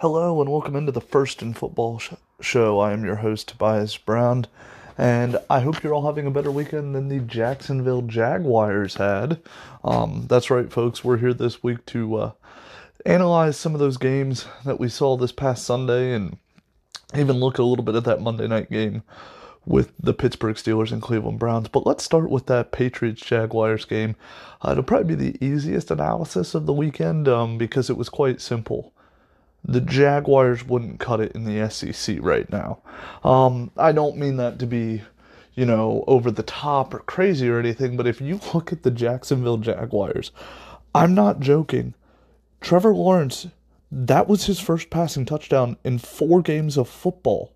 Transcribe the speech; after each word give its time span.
Hello 0.00 0.40
and 0.40 0.48
welcome 0.48 0.76
into 0.76 0.92
the 0.92 1.00
First 1.00 1.42
in 1.42 1.54
Football 1.54 1.98
sh- 1.98 2.12
Show. 2.40 2.78
I 2.78 2.92
am 2.92 3.04
your 3.04 3.16
host, 3.16 3.48
Tobias 3.48 3.96
Brown, 3.96 4.46
and 4.96 5.36
I 5.50 5.58
hope 5.58 5.82
you're 5.82 5.92
all 5.92 6.06
having 6.06 6.24
a 6.24 6.30
better 6.30 6.52
weekend 6.52 6.94
than 6.94 7.08
the 7.08 7.18
Jacksonville 7.18 8.02
Jaguars 8.02 8.94
had. 8.94 9.40
Um, 9.82 10.26
that's 10.28 10.50
right, 10.50 10.72
folks. 10.72 11.02
We're 11.02 11.16
here 11.16 11.34
this 11.34 11.64
week 11.64 11.84
to 11.86 12.14
uh, 12.14 12.32
analyze 13.04 13.56
some 13.56 13.74
of 13.74 13.80
those 13.80 13.96
games 13.96 14.46
that 14.64 14.78
we 14.78 14.88
saw 14.88 15.16
this 15.16 15.32
past 15.32 15.64
Sunday 15.64 16.12
and 16.12 16.38
even 17.16 17.40
look 17.40 17.58
a 17.58 17.64
little 17.64 17.84
bit 17.84 17.96
at 17.96 18.04
that 18.04 18.22
Monday 18.22 18.46
night 18.46 18.70
game 18.70 19.02
with 19.66 19.90
the 19.98 20.14
Pittsburgh 20.14 20.54
Steelers 20.54 20.92
and 20.92 21.02
Cleveland 21.02 21.40
Browns. 21.40 21.66
But 21.66 21.86
let's 21.86 22.04
start 22.04 22.30
with 22.30 22.46
that 22.46 22.70
Patriots 22.70 23.22
Jaguars 23.22 23.84
game. 23.84 24.14
Uh, 24.62 24.70
it'll 24.70 24.84
probably 24.84 25.16
be 25.16 25.32
the 25.32 25.44
easiest 25.44 25.90
analysis 25.90 26.54
of 26.54 26.66
the 26.66 26.72
weekend 26.72 27.26
um, 27.26 27.58
because 27.58 27.90
it 27.90 27.96
was 27.96 28.08
quite 28.08 28.40
simple 28.40 28.92
the 29.64 29.80
Jaguars 29.80 30.66
wouldn't 30.66 31.00
cut 31.00 31.20
it 31.20 31.32
in 31.32 31.44
the 31.44 31.68
SEC 31.70 32.18
right 32.20 32.50
now. 32.50 32.78
Um, 33.24 33.70
I 33.76 33.92
don't 33.92 34.16
mean 34.16 34.36
that 34.36 34.58
to 34.60 34.66
be, 34.66 35.02
you 35.54 35.66
know, 35.66 36.04
over 36.06 36.30
the 36.30 36.42
top 36.42 36.94
or 36.94 37.00
crazy 37.00 37.48
or 37.48 37.58
anything, 37.58 37.96
but 37.96 38.06
if 38.06 38.20
you 38.20 38.40
look 38.54 38.72
at 38.72 38.82
the 38.82 38.90
Jacksonville 38.90 39.58
Jaguars, 39.58 40.30
I'm 40.94 41.14
not 41.14 41.40
joking. 41.40 41.94
Trevor 42.60 42.94
Lawrence, 42.94 43.46
that 43.90 44.28
was 44.28 44.46
his 44.46 44.60
first 44.60 44.90
passing 44.90 45.24
touchdown 45.24 45.76
in 45.84 45.98
four 45.98 46.42
games 46.42 46.76
of 46.76 46.88
football. 46.88 47.52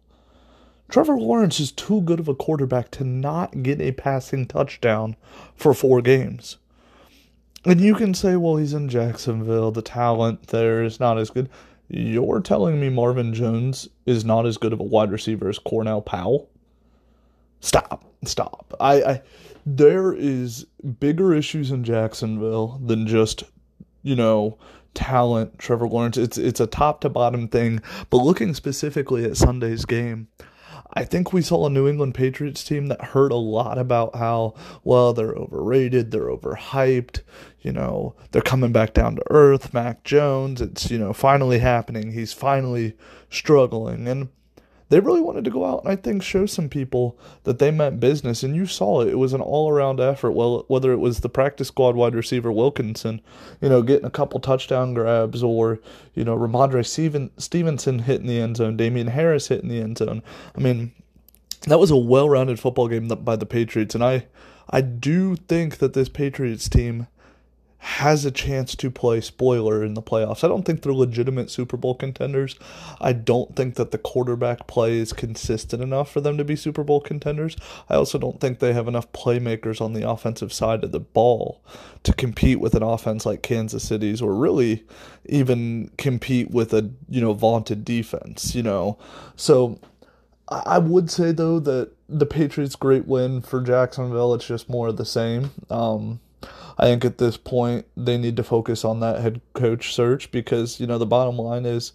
Trevor 0.89 1.19
Lawrence 1.19 1.59
is 1.59 1.73
too 1.73 2.03
good 2.03 2.21
of 2.21 2.29
a 2.29 2.35
quarterback 2.35 2.91
to 2.93 3.05
not 3.05 3.63
get 3.63 3.81
a 3.81 3.93
passing 3.93 4.47
touchdown 4.47 5.17
for 5.57 5.73
four 5.73 6.03
games. 6.03 6.59
And 7.65 7.81
you 7.81 7.95
can 7.95 8.13
say, 8.13 8.37
well, 8.37 8.57
he's 8.57 8.75
in 8.75 8.89
Jacksonville, 8.89 9.71
the 9.71 9.83
talent 9.83 10.49
there 10.49 10.83
is 10.83 11.01
not 11.01 11.17
as 11.17 11.31
good. 11.31 11.49
You're 11.95 12.41
telling 12.41 12.81
me 12.81 12.89
Marvin 12.89 13.35
Jones 13.35 13.87
is 14.07 14.25
not 14.25 14.47
as 14.47 14.57
good 14.57 14.73
of 14.73 14.81
a 14.81 14.85
wide 14.85 15.13
receiver 15.13 15.51
as 15.51 15.59
Cornell 15.59 16.01
Powell? 16.01 16.49
Stop. 17.61 18.07
Stop. 18.25 18.75
I, 18.81 19.03
I 19.03 19.23
there 19.67 20.15
is 20.15 20.65
bigger 21.01 21.35
issues 21.35 21.71
in 21.71 21.85
Jacksonville 21.85 22.81
than 22.83 23.07
just, 23.07 23.45
you 24.03 24.17
know, 24.17 24.57
talent, 24.95 25.59
Trevor 25.59 25.87
Lawrence. 25.87 26.17
It's 26.17 26.39
it's 26.39 26.61
a 26.61 26.67
top 26.67 27.03
to 27.03 27.11
bottom 27.11 27.47
thing. 27.47 27.83
But 28.09 28.25
looking 28.25 28.55
specifically 28.55 29.27
at 29.27 29.37
Sunday's 29.37 29.85
game, 29.85 30.29
I 30.95 31.05
think 31.05 31.33
we 31.33 31.43
saw 31.43 31.67
a 31.67 31.71
New 31.71 31.89
England 31.89 32.15
Patriots 32.15 32.63
team 32.63 32.89
that 32.89 33.03
heard 33.03 33.33
a 33.33 33.37
lot 33.37 33.79
about 33.79 34.15
how, 34.17 34.55
well, 34.85 35.13
they're 35.13 35.35
overrated, 35.35 36.11
they're 36.11 36.29
overhyped, 36.29 37.23
you 37.61 37.73
know, 37.73 38.15
they're 38.31 38.43
coming 38.43 38.73
back 38.73 38.93
down 38.93 39.17
to 39.17 39.23
earth. 39.31 39.73
Mac 39.73 40.05
Jones, 40.05 40.61
it's, 40.61 40.91
you 40.91 40.99
know, 40.99 41.13
finally 41.13 41.61
happening. 41.61 42.13
He's 42.13 42.33
finally 42.33 42.95
struggling. 43.31 44.07
And 44.07 44.29
they 44.93 45.01
really 45.01 45.23
wanted 45.23 45.43
to 45.43 45.51
go 45.51 45.65
out 45.65 45.83
and 45.83 45.91
I 45.91 45.97
think 45.97 46.23
show 46.23 46.45
some 46.45 46.69
people 46.69 47.19
that 47.45 47.59
they 47.59 47.71
meant 47.71 47.99
business. 47.99 48.43
And 48.43 48.55
you 48.55 48.67
saw 48.67 49.01
it. 49.01 49.09
It 49.09 49.15
was 49.19 49.33
an 49.33 49.41
all 49.41 49.71
around 49.71 50.01
effort. 50.01 50.33
Well, 50.33 50.67
whether 50.69 50.93
it 50.93 50.99
was 50.99 51.21
the 51.21 51.31
practice 51.31 51.69
squad 51.69 51.97
wide 51.97 52.15
receiver 52.15 52.53
Wilkerson, 52.53 53.23
you 53.63 53.71
know, 53.71 53.81
getting 53.81 54.05
a 54.05 54.11
couple 54.11 54.39
touchdown 54.39 54.93
grabs, 54.93 55.43
or 55.43 55.81
you 56.13 56.25
know, 56.25 56.37
Rhamondre 56.37 56.85
Steven, 56.85 57.31
Stevenson 57.39 58.01
hitting 58.01 58.27
the 58.27 58.39
end 58.39 58.59
zone, 58.59 58.77
Damien 58.77 59.07
Harris 59.07 59.49
hitting 59.49 59.71
the 59.71 59.81
end 59.81 59.97
zone. 59.97 60.23
I 60.55 60.61
mean, 60.61 60.93
that 61.69 61.81
was 61.81 61.91
a 61.91 61.97
well 61.97 62.29
rounded 62.29 62.61
football 62.61 62.89
game 62.89 63.09
by 63.09 63.37
the 63.37 63.47
Patriots, 63.47 63.95
and 63.95 64.05
I 64.05 64.27
I 64.69 64.83
do 64.83 65.37
think 65.37 65.79
that 65.79 65.95
this 65.95 66.11
Patriots 66.11 66.69
team 66.69 67.07
has 67.85 68.25
a 68.25 68.31
chance 68.31 68.77
to 68.77 68.93
play 68.93 69.21
spoiler 69.21 69.83
in 69.83 69.95
the 69.95 70.03
playoffs. 70.03 70.45
I 70.45 70.49
don't 70.49 70.63
think 70.63 70.83
they're 70.83 70.93
legitimate 70.93 71.51
Super 71.51 71.77
Bowl 71.77 71.97
contenders. 71.97 72.55
I 73.01 73.13
don't 73.13 73.57
think 73.57 73.75
that 73.75 73.91
the 73.91 73.99
quarterback 73.99 74.69
play 74.69 74.99
is 74.99 75.13
consistent 75.13 75.83
enough 75.83 76.09
for 76.09 76.21
them 76.21 76.39
to 76.39 76.45
be 76.45 76.55
Super 76.55 76.85
Bowl 76.85 77.01
contenders. 77.01 77.57
I 77.91 77.97
also 77.97 78.19
don't 78.19 78.41
think 78.41 78.61
they 78.61 78.73
have 78.73 78.87
enough 78.87 79.11
playmakers 79.11 79.81
on 79.81 79.95
the 79.95 80.09
offensive 80.09 80.53
side 80.53 80.85
of 80.85 80.93
the 80.93 81.01
ball 81.01 81.61
to 82.05 82.13
compete 82.13 82.61
with 82.61 82.77
an 82.77 82.85
offense 82.85 83.27
like 83.27 83.43
Kansas 83.43 83.83
City's 83.83 84.23
or 84.23 84.33
really 84.33 84.87
even 85.27 85.91
compete 85.99 86.53
with 86.53 86.73
a, 86.73 86.89
you 87.09 87.21
know, 87.21 87.33
vaunted 87.33 87.85
defense, 87.85 88.55
you 88.55 88.63
know. 88.63 88.97
So 89.35 89.81
I 90.49 90.79
would 90.79 91.11
say 91.11 91.33
though 91.33 91.59
that 91.59 91.91
the 92.09 92.27
Patriots 92.27 92.77
great 92.77 93.07
win 93.07 93.41
for 93.41 93.61
Jacksonville, 93.61 94.35
it's 94.35 94.47
just 94.47 94.69
more 94.69 94.87
of 94.87 94.99
the 94.99 95.05
same. 95.05 95.51
Um 95.69 96.21
I 96.79 96.87
think 96.87 97.05
at 97.05 97.19
this 97.19 97.37
point 97.37 97.87
they 97.97 98.17
need 98.19 98.37
to 98.37 98.45
focus 98.45 98.85
on 98.85 99.01
that 99.01 99.21
head 99.21 99.41
coach 99.53 99.95
search 99.95 100.31
because 100.31 100.81
you 100.81 100.87
know 100.87 100.99
the 100.99 101.07
bottom 101.07 101.37
line 101.37 101.67
is 101.67 101.93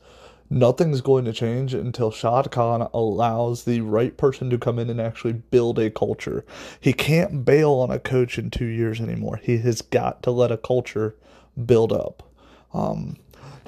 nothing's 0.50 1.02
going 1.02 1.26
to 1.26 1.34
change 1.34 1.74
until 1.74 2.12
Shad 2.12 2.52
Khan 2.52 2.88
allows 2.94 3.64
the 3.64 3.82
right 3.82 4.16
person 4.16 4.50
to 4.50 4.58
come 4.58 4.80
in 4.80 4.90
and 4.90 5.02
actually 5.02 5.34
build 5.34 5.80
a 5.80 5.90
culture. 5.90 6.46
He 6.80 6.94
can't 6.94 7.44
bail 7.44 7.74
on 7.74 7.92
a 7.92 8.00
coach 8.00 8.38
in 8.38 8.50
two 8.50 8.66
years 8.66 9.02
anymore. 9.02 9.40
He 9.44 9.58
has 9.60 9.82
got 9.82 10.24
to 10.24 10.32
let 10.32 10.52
a 10.52 10.58
culture 10.58 11.16
build 11.66 11.92
up. 11.92 12.24
Um, 12.74 13.18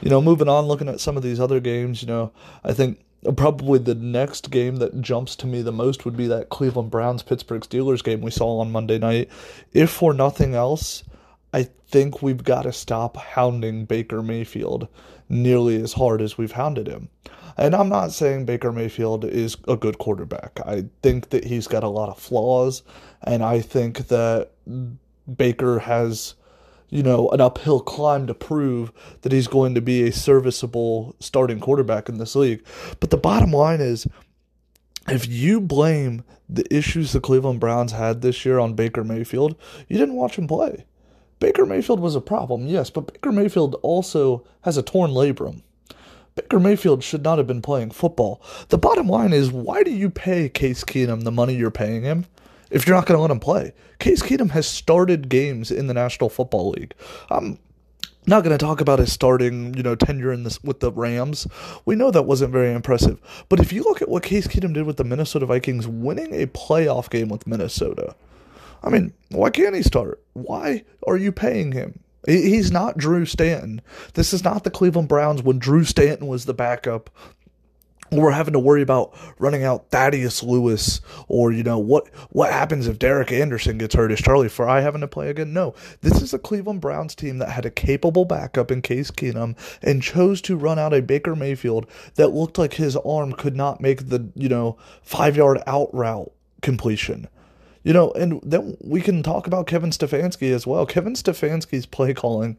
you 0.01 0.09
know, 0.09 0.21
moving 0.21 0.47
on, 0.47 0.65
looking 0.65 0.87
at 0.87 1.01
some 1.01 1.17
of 1.17 1.23
these 1.23 1.39
other 1.39 1.59
games, 1.59 2.01
you 2.01 2.07
know, 2.07 2.31
I 2.63 2.73
think 2.73 2.99
probably 3.35 3.79
the 3.79 3.95
next 3.95 4.49
game 4.49 4.77
that 4.77 5.01
jumps 5.01 5.35
to 5.37 5.47
me 5.47 5.61
the 5.61 5.71
most 5.71 6.05
would 6.05 6.15
be 6.15 6.27
that 6.27 6.49
Cleveland 6.49 6.91
Browns 6.91 7.23
Pittsburgh 7.23 7.61
Steelers 7.61 8.03
game 8.03 8.21
we 8.21 8.31
saw 8.31 8.59
on 8.59 8.71
Monday 8.71 8.97
night. 8.97 9.29
If 9.73 9.89
for 9.89 10.13
nothing 10.13 10.55
else, 10.55 11.03
I 11.53 11.67
think 11.89 12.21
we've 12.21 12.43
got 12.43 12.63
to 12.63 12.73
stop 12.73 13.17
hounding 13.17 13.85
Baker 13.85 14.21
Mayfield 14.21 14.87
nearly 15.27 15.81
as 15.81 15.93
hard 15.93 16.21
as 16.21 16.37
we've 16.37 16.51
hounded 16.51 16.87
him. 16.87 17.09
And 17.57 17.75
I'm 17.75 17.89
not 17.89 18.13
saying 18.13 18.45
Baker 18.45 18.71
Mayfield 18.71 19.25
is 19.25 19.57
a 19.67 19.75
good 19.75 19.97
quarterback. 19.97 20.59
I 20.65 20.85
think 21.01 21.29
that 21.29 21.43
he's 21.43 21.67
got 21.67 21.83
a 21.83 21.89
lot 21.89 22.09
of 22.09 22.17
flaws, 22.17 22.83
and 23.23 23.43
I 23.43 23.59
think 23.59 24.07
that 24.07 24.51
Baker 25.35 25.79
has 25.79 26.35
you 26.89 27.03
know, 27.03 27.29
an 27.29 27.41
uphill 27.41 27.79
climb 27.79 28.27
to 28.27 28.33
prove 28.33 28.91
that 29.21 29.31
he's 29.31 29.47
going 29.47 29.75
to 29.75 29.81
be 29.81 30.03
a 30.03 30.11
serviceable 30.11 31.15
starting 31.19 31.59
quarterback 31.59 32.09
in 32.09 32.17
this 32.17 32.35
league. 32.35 32.65
But 32.99 33.09
the 33.09 33.17
bottom 33.17 33.51
line 33.51 33.81
is 33.81 34.07
if 35.07 35.27
you 35.27 35.61
blame 35.61 36.23
the 36.47 36.65
issues 36.75 37.11
the 37.11 37.21
Cleveland 37.21 37.59
Browns 37.59 37.91
had 37.91 38.21
this 38.21 38.43
year 38.43 38.59
on 38.59 38.73
Baker 38.73 39.03
Mayfield, 39.03 39.55
you 39.87 39.97
didn't 39.97 40.15
watch 40.15 40.37
him 40.37 40.47
play. 40.47 40.85
Baker 41.39 41.65
Mayfield 41.65 41.99
was 41.99 42.15
a 42.15 42.21
problem, 42.21 42.67
yes, 42.67 42.89
but 42.89 43.13
Baker 43.13 43.31
Mayfield 43.31 43.75
also 43.81 44.45
has 44.61 44.77
a 44.77 44.83
torn 44.83 45.11
labrum. 45.11 45.61
Baker 46.35 46.59
Mayfield 46.59 47.03
should 47.03 47.23
not 47.23 47.37
have 47.37 47.47
been 47.47 47.61
playing 47.61 47.91
football. 47.91 48.41
The 48.69 48.77
bottom 48.77 49.07
line 49.07 49.33
is 49.33 49.51
why 49.51 49.83
do 49.83 49.91
you 49.91 50.09
pay 50.09 50.49
Case 50.49 50.83
Keenum 50.83 51.23
the 51.23 51.31
money 51.31 51.55
you're 51.55 51.71
paying 51.71 52.03
him? 52.03 52.25
If 52.69 52.85
you're 52.85 52.95
not 52.95 53.05
going 53.05 53.17
to 53.17 53.21
let 53.21 53.31
him 53.31 53.39
play. 53.39 53.73
Case 53.99 54.21
Keenum 54.21 54.51
has 54.51 54.67
started 54.67 55.29
games 55.29 55.71
in 55.71 55.87
the 55.87 55.93
National 55.93 56.29
Football 56.29 56.71
League. 56.71 56.93
I'm 57.29 57.59
not 58.25 58.43
going 58.43 58.57
to 58.57 58.63
talk 58.63 58.81
about 58.81 58.99
his 58.99 59.11
starting, 59.11 59.73
you 59.73 59.83
know, 59.83 59.95
tenure 59.95 60.31
in 60.31 60.43
this 60.43 60.63
with 60.63 60.79
the 60.79 60.91
Rams. 60.91 61.47
We 61.85 61.95
know 61.95 62.11
that 62.11 62.23
wasn't 62.23 62.51
very 62.51 62.73
impressive. 62.73 63.19
But 63.49 63.59
if 63.59 63.73
you 63.73 63.83
look 63.83 64.01
at 64.01 64.09
what 64.09 64.23
Case 64.23 64.47
Keenum 64.47 64.73
did 64.73 64.85
with 64.85 64.97
the 64.97 65.03
Minnesota 65.03 65.45
Vikings, 65.45 65.87
winning 65.87 66.33
a 66.33 66.47
playoff 66.47 67.09
game 67.09 67.29
with 67.29 67.47
Minnesota, 67.47 68.15
I 68.83 68.89
mean, 68.89 69.13
why 69.29 69.49
can't 69.49 69.75
he 69.75 69.81
start? 69.81 70.21
Why 70.33 70.83
are 71.05 71.17
you 71.17 71.31
paying 71.31 71.71
him? 71.71 71.99
He's 72.25 72.71
not 72.71 72.97
Drew 72.97 73.25
Stanton. 73.25 73.81
This 74.13 74.33
is 74.33 74.43
not 74.43 74.63
the 74.63 74.69
Cleveland 74.69 75.07
Browns 75.07 75.41
when 75.41 75.57
Drew 75.57 75.83
Stanton 75.83 76.27
was 76.27 76.45
the 76.45 76.53
backup 76.53 77.09
we're 78.11 78.31
having 78.31 78.53
to 78.53 78.59
worry 78.59 78.81
about 78.81 79.13
running 79.39 79.63
out 79.63 79.89
Thaddeus 79.89 80.43
Lewis 80.43 81.01
or 81.27 81.51
you 81.51 81.63
know 81.63 81.77
what 81.77 82.07
what 82.29 82.51
happens 82.51 82.87
if 82.87 82.99
Derek 82.99 83.31
Anderson 83.31 83.77
gets 83.77 83.95
hurt? 83.95 84.11
Is 84.11 84.19
Charlie 84.19 84.49
Frye 84.49 84.81
having 84.81 85.01
to 85.01 85.07
play 85.07 85.29
again? 85.29 85.53
No. 85.53 85.73
This 86.01 86.21
is 86.21 86.33
a 86.33 86.39
Cleveland 86.39 86.81
Browns 86.81 87.15
team 87.15 87.37
that 87.39 87.49
had 87.49 87.65
a 87.65 87.71
capable 87.71 88.25
backup 88.25 88.71
in 88.71 88.81
Case 88.81 89.11
Keenum 89.11 89.55
and 89.81 90.01
chose 90.01 90.41
to 90.41 90.57
run 90.57 90.79
out 90.79 90.93
a 90.93 91.01
Baker 91.01 91.35
Mayfield 91.35 91.87
that 92.15 92.29
looked 92.29 92.57
like 92.57 92.73
his 92.73 92.95
arm 92.97 93.33
could 93.33 93.55
not 93.55 93.81
make 93.81 94.09
the 94.09 94.29
you 94.35 94.49
know 94.49 94.77
5 95.03 95.37
yard 95.37 95.61
out 95.67 95.93
route 95.93 96.31
completion. 96.61 97.27
You 97.83 97.93
know 97.93 98.11
and 98.11 98.41
then 98.43 98.77
we 98.81 99.01
can 99.01 99.23
talk 99.23 99.47
about 99.47 99.67
Kevin 99.67 99.91
Stefanski 99.91 100.53
as 100.53 100.67
well. 100.67 100.85
Kevin 100.85 101.13
Stefanski's 101.13 101.85
play 101.85 102.13
calling 102.13 102.57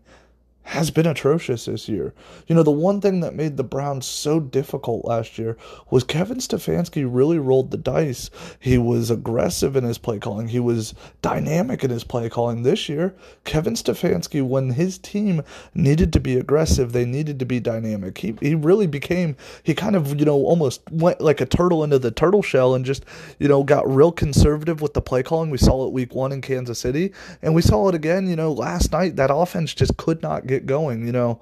has 0.63 0.91
been 0.91 1.07
atrocious 1.07 1.65
this 1.65 1.89
year. 1.89 2.15
You 2.47 2.55
know, 2.55 2.63
the 2.63 2.71
one 2.71 3.01
thing 3.01 3.21
that 3.21 3.35
made 3.35 3.57
the 3.57 3.65
Browns 3.65 4.07
so 4.07 4.39
difficult 4.39 5.05
last 5.05 5.39
year 5.39 5.57
was 5.91 6.05
Kevin 6.05 6.37
Stefanski 6.37 7.09
really 7.09 7.39
rolled 7.39 7.71
the 7.71 7.77
dice. 7.77 8.31
He 8.59 8.79
was 8.79 9.11
aggressive 9.11 9.75
in 9.75 9.85
his 9.85 9.99
play 9.99 10.19
calling, 10.19 10.49
he 10.49 10.61
was 10.61 10.95
dynamic 11.23 11.83
in 11.83 11.91
his 11.91 12.05
play 12.05 12.29
calling. 12.29 12.63
This 12.63 12.89
year, 12.89 13.15
Kevin 13.45 13.75
Stefanski, 13.75 14.47
when 14.47 14.71
his 14.71 14.99
team 14.99 15.43
needed 15.75 16.13
to 16.13 16.21
be 16.21 16.37
aggressive, 16.37 16.93
they 16.93 17.05
needed 17.05 17.39
to 17.39 17.47
be 17.47 17.59
dynamic. 17.59 18.19
He, 18.19 18.37
he 18.41 18.55
really 18.55 18.87
became, 18.87 19.37
he 19.63 19.75
kind 19.75 19.97
of, 19.97 20.19
you 20.19 20.25
know, 20.25 20.37
almost 20.37 20.83
went 20.91 21.21
like 21.21 21.41
a 21.41 21.47
turtle 21.47 21.83
into 21.83 21.99
the 21.99 22.11
turtle 22.11 22.43
shell 22.43 22.75
and 22.75 22.85
just, 22.85 23.05
you 23.39 23.49
know, 23.49 23.65
got 23.65 23.93
real 23.93 24.13
conservative 24.13 24.81
with 24.81 24.95
the 24.95 25.03
play 25.03 25.23
calling. 25.23 25.51
We 25.51 25.59
saw 25.59 25.87
it 25.87 25.93
week 25.93 26.15
one 26.15 26.33
in 26.33 26.43
Kansas 26.43 26.79
City, 26.79 27.13
and 27.43 27.55
we 27.55 27.63
saw 27.63 27.89
it 27.89 27.95
again, 27.95 28.29
you 28.29 28.37
know, 28.37 28.53
last 28.53 28.93
night. 28.93 29.17
That 29.17 29.35
offense 29.35 29.75
just 29.75 29.97
could 29.97 30.23
not 30.23 30.47
get 30.51 30.67
going, 30.67 31.07
you 31.07 31.13
know. 31.13 31.41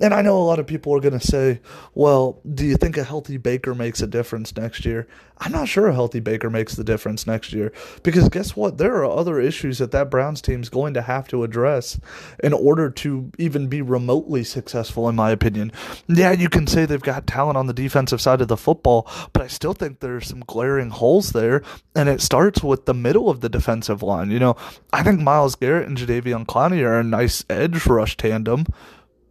And 0.00 0.14
I 0.14 0.22
know 0.22 0.38
a 0.38 0.44
lot 0.44 0.58
of 0.58 0.66
people 0.66 0.94
are 0.94 1.00
going 1.00 1.18
to 1.18 1.26
say, 1.26 1.60
well, 1.94 2.40
do 2.54 2.64
you 2.64 2.76
think 2.76 2.96
a 2.96 3.04
healthy 3.04 3.36
Baker 3.36 3.74
makes 3.74 4.00
a 4.00 4.06
difference 4.06 4.56
next 4.56 4.84
year? 4.84 5.06
I'm 5.42 5.52
not 5.52 5.68
sure 5.68 5.88
a 5.88 5.94
healthy 5.94 6.20
Baker 6.20 6.50
makes 6.50 6.74
the 6.74 6.84
difference 6.84 7.26
next 7.26 7.52
year 7.52 7.72
because 8.02 8.28
guess 8.28 8.54
what? 8.54 8.76
There 8.76 8.96
are 8.96 9.04
other 9.10 9.40
issues 9.40 9.78
that 9.78 9.90
that 9.92 10.10
Browns 10.10 10.42
team 10.42 10.60
is 10.60 10.68
going 10.68 10.92
to 10.94 11.02
have 11.02 11.28
to 11.28 11.44
address 11.44 11.98
in 12.44 12.52
order 12.52 12.90
to 12.90 13.32
even 13.38 13.66
be 13.66 13.80
remotely 13.80 14.44
successful, 14.44 15.08
in 15.08 15.16
my 15.16 15.30
opinion. 15.30 15.72
Yeah, 16.08 16.32
you 16.32 16.50
can 16.50 16.66
say 16.66 16.84
they've 16.84 17.00
got 17.00 17.26
talent 17.26 17.56
on 17.56 17.66
the 17.66 17.72
defensive 17.72 18.20
side 18.20 18.42
of 18.42 18.48
the 18.48 18.56
football, 18.56 19.10
but 19.32 19.42
I 19.42 19.46
still 19.46 19.72
think 19.72 20.00
there's 20.00 20.28
some 20.28 20.40
glaring 20.40 20.90
holes 20.90 21.32
there, 21.32 21.62
and 21.94 22.08
it 22.08 22.20
starts 22.20 22.62
with 22.62 22.84
the 22.84 22.94
middle 22.94 23.30
of 23.30 23.40
the 23.40 23.48
defensive 23.48 24.02
line. 24.02 24.30
You 24.30 24.38
know, 24.38 24.56
I 24.92 25.02
think 25.02 25.20
Myles 25.20 25.56
Garrett 25.56 25.88
and 25.88 25.96
Jadeveon 25.96 26.44
Clowney 26.44 26.82
are 26.82 27.00
a 27.00 27.04
nice 27.04 27.44
edge 27.48 27.86
rush 27.86 28.16
tandem. 28.18 28.66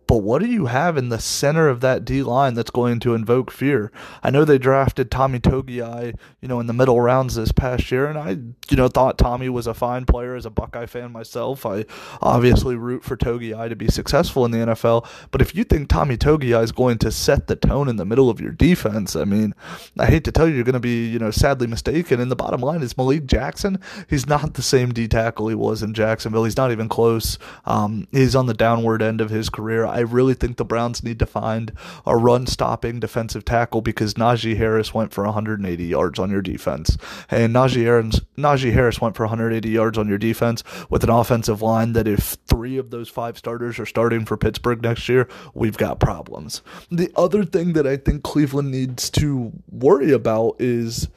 But 0.10 0.24
what 0.24 0.42
do 0.42 0.48
you 0.48 0.66
have 0.66 0.98
in 0.98 1.10
the 1.10 1.20
center 1.20 1.70
of 1.70 1.82
that 1.82 2.04
D 2.04 2.24
line 2.24 2.56
that's 2.56 2.72
going 2.72 3.00
to 3.02 3.14
invoke 3.14 3.52
fear? 3.52 3.92
I 4.24 4.32
know 4.32 4.44
they 4.44 4.58
drafted 4.58 5.12
Tommy 5.12 5.40
Togiai, 5.40 6.16
you 6.42 6.48
know, 6.48 6.60
in 6.60 6.66
the 6.66 6.74
middle 6.74 7.00
rounds 7.00 7.36
this 7.36 7.52
past 7.52 7.92
year, 7.92 8.08
and 8.08 8.18
I, 8.18 8.32
you 8.72 8.76
know, 8.76 8.88
thought 8.88 9.20
Tommy 9.20 9.50
was 9.50 9.68
a 9.68 9.76
fine 9.76 10.06
player 10.06 10.34
as 10.34 10.48
a 10.48 10.50
Buckeye 10.50 10.88
fan 10.88 11.12
myself. 11.12 11.64
I 11.64 11.86
obviously 12.24 12.76
root 12.76 13.04
for 13.04 13.16
Togiai 13.16 13.70
to 13.70 13.76
be 13.76 13.88
successful 13.88 14.46
in 14.46 14.50
the 14.50 14.58
NFL. 14.58 15.08
But 15.30 15.44
if 15.44 15.54
you 15.54 15.64
think 15.64 15.90
Tommy 15.90 16.18
Togiai 16.18 16.64
is 16.64 16.72
going 16.72 16.98
to 16.98 17.12
set 17.12 17.46
the 17.46 17.56
tone 17.56 17.88
in 17.88 17.98
the 17.98 18.06
middle 18.06 18.32
of 18.32 18.42
your 18.42 18.54
defense, 18.54 19.16
I 19.16 19.26
mean, 19.26 19.54
I 20.00 20.08
hate 20.08 20.24
to 20.24 20.32
tell 20.32 20.48
you, 20.48 20.56
you're 20.56 20.64
going 20.64 20.74
to 20.74 20.80
be, 20.80 21.08
you 21.08 21.20
know, 21.20 21.30
sadly 21.30 21.68
mistaken. 21.68 22.20
And 22.20 22.32
the 22.32 22.36
bottom 22.36 22.62
line 22.62 22.82
is 22.82 22.98
Malik 22.98 23.28
Jackson. 23.28 23.80
He's 24.10 24.26
not 24.26 24.56
the 24.56 24.64
same 24.64 24.92
D 24.92 25.08
tackle 25.08 25.50
he 25.50 25.56
was 25.56 25.84
in 25.84 25.94
Jacksonville. 25.94 26.46
He's 26.46 26.58
not 26.58 26.72
even 26.72 26.90
close. 26.90 27.38
Um, 27.66 28.08
he's 28.12 28.36
on 28.36 28.48
the 28.48 28.56
downward 28.56 29.04
end 29.04 29.22
of 29.22 29.30
his 29.30 29.52
career. 29.52 29.99
Really 30.00 30.34
think 30.34 30.58
the 30.58 30.66
Browns 30.66 31.04
need 31.04 31.20
to 31.20 31.26
find 31.26 31.72
a 32.06 32.16
run 32.16 32.48
stopping 32.48 33.00
defensive 33.00 33.46
tackle 33.46 33.82
because 33.82 34.16
Najee 34.16 34.58
Harris 34.58 34.94
went 34.94 35.14
for 35.14 35.24
180 35.24 35.84
yards 35.84 36.20
on 36.20 36.30
your 36.30 36.42
defense. 36.42 36.98
And 37.30 37.54
Najee, 37.54 37.86
Aaron's, 37.86 38.22
Najee 38.38 38.74
Harris 38.74 39.02
went 39.02 39.16
for 39.16 39.24
180 39.24 39.70
yards 39.70 39.98
on 39.98 40.08
your 40.08 40.18
defense 40.18 40.64
with 40.90 41.04
an 41.04 41.10
offensive 41.10 41.62
line 41.62 41.94
that 41.94 42.08
if 42.08 42.38
three 42.48 42.78
of 42.78 42.90
those 42.90 43.10
five 43.10 43.38
starters 43.38 43.80
are 43.80 43.86
starting 43.86 44.26
for 44.26 44.38
Pittsburgh 44.38 44.82
next 44.82 45.08
year, 45.10 45.28
we've 45.54 45.78
got 45.78 46.00
problems. 46.00 46.62
The 46.92 47.12
other 47.16 47.44
thing 47.44 47.74
that 47.74 47.88
I 47.88 47.98
think 47.98 48.24
Cleveland 48.24 48.72
needs 48.72 49.10
to 49.12 49.52
worry 49.70 50.12
about 50.12 50.56
is, 50.60 51.08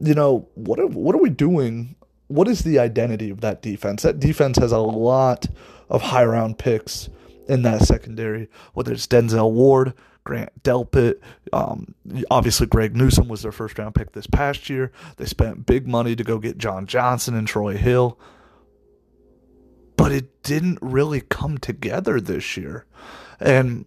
you 0.00 0.14
know, 0.14 0.48
what 0.54 0.78
are, 0.78 0.86
what 0.86 1.14
are 1.14 1.22
we 1.22 1.30
doing 1.30 1.96
what 2.30 2.46
is 2.46 2.62
the 2.62 2.78
identity 2.78 3.28
of 3.28 3.40
that 3.40 3.60
defense? 3.60 4.02
That 4.02 4.20
defense 4.20 4.56
has 4.58 4.70
a 4.70 4.78
lot 4.78 5.48
of 5.88 6.00
high 6.00 6.24
round 6.24 6.58
picks 6.58 7.08
in 7.50 7.62
that 7.62 7.82
secondary, 7.82 8.48
whether 8.74 8.92
it's 8.92 9.08
Denzel 9.08 9.50
Ward, 9.50 9.92
Grant 10.22 10.62
Delpit, 10.62 11.20
um, 11.52 11.94
obviously 12.30 12.66
Greg 12.66 12.94
Newsome 12.94 13.26
was 13.26 13.42
their 13.42 13.52
first 13.52 13.76
round 13.78 13.94
pick 13.94 14.12
this 14.12 14.28
past 14.28 14.70
year. 14.70 14.92
They 15.16 15.24
spent 15.24 15.66
big 15.66 15.88
money 15.88 16.14
to 16.14 16.22
go 16.22 16.38
get 16.38 16.58
John 16.58 16.86
Johnson 16.86 17.34
and 17.34 17.48
Troy 17.48 17.76
Hill, 17.76 18.18
but 19.96 20.12
it 20.12 20.42
didn't 20.44 20.78
really 20.80 21.20
come 21.22 21.58
together 21.58 22.20
this 22.20 22.56
year. 22.56 22.86
And 23.40 23.86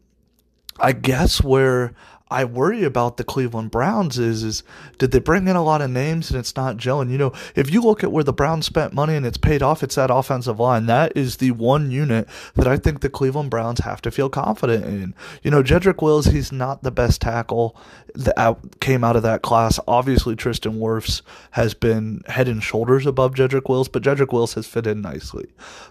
I 0.80 0.92
guess 0.92 1.42
where 1.42 1.94
I 2.34 2.46
worry 2.46 2.84
about 2.84 3.18
the 3.18 3.24
Cleveland 3.24 3.70
Browns 3.70 4.18
is 4.18 4.44
is 4.44 4.64
did 4.98 5.12
they 5.12 5.20
bring 5.20 5.48
in 5.48 5.56
a 5.56 5.64
lot 5.64 5.82
of 5.82 5.92
names 5.92 6.32
and 6.32 6.40
it's 6.40 6.56
not 6.56 6.78
gelling? 6.78 7.12
You 7.12 7.18
know, 7.20 7.34
if 7.56 7.72
you 7.72 7.82
look 7.82 8.04
at 8.04 8.12
where 8.12 8.24
the 8.24 8.34
Browns 8.34 8.66
spent 8.66 8.92
money 8.92 9.16
and 9.16 9.26
it's 9.26 9.38
paid 9.38 9.62
off, 9.62 9.84
it's 9.84 9.96
that 9.96 10.10
offensive 10.10 10.60
line. 10.60 10.88
That 10.88 11.16
is 11.16 11.38
the 11.38 11.52
one 11.52 11.92
unit 11.92 12.28
that 12.56 12.68
I 12.68 12.78
think 12.78 13.02
the 13.02 13.10
Cleveland 13.10 13.52
Browns 13.52 13.82
have 13.82 14.02
to 14.02 14.12
feel 14.12 14.30
confident 14.30 14.86
in. 14.86 15.14
You 15.44 15.52
know, 15.52 15.62
Jedrick 15.62 16.02
Wills, 16.02 16.26
he's 16.26 16.52
not 16.52 16.82
the 16.82 16.92
best 16.92 17.22
tackle 17.22 17.78
that 18.16 18.58
came 18.80 19.04
out 19.04 19.16
of 19.16 19.24
that 19.24 19.44
class. 19.44 19.80
Obviously, 19.88 20.36
Tristan 20.36 20.80
Wirfs 20.80 21.22
has 21.52 21.74
been 21.74 22.22
head 22.28 22.48
and 22.48 22.64
shoulders 22.64 23.06
above 23.06 23.36
Jedrick 23.36 23.70
Wills, 23.70 23.88
but 23.88 24.02
Jedrick 24.02 24.34
Wills 24.34 24.56
has 24.56 24.66
fit 24.66 24.88
in 24.88 25.02
nicely. 25.02 25.48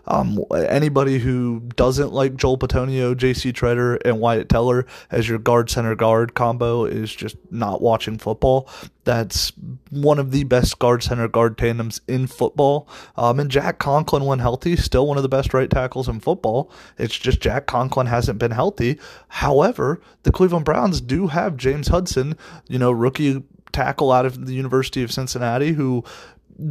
Um, 0.06 0.40
anybody 0.52 1.18
who 1.18 1.60
doesn't 1.76 2.12
like 2.12 2.34
Joel 2.34 2.58
Bitonio, 2.58 3.16
J.C. 3.16 3.52
Tretter, 3.52 3.98
and 4.04 4.18
Wyatt 4.20 4.48
Teller 4.48 4.86
as 5.10 5.28
your 5.28 5.38
guard 5.38 5.70
center 5.70 5.94
guard 5.94 6.31
combo 6.34 6.84
is 6.84 7.14
just 7.14 7.36
not 7.50 7.80
watching 7.80 8.18
football. 8.18 8.68
That's 9.04 9.52
one 9.90 10.18
of 10.18 10.30
the 10.30 10.44
best 10.44 10.78
guard 10.78 11.02
center 11.02 11.28
guard 11.28 11.58
tandems 11.58 12.00
in 12.06 12.26
football. 12.26 12.88
Um, 13.16 13.40
and 13.40 13.50
Jack 13.50 13.78
Conklin, 13.78 14.24
when 14.24 14.38
healthy, 14.38 14.76
still 14.76 15.06
one 15.06 15.16
of 15.16 15.22
the 15.22 15.28
best 15.28 15.52
right 15.52 15.70
tackles 15.70 16.08
in 16.08 16.20
football. 16.20 16.70
It's 16.98 17.18
just 17.18 17.40
Jack 17.40 17.66
Conklin 17.66 18.06
hasn't 18.06 18.38
been 18.38 18.52
healthy. 18.52 18.98
However, 19.28 20.00
the 20.22 20.32
Cleveland 20.32 20.64
Browns 20.64 21.00
do 21.00 21.28
have 21.28 21.56
James 21.56 21.88
Hudson, 21.88 22.36
you 22.68 22.78
know, 22.78 22.92
rookie 22.92 23.42
tackle 23.72 24.12
out 24.12 24.26
of 24.26 24.46
the 24.46 24.54
University 24.54 25.02
of 25.02 25.10
Cincinnati, 25.10 25.72
who 25.72 26.04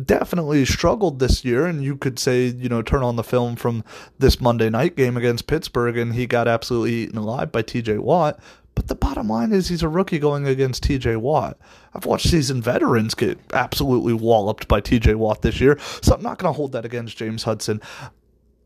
definitely 0.06 0.64
struggled 0.64 1.19
this 1.19 1.44
year 1.44 1.66
and 1.66 1.84
you 1.84 1.98
could 1.98 2.19
say 2.19 2.46
you 2.46 2.69
know 2.69 2.81
turn 2.81 3.04
on 3.04 3.16
the 3.16 3.24
film 3.24 3.56
from 3.56 3.84
this 4.19 4.40
monday 4.40 4.69
night 4.69 4.96
game 4.96 5.18
against 5.18 5.48
pittsburgh 5.48 5.98
and 5.98 6.14
he 6.14 6.28
got 6.28 6.48
absolutely 6.48 6.94
eaten 6.94 7.18
alive 7.18 7.52
by 7.52 7.62
tj 7.62 7.98
watt 8.00 8.40
but 8.81 8.88
the 8.88 8.95
bottom 8.95 9.28
line 9.28 9.51
is 9.51 9.68
he's 9.68 9.83
a 9.83 9.88
rookie 9.88 10.18
going 10.18 10.48
against 10.48 10.83
TJ 10.83 11.18
Watt. 11.18 11.56
I've 11.94 12.07
watched 12.07 12.28
seasoned 12.28 12.63
veterans 12.63 13.13
get 13.13 13.38
absolutely 13.54 14.13
walloped 14.13 14.68
by 14.68 14.81
TJ 14.81 15.18
Watt 15.18 15.44
this 15.44 15.62
year, 15.62 15.78
so 16.01 16.16
I'm 16.16 16.24
not 16.24 16.39
going 16.39 16.51
to 16.51 16.57
hold 16.57 16.72
that 16.72 16.83
against 16.83 17.16
James 17.16 17.44
Hudson. 17.44 17.80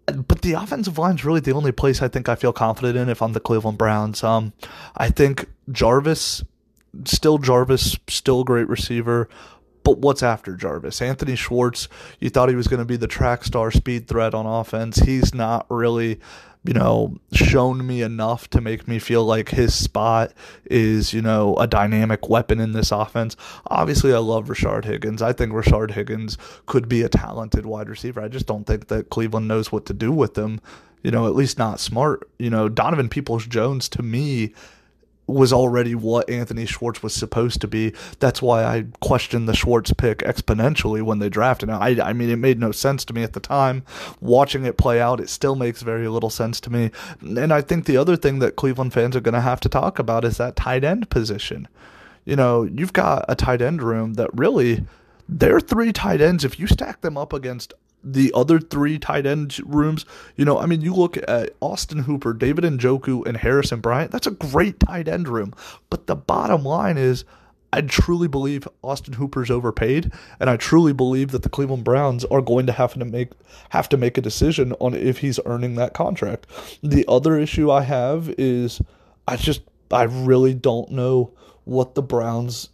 But 0.05 0.41
the 0.41 0.53
offensive 0.53 0.97
line 0.97 1.15
is 1.15 1.25
really 1.25 1.41
the 1.41 1.51
only 1.51 1.73
place 1.73 2.01
I 2.01 2.07
think 2.07 2.29
I 2.29 2.35
feel 2.35 2.53
confident 2.53 2.95
in 2.95 3.09
if 3.09 3.21
I'm 3.21 3.33
the 3.33 3.41
Cleveland 3.41 3.77
Browns. 3.77 4.23
Um, 4.23 4.53
I 4.95 5.09
think 5.09 5.49
Jarvis, 5.69 6.45
still 7.03 7.37
Jarvis, 7.37 7.97
still 8.07 8.45
great 8.45 8.69
receiver. 8.69 9.27
But 9.83 9.97
what's 9.97 10.23
after 10.23 10.55
Jarvis? 10.55 11.01
Anthony 11.01 11.35
Schwartz, 11.35 11.89
you 12.21 12.29
thought 12.29 12.47
he 12.47 12.55
was 12.55 12.69
going 12.69 12.79
to 12.79 12.85
be 12.85 12.95
the 12.95 13.05
track 13.05 13.43
star 13.43 13.69
speed 13.69 14.07
threat 14.07 14.33
on 14.33 14.45
offense. 14.45 14.99
He's 14.99 15.33
not 15.33 15.65
really 15.69 16.21
you 16.65 16.73
know, 16.73 17.15
shown 17.31 17.85
me 17.85 18.01
enough 18.01 18.49
to 18.49 18.61
make 18.61 18.87
me 18.87 18.97
feel 18.97 19.23
like 19.23 19.49
his 19.49 19.75
spot 19.75 20.33
is, 20.65 21.13
you 21.13 21.21
know, 21.21 21.55
a 21.57 21.67
dynamic 21.67 22.27
weapon 22.27 22.59
in 22.59 22.71
this 22.71 22.91
offense. 22.91 23.35
Obviously, 23.67 24.13
I 24.13 24.17
love 24.17 24.47
Rashard 24.47 24.85
Higgins. 24.85 25.21
I 25.21 25.31
think 25.31 25.51
Rashard 25.51 25.91
Higgins 25.91 26.37
could 26.65 26.89
be 26.89 27.03
a 27.03 27.09
talented 27.09 27.65
wide 27.65 27.87
receiver. 27.87 28.19
I 28.19 28.29
just 28.29 28.47
don't 28.47 28.65
think 28.65 28.87
that 28.87 29.09
Cleveland 29.09 29.47
knows 29.47 29.71
what 29.71 29.85
to 29.85 29.93
do 29.93 30.11
with 30.11 30.37
him. 30.37 30.59
You 31.03 31.11
know, 31.11 31.27
at 31.27 31.35
least 31.35 31.59
not 31.59 31.79
smart. 31.79 32.27
You 32.39 32.49
know, 32.49 32.67
Donovan 32.67 33.09
Peoples 33.09 33.45
Jones 33.45 33.87
to 33.89 34.01
me 34.01 34.53
was 35.27 35.51
already 35.51 35.95
what 35.95 36.29
Anthony 36.29 36.65
Schwartz 36.65 37.01
was 37.01 37.13
supposed 37.13 37.61
to 37.61 37.67
be. 37.67 37.93
That's 38.19 38.41
why 38.41 38.63
I 38.63 38.85
questioned 39.01 39.47
the 39.47 39.55
Schwartz 39.55 39.91
pick 39.93 40.19
exponentially 40.19 41.01
when 41.01 41.19
they 41.19 41.29
drafted 41.29 41.69
him. 41.69 41.81
I, 41.81 41.99
I 42.01 42.13
mean, 42.13 42.29
it 42.29 42.37
made 42.37 42.59
no 42.59 42.71
sense 42.71 43.03
to 43.05 43.13
me 43.13 43.23
at 43.23 43.33
the 43.33 43.39
time. 43.39 43.83
Watching 44.19 44.65
it 44.65 44.77
play 44.77 45.01
out, 45.01 45.19
it 45.19 45.29
still 45.29 45.55
makes 45.55 45.81
very 45.81 46.07
little 46.07 46.29
sense 46.29 46.59
to 46.61 46.69
me. 46.69 46.91
And 47.21 47.51
I 47.51 47.61
think 47.61 47.85
the 47.85 47.97
other 47.97 48.15
thing 48.15 48.39
that 48.39 48.55
Cleveland 48.55 48.93
fans 48.93 49.15
are 49.15 49.21
going 49.21 49.33
to 49.33 49.41
have 49.41 49.61
to 49.61 49.69
talk 49.69 49.99
about 49.99 50.25
is 50.25 50.37
that 50.37 50.55
tight 50.55 50.83
end 50.83 51.09
position. 51.09 51.67
You 52.23 52.35
know, 52.35 52.63
you've 52.63 52.93
got 52.93 53.25
a 53.27 53.35
tight 53.35 53.61
end 53.61 53.81
room 53.81 54.13
that 54.15 54.29
really, 54.33 54.85
their 55.27 55.59
three 55.59 55.91
tight 55.91 56.21
ends, 56.21 56.43
if 56.43 56.59
you 56.59 56.67
stack 56.67 57.01
them 57.01 57.17
up 57.17 57.33
against 57.33 57.73
the 58.05 58.31
other 58.35 58.59
three 58.59 58.99
tight 58.99 59.25
end 59.25 59.59
rooms, 59.65 60.05
you 60.35 60.45
know, 60.45 60.59
I 60.59 60.67
mean, 60.67 60.81
you 60.81 60.93
look 60.93 61.17
at 61.17 61.55
Austin 61.59 61.99
Hooper, 61.99 62.33
David 62.33 62.63
Njoku, 62.63 63.25
and 63.25 63.35
Harrison 63.35 63.81
Bryant. 63.81 64.11
That's 64.11 64.27
a 64.27 64.31
great 64.31 64.79
tight 64.79 65.07
end 65.07 65.27
room. 65.27 65.53
But 65.89 66.07
the 66.07 66.15
bottom 66.15 66.63
line 66.63 66.97
is, 66.97 67.25
I 67.73 67.81
truly 67.81 68.29
believe 68.29 68.67
Austin 68.83 69.15
Hooper's 69.15 69.51
overpaid, 69.51 70.13
and 70.39 70.49
I 70.49 70.55
truly 70.55 70.93
believe 70.93 71.31
that 71.31 71.43
the 71.43 71.49
Cleveland 71.49 71.83
Browns 71.83 72.23
are 72.25 72.41
going 72.41 72.67
to 72.67 72.71
have 72.71 72.93
to 72.93 73.03
make 73.03 73.31
have 73.69 73.89
to 73.89 73.97
make 73.97 74.17
a 74.17 74.21
decision 74.21 74.71
on 74.79 74.93
if 74.93 75.17
he's 75.17 75.41
earning 75.45 75.75
that 75.75 75.93
contract. 75.93 76.47
The 76.81 77.03
other 77.07 77.37
issue 77.37 77.69
I 77.69 77.81
have 77.81 78.33
is 78.37 78.81
I 79.27 79.35
just 79.35 79.61
I 79.91 80.03
really 80.03 80.53
don't 80.53 80.91
know 80.91 81.33
what 81.65 81.95
the 81.95 82.01
Browns 82.01 82.69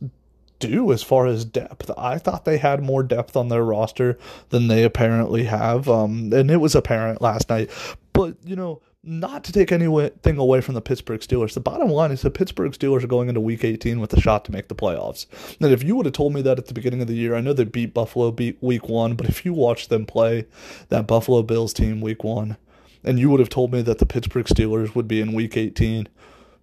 do 0.62 0.92
as 0.92 1.04
far 1.04 1.28
as 1.28 1.44
depth. 1.44 1.92
I 1.98 2.18
thought 2.18 2.46
they 2.46 2.58
had 2.58 2.82
more 2.82 3.04
depth 3.04 3.36
on 3.36 3.50
their 3.50 3.64
roster 3.64 4.18
than 4.50 4.68
they 4.68 4.84
apparently 4.84 5.46
have, 5.46 5.90
um, 5.90 6.32
and 6.34 6.50
it 6.50 6.58
was 6.58 6.76
apparent 6.76 7.22
last 7.22 7.50
night. 7.50 7.70
But 8.14 8.36
you 8.46 8.56
know, 8.56 8.82
not 9.04 9.44
to 9.46 9.52
take 9.52 9.72
anything 9.72 10.38
away 10.38 10.62
from 10.62 10.76
the 10.76 10.82
Pittsburgh 10.82 11.22
Steelers, 11.22 11.54
the 11.54 11.60
bottom 11.60 11.90
line 11.90 12.12
is 12.12 12.22
the 12.22 12.30
Pittsburgh 12.30 12.72
Steelers 12.72 13.04
are 13.04 13.08
going 13.08 13.30
into 13.30 13.42
Week 13.42 13.64
18 13.64 14.00
with 14.00 14.14
a 14.14 14.22
shot 14.22 14.46
to 14.46 14.52
make 14.52 14.68
the 14.68 14.76
playoffs. 14.76 15.26
And 15.60 15.72
if 15.72 15.84
you 15.84 15.96
would 15.96 16.06
have 16.06 16.14
told 16.14 16.34
me 16.34 16.42
that 16.44 16.60
at 16.60 16.68
the 16.68 16.74
beginning 16.74 17.02
of 17.02 17.08
the 17.08 17.16
year, 17.16 17.34
I 17.34 17.42
know 17.42 17.54
they 17.54 17.64
beat 17.64 17.94
Buffalo 17.94 18.32
beat 18.32 18.62
Week 18.62 18.88
One, 18.88 19.16
but 19.16 19.28
if 19.28 19.44
you 19.44 19.54
watched 19.54 19.90
them 19.90 20.06
play 20.06 20.46
that 20.90 21.08
Buffalo 21.08 21.42
Bills 21.42 21.74
team 21.74 22.00
Week 22.00 22.24
One, 22.24 22.58
and 23.04 23.18
you 23.18 23.30
would 23.32 23.40
have 23.40 23.50
told 23.50 23.74
me 23.74 23.82
that 23.82 23.98
the 23.98 24.06
Pittsburgh 24.06 24.46
Steelers 24.46 24.94
would 24.94 25.08
be 25.08 25.20
in 25.20 25.34
Week 25.34 25.58
18 25.58 26.08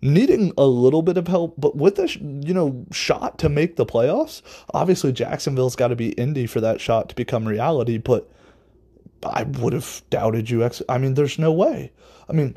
needing 0.01 0.53
a 0.57 0.67
little 0.67 1.03
bit 1.03 1.17
of 1.17 1.29
help, 1.29 1.55
but 1.59 1.77
with 1.77 1.99
a 1.99 2.09
you 2.09 2.55
know 2.55 2.85
shot 2.93 3.39
to 3.39 3.49
make 3.49 3.77
the 3.77 3.87
playoffs. 3.87 4.43
Obviously, 4.73 5.13
Jacksonville's 5.13 5.77
got 5.77 5.89
to 5.89 5.97
be 5.97 6.11
Indy 6.11 6.47
for 6.47 6.61
that 6.61 6.81
shot 6.81 7.09
to 7.09 7.15
become 7.15 7.47
reality. 7.47 7.99
But 7.99 8.31
I 9.25 9.43
would 9.45 9.73
have 9.73 10.03
doubted 10.11 10.51
you. 10.51 10.65
Ex- 10.65 10.83
I 10.89 10.99
mean, 10.99 11.15
there's 11.15 11.39
no 11.39 11.53
way. 11.53 11.93
I 12.29 12.33
mean, 12.33 12.57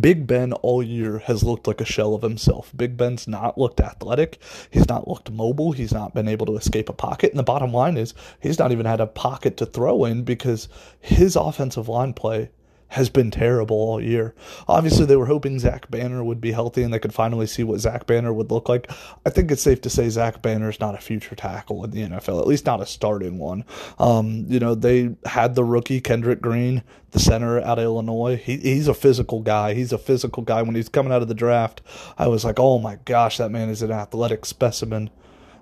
Big 0.00 0.26
Ben 0.26 0.52
all 0.54 0.82
year 0.82 1.20
has 1.20 1.44
looked 1.44 1.68
like 1.68 1.80
a 1.80 1.84
shell 1.84 2.14
of 2.14 2.22
himself. 2.22 2.72
Big 2.74 2.96
Ben's 2.96 3.28
not 3.28 3.56
looked 3.56 3.80
athletic. 3.80 4.42
He's 4.70 4.88
not 4.88 5.06
looked 5.06 5.30
mobile. 5.30 5.72
He's 5.72 5.92
not 5.92 6.12
been 6.12 6.26
able 6.26 6.46
to 6.46 6.56
escape 6.56 6.88
a 6.88 6.92
pocket. 6.92 7.30
And 7.30 7.38
the 7.38 7.44
bottom 7.44 7.72
line 7.72 7.96
is, 7.96 8.12
he's 8.40 8.58
not 8.58 8.72
even 8.72 8.86
had 8.86 9.00
a 9.00 9.06
pocket 9.06 9.56
to 9.58 9.66
throw 9.66 10.04
in 10.04 10.24
because 10.24 10.68
his 11.00 11.36
offensive 11.36 11.88
line 11.88 12.14
play 12.14 12.50
has 12.88 13.10
been 13.10 13.30
terrible 13.30 13.76
all 13.76 14.00
year. 14.00 14.34
Obviously, 14.68 15.06
they 15.06 15.16
were 15.16 15.26
hoping 15.26 15.58
Zach 15.58 15.90
Banner 15.90 16.22
would 16.22 16.40
be 16.40 16.52
healthy 16.52 16.82
and 16.82 16.94
they 16.94 16.98
could 16.98 17.14
finally 17.14 17.46
see 17.46 17.64
what 17.64 17.80
Zach 17.80 18.06
Banner 18.06 18.32
would 18.32 18.50
look 18.50 18.68
like. 18.68 18.90
I 19.24 19.30
think 19.30 19.50
it's 19.50 19.62
safe 19.62 19.80
to 19.82 19.90
say 19.90 20.08
Zach 20.08 20.40
Banner 20.40 20.70
is 20.70 20.80
not 20.80 20.94
a 20.94 20.98
future 20.98 21.34
tackle 21.34 21.84
in 21.84 21.90
the 21.90 22.02
NFL, 22.02 22.40
at 22.40 22.46
least 22.46 22.66
not 22.66 22.80
a 22.80 22.86
starting 22.86 23.38
one. 23.38 23.64
Um, 23.98 24.44
you 24.48 24.60
know, 24.60 24.74
they 24.74 25.14
had 25.24 25.54
the 25.54 25.64
rookie 25.64 26.00
Kendrick 26.00 26.40
Green, 26.40 26.82
the 27.10 27.18
center 27.18 27.60
out 27.60 27.78
of 27.78 27.84
Illinois. 27.84 28.36
He, 28.36 28.58
he's 28.58 28.88
a 28.88 28.94
physical 28.94 29.40
guy. 29.40 29.74
He's 29.74 29.92
a 29.92 29.98
physical 29.98 30.42
guy. 30.42 30.62
When 30.62 30.74
he's 30.74 30.88
coming 30.88 31.12
out 31.12 31.22
of 31.22 31.28
the 31.28 31.34
draft, 31.34 31.82
I 32.16 32.28
was 32.28 32.44
like, 32.44 32.60
oh 32.60 32.78
my 32.78 32.98
gosh, 33.04 33.38
that 33.38 33.50
man 33.50 33.68
is 33.68 33.82
an 33.82 33.90
athletic 33.90 34.46
specimen. 34.46 35.10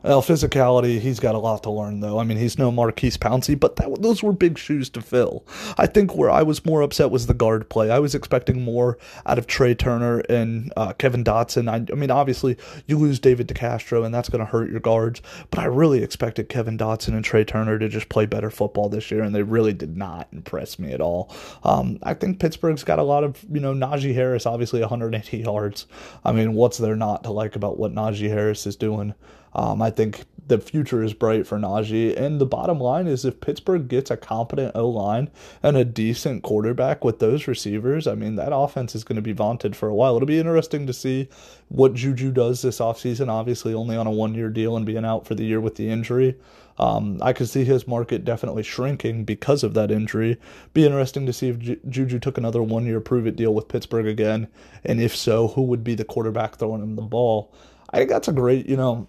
Well, 0.05 0.21
physicality, 0.21 1.01
he's 1.01 1.19
got 1.19 1.35
a 1.35 1.39
lot 1.39 1.63
to 1.63 1.71
learn, 1.71 2.01
though. 2.01 2.19
I 2.19 2.25
mean, 2.25 2.37
he's 2.37 2.59
no 2.59 2.71
Maurkice 2.71 3.17
Pouncey, 3.17 3.59
but 3.59 3.77
that, 3.77 4.03
those 4.03 4.23
were 4.23 4.33
big 4.33 4.59
shoes 4.59 4.91
to 4.91 5.01
fill. 5.01 5.47
I 5.79 5.87
think 5.87 6.15
where 6.15 6.29
I 6.29 6.43
was 6.43 6.67
more 6.67 6.83
upset 6.83 7.11
was 7.11 7.27
the 7.27 7.33
guard 7.33 7.71
play. 7.71 7.91
I 7.91 8.01
was 8.01 8.15
expecting 8.15 8.61
more 8.61 8.99
out 9.25 9.39
of 9.39 9.47
Trai 9.47 9.79
Turner 9.79 10.19
and 10.29 10.71
uh, 10.77 10.93
Kevin 10.93 11.25
Dotson. 11.25 11.71
I, 11.71 11.91
I, 11.91 11.97
mean, 11.97 12.11
obviously, 12.11 12.59
you 12.87 12.99
lose 12.99 13.19
David 13.19 13.49
DeCastro, 13.49 14.05
and 14.05 14.15
that's 14.15 14.29
going 14.29 14.45
to 14.45 14.51
hurt 14.51 14.71
your 14.71 14.81
guards, 14.81 15.23
but 15.51 15.61
I 15.61 15.65
really 15.65 16.03
expected 16.03 16.51
Kevin 16.51 16.77
Dotson 16.77 17.15
and 17.15 17.25
Trai 17.25 17.47
Turner 17.47 17.79
to 17.79 17.89
just 17.89 18.11
play 18.11 18.27
better 18.27 18.51
football 18.51 18.91
this 18.91 19.11
year, 19.11 19.23
and 19.23 19.35
they 19.35 19.43
really 19.43 19.73
did 19.73 19.97
not 19.97 20.29
impress 20.33 20.79
me 20.79 20.93
at 20.93 21.01
all. 21.01 21.35
Um, 21.63 21.99
I 22.03 22.13
think 22.13 22.41
Pittsburgh's 22.41 22.85
got 22.85 22.99
a 22.99 23.03
lot 23.03 23.25
of, 23.25 23.43
you 23.51 23.61
know, 23.61 23.73
Najee 23.73 24.13
Harris, 24.13 24.45
obviously 24.45 24.81
180 24.81 25.39
yards. 25.39 25.87
I 26.27 26.33
mean, 26.33 26.53
what's 26.53 26.77
there 26.77 26.95
not 26.95 27.25
to 27.25 27.31
like 27.31 27.57
about 27.57 27.79
what 27.79 27.95
Najee 27.95 28.29
Harris 28.29 28.67
is 28.67 28.77
doing? 28.77 29.15
Um, 29.55 29.81
I 29.83 29.91
think 29.91 30.25
the 30.47 30.59
future 30.59 31.03
is 31.03 31.15
bright 31.15 31.47
for 31.47 31.59
Najee. 31.59 32.17
And 32.17 32.41
the 32.41 32.47
bottom 32.47 32.79
line 32.79 33.07
is 33.07 33.25
if 33.25 33.41
Pittsburgh 33.41 33.89
gets 33.89 34.11
a 34.11 34.17
competent 34.17 34.73
O 34.75 34.89
line 34.89 35.31
and 35.63 35.77
a 35.77 35.85
decent 35.85 36.43
quarterback 36.43 37.05
with 37.05 37.19
those 37.19 37.49
receivers, 37.49 38.07
I 38.07 38.15
mean, 38.15 38.37
that 38.37 38.55
offense 38.55 38.95
is 38.95 39.05
going 39.05 39.17
to 39.17 39.23
be 39.23 39.33
vaunted 39.33 39.75
for 39.75 39.89
a 39.89 39.95
while. 39.95 40.17
It'll 40.17 40.27
be 40.27 40.39
interesting 40.39 40.87
to 40.87 40.93
see 40.93 41.29
what 41.69 41.95
Juju 41.95 42.33
does 42.33 42.63
this 42.63 42.79
offseason, 42.79 43.29
obviously, 43.29 43.73
only 43.73 43.97
on 43.97 44.07
a 44.07 44.11
one 44.11 44.35
year 44.35 44.51
deal 44.51 44.77
and 44.77 44.85
being 44.85 45.05
out 45.05 45.27
for 45.27 45.35
the 45.35 45.45
year 45.45 45.61
with 45.61 45.77
the 45.77 45.89
injury. 45.89 46.37
Um, 46.77 47.21
I 47.23 47.33
could 47.33 47.49
see 47.49 47.65
his 47.65 47.87
market 47.87 48.25
definitely 48.25 48.65
shrinking 48.65 49.25
because 49.25 49.63
of 49.63 49.75
that 49.75 49.93
injury. 49.93 50.39
Be 50.73 50.85
interesting 50.85 51.25
to 51.27 51.33
see 51.33 51.49
if 51.49 51.59
Ju- 51.61 51.81
Juju 51.89 52.19
took 52.19 52.37
another 52.37 52.63
one 52.63 52.85
year 52.85 53.01
prove 53.01 53.29
it 53.29 53.37
deal 53.37 53.55
with 53.55 53.69
Pittsburgh 53.69 54.09
again. 54.09 54.49
And 54.85 55.01
if 55.01 55.15
so, 55.15 55.49
who 55.49 55.63
would 55.63 55.85
be 55.85 55.95
the 55.95 56.05
quarterback 56.05 56.57
throwing 56.57 56.83
him 56.83 56.97
the 56.97 57.03
ball? 57.03 57.55
I 57.91 57.99
think 57.99 58.11
that's 58.11 58.27
a 58.27 58.33
great, 58.33 58.67
you 58.67 58.77
know, 58.77 59.07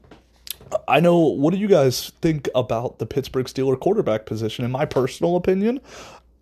I 0.88 1.00
know. 1.00 1.18
What 1.18 1.54
do 1.54 1.60
you 1.60 1.68
guys 1.68 2.12
think 2.22 2.50
about 2.56 3.00
the 3.00 3.06
Pittsburgh 3.06 3.46
Steeler 3.46 3.80
quarterback 3.80 4.26
position? 4.26 4.66
In 4.66 4.72
my 4.72 4.86
personal 4.86 5.36
opinion, 5.36 5.80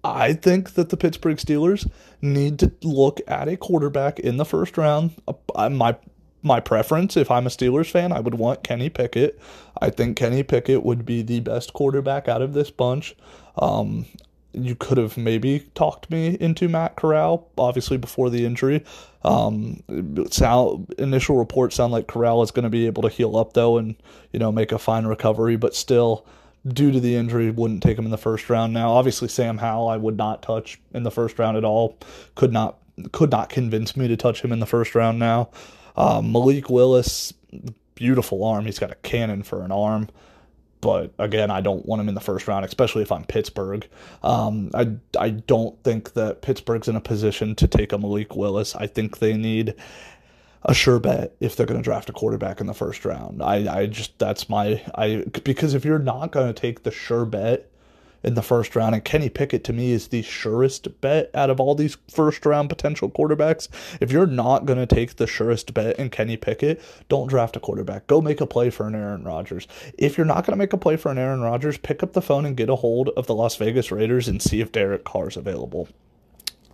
I 0.04 0.34
think 0.34 0.74
that 0.74 0.90
the 0.90 0.98
Pittsburgh 0.98 1.38
Steelers 1.38 1.90
need 2.22 2.60
to 2.60 2.72
look 2.82 3.22
at 3.28 3.48
a 3.48 3.58
quarterback 3.58 4.20
in 4.20 4.38
the 4.38 4.46
first 4.46 4.78
round. 4.78 5.12
Uh, 5.56 5.70
my 5.70 5.96
my 6.42 6.60
preference, 6.60 7.16
if 7.16 7.32
I'm 7.32 7.48
a 7.48 7.50
Steelers 7.50 7.90
fan, 7.90 8.12
I 8.12 8.20
would 8.20 8.36
want 8.36 8.64
Kenny 8.64 8.90
Pickett. 8.90 9.40
I 9.82 9.90
think 9.90 10.18
Kenny 10.18 10.44
Pickett 10.44 10.84
would 10.84 11.06
be 11.06 11.22
the 11.22 11.40
best 11.40 11.72
quarterback 11.72 12.28
out 12.28 12.42
of 12.42 12.54
this 12.54 12.70
bunch. 12.70 13.16
Um, 13.58 14.06
you 14.54 14.76
could 14.76 14.98
have 14.98 15.18
maybe 15.18 15.68
talked 15.74 16.10
me 16.10 16.38
into 16.40 16.70
Matt 16.70 16.96
Corral, 16.96 17.50
obviously 17.58 17.98
before 17.98 18.30
the 18.30 18.46
injury. 18.46 18.84
Um, 19.24 19.84
sound, 20.30 20.94
initial 20.98 21.38
reports 21.38 21.76
sound 21.76 21.92
like 21.92 22.08
Corral 22.08 22.44
is 22.44 22.52
going 22.52 22.64
to 22.64 22.70
be 22.70 22.86
able 22.86 23.04
to 23.04 23.10
heal 23.10 23.36
up 23.36 23.54
though, 23.54 23.78
and 23.78 23.96
you 24.32 24.40
know 24.40 24.52
make 24.52 24.72
a 24.72 24.80
fine 24.80 25.06
recovery, 25.06 25.56
but 25.56 25.76
still, 25.76 26.26
due 26.68 26.92
to 26.92 27.00
the 27.00 27.16
injury, 27.16 27.50
wouldn't 27.50 27.84
take 27.84 27.98
him 27.98 28.06
in 28.06 28.12
the 28.12 28.18
first 28.18 28.50
round. 28.50 28.74
Now, 28.74 28.92
obviously, 28.92 29.28
Sam 29.28 29.58
Howell, 29.58 29.88
I 29.88 29.98
would 29.98 30.18
not 30.18 30.42
touch 30.42 30.80
in 30.94 31.04
the 31.04 31.12
first 31.12 31.40
round 31.40 31.58
at 31.58 31.64
all. 31.64 31.98
Could 32.36 32.54
not 32.54 32.78
could 33.12 33.32
not 33.32 33.50
convince 33.50 33.98
me 33.98 34.08
to 34.08 34.16
touch 34.16 34.44
him 34.44 34.52
in 34.52 34.60
the 34.60 34.66
first 34.68 34.94
round. 34.94 35.18
Now, 35.18 35.50
um, 35.96 36.32
Malik 36.32 36.70
Willis, 36.70 37.34
beautiful 37.96 38.44
arm. 38.44 38.66
He's 38.66 38.80
got 38.80 38.92
a 38.92 38.96
cannon 38.96 39.42
for 39.42 39.64
an 39.64 39.72
arm 39.72 40.10
but 40.84 41.14
again, 41.18 41.50
I 41.50 41.62
don't 41.62 41.86
want 41.86 42.02
him 42.02 42.10
in 42.10 42.14
the 42.14 42.22
first 42.22 42.48
round, 42.48 42.66
especially 42.66 43.02
if 43.02 43.12
I'm 43.12 43.24
Pittsburgh. 43.24 43.88
Um, 44.22 44.70
I 44.74 44.92
I 45.18 45.30
don't 45.30 45.82
think 45.84 46.14
that 46.14 46.42
Pittsburgh's 46.42 46.90
in 46.90 46.98
a 46.98 47.02
position 47.02 47.56
to 47.56 47.68
take 47.68 47.94
a 47.94 47.98
Malik 47.98 48.36
Willis. 48.36 48.76
I 48.76 48.88
think 48.88 49.20
they 49.20 49.38
need 49.38 49.76
a 50.64 50.74
sure 50.74 51.00
bet 51.00 51.36
if 51.40 51.56
they're 51.56 51.66
going 51.66 51.80
to 51.80 51.84
draft 51.84 52.10
a 52.10 52.14
quarterback 52.14 52.60
in 52.60 52.68
the 52.68 52.74
first 52.74 53.06
round. 53.06 53.42
I 53.42 53.82
I 53.82 53.86
just 53.86 54.20
that's 54.20 54.50
my 54.50 54.82
I 54.94 55.24
because 55.44 55.74
if 55.74 55.86
you're 55.86 56.00
not 56.00 56.32
going 56.32 56.54
to 56.54 56.54
take 56.54 56.84
the 56.84 56.92
sure 56.92 57.26
bet 57.26 57.70
in 58.24 58.36
the 58.36 58.42
first 58.42 58.76
round. 58.76 58.96
And 58.96 59.04
Kenny 59.04 59.30
Pickett 59.30 59.64
to 59.66 59.74
me 59.74 59.92
is 59.92 60.08
the 60.08 60.22
surest 60.22 61.02
bet 61.02 61.30
out 61.34 61.50
of 61.50 61.60
all 61.60 61.76
these 61.76 61.98
first 62.10 62.46
round 62.46 62.70
potential 62.70 63.10
quarterbacks. 63.10 63.68
If 64.00 64.12
you're 64.12 64.26
not 64.26 64.66
going 64.66 64.80
to 64.80 64.96
take 64.96 65.16
the 65.16 65.28
surest 65.28 65.74
bet 65.74 65.98
in 66.00 66.10
Kenny 66.10 66.38
Pickett, 66.38 66.82
don't 67.10 67.28
draft 67.28 67.56
a 67.56 67.60
quarterback. 67.60 68.08
Go 68.08 68.22
make 68.22 68.42
a 68.42 68.48
play 68.48 68.70
for 68.70 68.88
an 68.88 68.96
Aaron 68.96 69.24
Rodgers. 69.24 69.68
If 69.98 70.18
you're 70.18 70.26
not 70.26 70.46
going 70.46 70.54
to 70.54 70.64
make 70.64 70.74
a 70.74 70.78
play 70.78 70.96
for 70.96 71.12
an 71.12 71.18
Aaron 71.18 71.42
Rodgers, 71.42 71.78
pick 71.78 72.04
up 72.04 72.14
the 72.14 72.22
phone 72.22 72.46
and 72.46 72.58
get 72.58 72.70
a 72.70 72.76
hold 72.76 73.10
of 73.10 73.28
the 73.28 73.36
Las 73.36 73.56
Vegas 73.58 73.92
Raiders 73.92 74.28
and 74.28 74.42
see 74.42 74.62
if 74.62 74.72
Derek 74.72 75.04
Carr 75.04 75.28
is 75.28 75.38
available. 75.38 75.90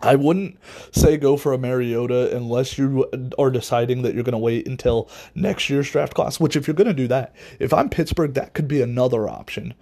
I 0.01 0.15
wouldn't 0.15 0.57
say 0.91 1.17
go 1.17 1.35
for 1.35 1.51
a 1.51 1.57
Mariota 1.57 2.35
unless 2.35 2.77
you 2.77 3.09
are 3.37 3.51
deciding 3.51 4.01
that 4.03 4.13
you're 4.13 4.23
going 4.23 4.31
to 4.31 4.37
wait 4.37 4.67
until 4.67 5.09
next 5.35 5.69
year's 5.69 5.91
draft 5.91 6.13
class, 6.13 6.39
which, 6.39 6.55
if 6.55 6.67
you're 6.67 6.75
going 6.75 6.87
to 6.87 6.93
do 6.93 7.07
that, 7.09 7.35
if 7.59 7.73
I'm 7.73 7.89
Pittsburgh, 7.89 8.33
that 8.35 8.53
could 8.53 8.67
be 8.67 8.81
another 8.81 9.27
option. 9.27 9.73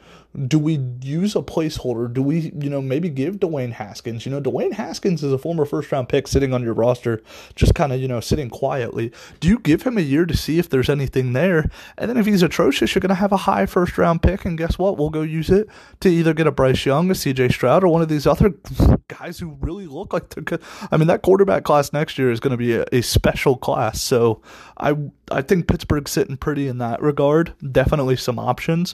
Do 0.48 0.60
we 0.60 0.80
use 1.02 1.36
a 1.36 1.42
placeholder? 1.42 2.12
Do 2.12 2.22
we, 2.22 2.52
you 2.60 2.70
know, 2.70 2.82
maybe 2.82 3.10
give 3.10 3.38
Dwayne 3.38 3.72
Haskins? 3.72 4.26
You 4.26 4.32
know, 4.32 4.42
Dwayne 4.42 4.74
Haskins 4.74 5.24
is 5.24 5.34
a 5.34 5.38
former 5.38 5.66
first 5.66 5.92
round 5.92 6.10
pick 6.10 6.28
sitting 6.28 6.54
on 6.54 6.62
your 6.62 6.74
roster, 6.74 7.22
just 7.56 7.74
kind 7.74 7.92
of, 7.92 8.00
you 8.00 8.08
know, 8.08 8.20
sitting 8.20 8.50
quietly. 8.50 9.12
Do 9.40 9.48
you 9.48 9.58
give 9.58 9.84
him 9.84 9.98
a 9.98 10.02
year 10.02 10.26
to 10.26 10.38
see 10.38 10.60
if 10.60 10.70
there's 10.70 10.90
anything 10.90 11.34
there? 11.34 11.70
And 11.98 12.10
then 12.10 12.18
if 12.18 12.26
he's 12.26 12.44
atrocious, 12.44 12.94
you're 12.94 13.00
going 13.00 13.10
to 13.10 13.16
have 13.16 13.32
a 13.32 13.38
high 13.38 13.66
first 13.66 13.98
round 13.98 14.22
pick. 14.22 14.46
And 14.46 14.58
guess 14.58 14.78
what? 14.78 14.98
We'll 14.98 15.10
go 15.10 15.22
use 15.24 15.50
it 15.50 15.68
to 16.02 16.10
either 16.10 16.34
get 16.34 16.46
a 16.46 16.52
Bryce 16.52 16.86
Young, 16.86 17.10
a 17.10 17.14
CJ 17.14 17.52
Stroud, 17.52 17.84
or 17.84 17.88
one 17.88 18.02
of 18.04 18.10
these 18.10 18.28
other 18.28 18.54
guys 19.08 19.40
who 19.40 19.58
really 19.60 19.88
look 19.88 20.14
like 20.14 20.30
they're. 20.30 20.60
I 20.92 20.98
mean, 20.98 21.08
that 21.08 21.24
quarterback 21.24 21.64
class 21.64 21.94
next 21.94 22.18
year 22.20 22.32
is 22.32 22.40
going 22.40 22.52
to 22.52 22.58
be 22.58 22.76
a, 22.76 22.86
a 22.92 23.02
special 23.02 23.58
class. 23.58 24.02
So 24.02 24.42
I, 24.78 24.96
I 25.32 25.42
think 25.42 25.68
Pittsburgh's 25.68 26.12
sitting 26.12 26.38
pretty 26.38 26.68
in 26.68 26.78
that 26.78 27.02
regard. 27.02 27.54
Definitely 27.72 28.18
some 28.18 28.38
options. 28.38 28.94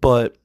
But 0.00 0.36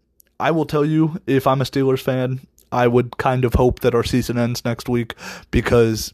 I 0.43 0.51
will 0.51 0.65
tell 0.65 0.83
you, 0.83 1.21
if 1.25 1.47
I'm 1.47 1.61
a 1.61 1.63
Steelers 1.63 2.01
fan, 2.01 2.41
I 2.69 2.87
would 2.87 3.17
kind 3.17 3.45
of 3.45 3.53
hope 3.53 3.79
that 3.79 3.95
our 3.95 4.03
season 4.03 4.37
ends 4.37 4.65
next 4.65 4.89
week 4.89 5.15
because 5.51 6.13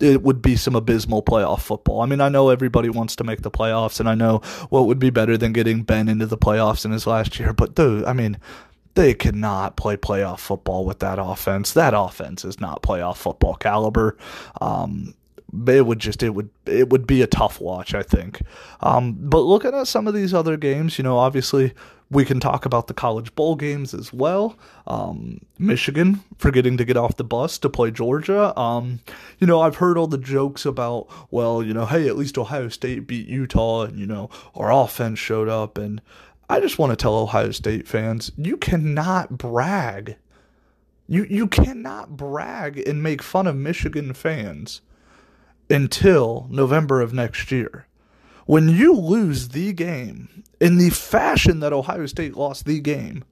it 0.00 0.22
would 0.22 0.42
be 0.42 0.56
some 0.56 0.74
abysmal 0.74 1.22
playoff 1.22 1.60
football. 1.60 2.00
I 2.00 2.06
mean, 2.06 2.20
I 2.20 2.28
know 2.28 2.48
everybody 2.48 2.88
wants 2.88 3.14
to 3.16 3.24
make 3.24 3.42
the 3.42 3.50
playoffs, 3.50 4.00
and 4.00 4.08
I 4.08 4.16
know 4.16 4.38
what 4.68 4.86
would 4.86 4.98
be 4.98 5.10
better 5.10 5.38
than 5.38 5.52
getting 5.52 5.84
Ben 5.84 6.08
into 6.08 6.26
the 6.26 6.36
playoffs 6.36 6.84
in 6.84 6.90
his 6.90 7.06
last 7.06 7.38
year. 7.38 7.52
But 7.52 7.76
dude, 7.76 8.04
I 8.04 8.14
mean, 8.14 8.36
they 8.94 9.14
cannot 9.14 9.76
play 9.76 9.96
playoff 9.96 10.40
football 10.40 10.84
with 10.84 10.98
that 10.98 11.20
offense. 11.20 11.72
That 11.72 11.94
offense 11.94 12.44
is 12.44 12.58
not 12.58 12.82
playoff 12.82 13.16
football 13.16 13.54
caliber. 13.54 14.16
Um, 14.60 15.14
it 15.68 15.86
would 15.86 16.00
just 16.00 16.24
it 16.24 16.30
would 16.30 16.50
it 16.66 16.90
would 16.90 17.06
be 17.06 17.22
a 17.22 17.28
tough 17.28 17.60
watch, 17.60 17.94
I 17.94 18.02
think. 18.02 18.42
Um, 18.80 19.16
but 19.18 19.42
looking 19.42 19.72
at 19.72 19.86
some 19.86 20.08
of 20.08 20.14
these 20.14 20.34
other 20.34 20.56
games, 20.56 20.98
you 20.98 21.04
know, 21.04 21.16
obviously 21.16 21.74
we 22.10 22.24
can 22.24 22.38
talk 22.38 22.64
about 22.64 22.86
the 22.86 22.94
college 22.94 23.34
bowl 23.34 23.56
games 23.56 23.92
as 23.92 24.12
well. 24.12 24.56
Um, 24.86 25.40
Michigan 25.58 26.20
forgetting 26.38 26.76
to 26.76 26.84
get 26.84 26.96
off 26.96 27.16
the 27.16 27.24
bus 27.24 27.58
to 27.58 27.68
play 27.68 27.90
Georgia. 27.90 28.58
Um, 28.58 29.00
you 29.38 29.46
know, 29.46 29.60
I've 29.60 29.76
heard 29.76 29.98
all 29.98 30.06
the 30.06 30.18
jokes 30.18 30.64
about, 30.64 31.08
well, 31.30 31.62
you 31.62 31.74
know, 31.74 31.86
hey, 31.86 32.06
at 32.06 32.16
least 32.16 32.38
Ohio 32.38 32.68
State 32.68 33.06
beat 33.06 33.26
Utah, 33.26 33.82
and 33.82 33.98
you 33.98 34.06
know, 34.06 34.30
our 34.54 34.72
offense 34.72 35.18
showed 35.18 35.48
up. 35.48 35.78
And 35.78 36.00
I 36.48 36.60
just 36.60 36.78
want 36.78 36.90
to 36.90 36.96
tell 36.96 37.14
Ohio 37.14 37.50
State 37.50 37.88
fans, 37.88 38.30
you 38.36 38.56
cannot 38.56 39.36
brag. 39.36 40.16
You 41.08 41.24
you 41.24 41.46
cannot 41.48 42.16
brag 42.16 42.78
and 42.86 43.02
make 43.02 43.22
fun 43.22 43.46
of 43.46 43.56
Michigan 43.56 44.12
fans 44.12 44.80
until 45.68 46.46
November 46.50 47.00
of 47.00 47.12
next 47.12 47.50
year. 47.50 47.85
When 48.46 48.68
you 48.68 48.94
lose 48.94 49.48
the 49.48 49.72
game 49.72 50.44
in 50.60 50.78
the 50.78 50.90
fashion 50.90 51.60
that 51.60 51.72
Ohio 51.72 52.06
State 52.06 52.36
lost 52.36 52.64
the 52.64 52.80
game, 52.80 53.24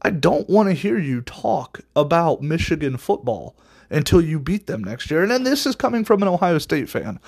I 0.00 0.10
don't 0.10 0.48
want 0.48 0.68
to 0.68 0.74
hear 0.74 0.98
you 0.98 1.20
talk 1.20 1.80
about 1.94 2.42
Michigan 2.42 2.96
football 2.96 3.54
until 3.90 4.20
you 4.20 4.40
beat 4.40 4.66
them 4.66 4.82
next 4.82 5.10
year. 5.10 5.22
And 5.22 5.30
then 5.30 5.44
this 5.44 5.66
is 5.66 5.76
coming 5.76 6.04
from 6.04 6.22
an 6.22 6.28
Ohio 6.28 6.58
State 6.58 6.88
fan. 6.88 7.20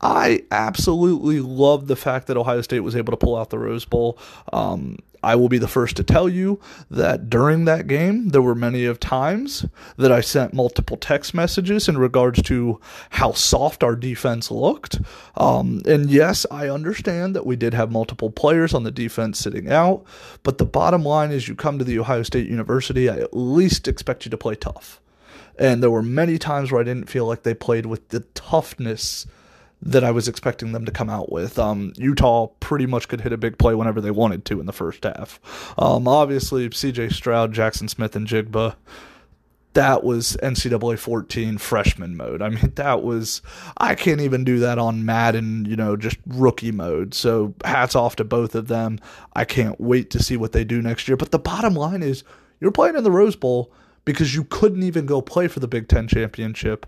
I 0.00 0.44
absolutely 0.50 1.40
love 1.40 1.86
the 1.86 1.96
fact 1.96 2.26
that 2.26 2.36
Ohio 2.36 2.62
State 2.62 2.80
was 2.80 2.96
able 2.96 3.12
to 3.12 3.16
pull 3.16 3.36
out 3.36 3.50
the 3.50 3.58
Rose 3.58 3.84
Bowl. 3.84 4.18
Um, 4.52 4.98
I 5.22 5.34
will 5.34 5.48
be 5.48 5.58
the 5.58 5.68
first 5.68 5.96
to 5.96 6.04
tell 6.04 6.28
you 6.28 6.60
that 6.90 7.28
during 7.28 7.64
that 7.64 7.86
game, 7.86 8.28
there 8.28 8.42
were 8.42 8.54
many 8.54 8.84
of 8.84 9.00
times 9.00 9.66
that 9.96 10.12
I 10.12 10.20
sent 10.20 10.54
multiple 10.54 10.96
text 10.96 11.34
messages 11.34 11.88
in 11.88 11.98
regards 11.98 12.42
to 12.42 12.80
how 13.10 13.32
soft 13.32 13.82
our 13.82 13.96
defense 13.96 14.50
looked. 14.50 15.00
Um, 15.36 15.82
and 15.86 16.10
yes, 16.10 16.46
I 16.50 16.68
understand 16.68 17.34
that 17.34 17.46
we 17.46 17.56
did 17.56 17.74
have 17.74 17.90
multiple 17.90 18.30
players 18.30 18.74
on 18.74 18.84
the 18.84 18.90
defense 18.90 19.38
sitting 19.38 19.70
out, 19.70 20.04
but 20.42 20.58
the 20.58 20.66
bottom 20.66 21.04
line 21.04 21.32
is 21.32 21.48
you 21.48 21.54
come 21.54 21.78
to 21.78 21.84
the 21.84 21.98
Ohio 21.98 22.22
State 22.22 22.48
University, 22.48 23.08
I 23.08 23.16
at 23.16 23.36
least 23.36 23.88
expect 23.88 24.24
you 24.24 24.30
to 24.30 24.38
play 24.38 24.54
tough. 24.54 25.00
And 25.58 25.82
there 25.82 25.90
were 25.90 26.02
many 26.02 26.38
times 26.38 26.70
where 26.70 26.80
I 26.80 26.84
didn't 26.84 27.10
feel 27.10 27.26
like 27.26 27.42
they 27.42 27.54
played 27.54 27.86
with 27.86 28.08
the 28.10 28.20
toughness 28.34 29.26
that 29.80 30.02
I 30.02 30.10
was 30.10 30.26
expecting 30.26 30.72
them 30.72 30.84
to 30.86 30.92
come 30.92 31.08
out 31.08 31.30
with. 31.30 31.58
Um, 31.58 31.92
Utah 31.96 32.48
pretty 32.60 32.86
much 32.86 33.08
could 33.08 33.20
hit 33.20 33.32
a 33.32 33.36
big 33.36 33.58
play 33.58 33.74
whenever 33.74 34.00
they 34.00 34.10
wanted 34.10 34.44
to 34.46 34.60
in 34.60 34.66
the 34.66 34.72
first 34.72 35.04
half. 35.04 35.38
Um, 35.78 36.08
obviously, 36.08 36.68
CJ 36.68 37.12
Stroud, 37.12 37.54
Jaxon 37.54 37.88
Smith-Njigba. 37.88 38.74
That 39.74 40.02
was 40.02 40.36
NCAA 40.42 40.98
14 40.98 41.58
freshman 41.58 42.16
mode. 42.16 42.42
I 42.42 42.48
mean, 42.48 42.72
that 42.74 43.02
was, 43.02 43.40
I 43.76 43.94
can't 43.94 44.20
even 44.20 44.42
do 44.42 44.58
that 44.60 44.78
on 44.78 45.04
Madden, 45.04 45.66
you 45.66 45.76
know, 45.76 45.96
just 45.96 46.16
rookie 46.26 46.72
mode. 46.72 47.14
So 47.14 47.54
hats 47.64 47.94
off 47.94 48.16
to 48.16 48.24
both 48.24 48.56
of 48.56 48.66
them. 48.66 48.98
I 49.34 49.44
can't 49.44 49.80
wait 49.80 50.10
to 50.10 50.22
see 50.22 50.36
what 50.36 50.52
they 50.52 50.64
do 50.64 50.82
next 50.82 51.06
year. 51.06 51.16
But 51.16 51.30
the 51.30 51.38
bottom 51.38 51.74
line 51.74 52.02
is, 52.02 52.24
you're 52.60 52.72
playing 52.72 52.96
in 52.96 53.04
the 53.04 53.12
Rose 53.12 53.36
Bowl 53.36 53.72
because 54.04 54.34
you 54.34 54.42
couldn't 54.44 54.82
even 54.82 55.06
go 55.06 55.20
play 55.20 55.46
for 55.46 55.60
the 55.60 55.68
Big 55.68 55.86
Ten 55.86 56.08
championship 56.08 56.86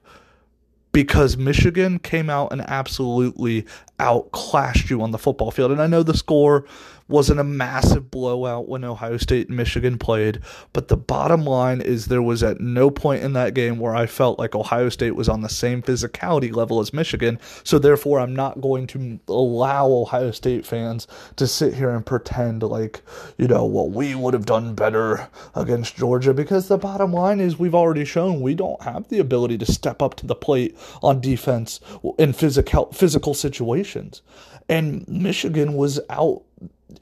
because 0.93 1.37
Michigan 1.37 1.99
came 1.99 2.29
out 2.29 2.53
and 2.53 2.61
absolutely 2.63 3.67
outclassed 3.99 4.91
you 4.91 5.03
on 5.03 5.11
the 5.11 5.19
football 5.19 5.51
field. 5.51 5.71
And 5.71 5.81
I 5.81 5.87
know 5.87 6.03
the 6.03 6.17
score 6.17 6.65
wasn't 7.11 7.41
a 7.41 7.45
massive 7.45 8.11
blowout 8.11 8.69
when 8.69 8.85
Ohio 8.85 9.17
State 9.17 9.49
and 9.49 9.57
Michigan 9.57 9.99
played, 9.99 10.41
but 10.73 10.89
the 10.89 10.97
bottom 10.97 11.45
line 11.45 11.81
is 11.81 12.07
there 12.07 12.23
was 12.23 12.43
at 12.43 12.61
no 12.61 12.91
point 12.91 13.23
in 13.23 13.33
that 13.35 13.55
game 13.55 13.79
where 13.79 13.95
I 13.95 14.07
felt 14.07 14.39
like 14.39 14.55
Ohio 14.55 14.89
State 14.89 15.17
was 15.17 15.29
on 15.29 15.43
the 15.43 15.49
same 15.49 15.83
physicality 15.83 16.55
level 16.55 16.81
as 16.81 16.93
Michigan. 16.93 17.39
So 17.65 17.79
therefore, 17.79 18.21
I'm 18.21 18.35
not 18.35 18.61
going 18.61 18.87
to 18.89 19.19
allow 19.29 19.87
Ohio 19.91 20.31
State 20.31 20.65
fans 20.65 21.07
to 21.37 21.47
sit 21.47 21.75
here 21.75 21.91
and 21.91 22.07
pretend 22.07 22.63
like, 22.63 23.03
you 23.37 23.49
know, 23.49 23.67
well, 23.67 23.89
we 23.89 24.15
would 24.15 24.35
have 24.35 24.47
done 24.47 24.75
better 24.75 25.29
against 25.55 25.97
Georgia 25.97 26.33
because 26.33 26.69
the 26.69 26.79
bottom 26.79 27.13
line 27.13 27.41
is 27.41 27.59
we've 27.59 27.75
already 27.75 28.05
shown 28.05 28.41
we 28.41 28.55
don't 28.55 28.83
have 28.83 29.09
the 29.09 29.19
ability 29.19 29.59
to 29.59 29.67
step 29.71 30.01
up 30.01 30.15
to 30.15 30.27
the 30.27 30.35
plate 30.35 30.77
on 31.03 31.21
defense 31.21 31.81
in 32.19 32.33
physical 32.33 32.93
physical 32.93 33.35
situations. 33.35 34.23
And 34.69 35.07
Michigan 35.09 35.75
was 35.75 35.99
out 36.09 36.43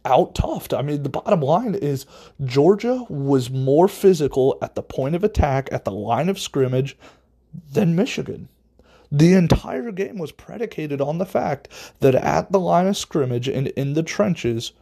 out 0.04 0.34
toughed. 0.34 0.76
I 0.76 0.82
mean, 0.82 1.02
the 1.02 1.08
bottom 1.08 1.40
line 1.40 1.74
is 1.74 2.06
Georgia 2.44 3.04
was 3.08 3.50
more 3.50 3.88
physical 3.88 4.58
at 4.62 4.74
the 4.74 4.82
point 4.82 5.14
of 5.14 5.24
attack, 5.24 5.68
at 5.72 5.84
the 5.84 5.92
line 5.92 6.28
of 6.28 6.38
scrimmage, 6.38 6.96
than 7.72 7.96
Michigan. 7.96 8.48
The 9.10 9.34
entire 9.34 9.90
game 9.90 10.18
was 10.18 10.32
predicated 10.32 11.00
on 11.00 11.18
the 11.18 11.26
fact 11.26 11.68
that 12.00 12.14
at 12.14 12.52
the 12.52 12.60
line 12.60 12.86
of 12.86 12.96
scrimmage 12.96 13.48
and 13.48 13.68
in 13.68 13.94
the 13.94 14.02
trenches, 14.02 14.72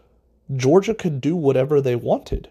Georgia 0.54 0.94
could 0.94 1.20
do 1.20 1.36
whatever 1.36 1.80
they 1.80 1.96
wanted. 1.96 2.50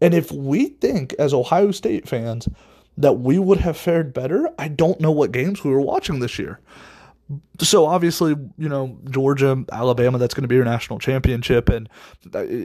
And 0.00 0.14
if 0.14 0.32
we 0.32 0.66
think, 0.66 1.14
as 1.18 1.34
Ohio 1.34 1.72
State 1.72 2.08
fans, 2.08 2.48
that 2.96 3.14
we 3.14 3.38
would 3.38 3.58
have 3.58 3.76
fared 3.76 4.12
better, 4.12 4.48
I 4.58 4.68
don't 4.68 5.00
know 5.00 5.10
what 5.10 5.32
games 5.32 5.64
we 5.64 5.70
were 5.70 5.80
watching 5.80 6.20
this 6.20 6.38
year 6.38 6.60
so 7.60 7.86
obviously, 7.86 8.34
you 8.56 8.68
know, 8.68 8.98
Georgia, 9.10 9.64
Alabama, 9.70 10.18
that's 10.18 10.34
going 10.34 10.42
to 10.42 10.48
be 10.48 10.56
your 10.56 10.64
national 10.64 10.98
championship. 10.98 11.68
And 11.68 11.88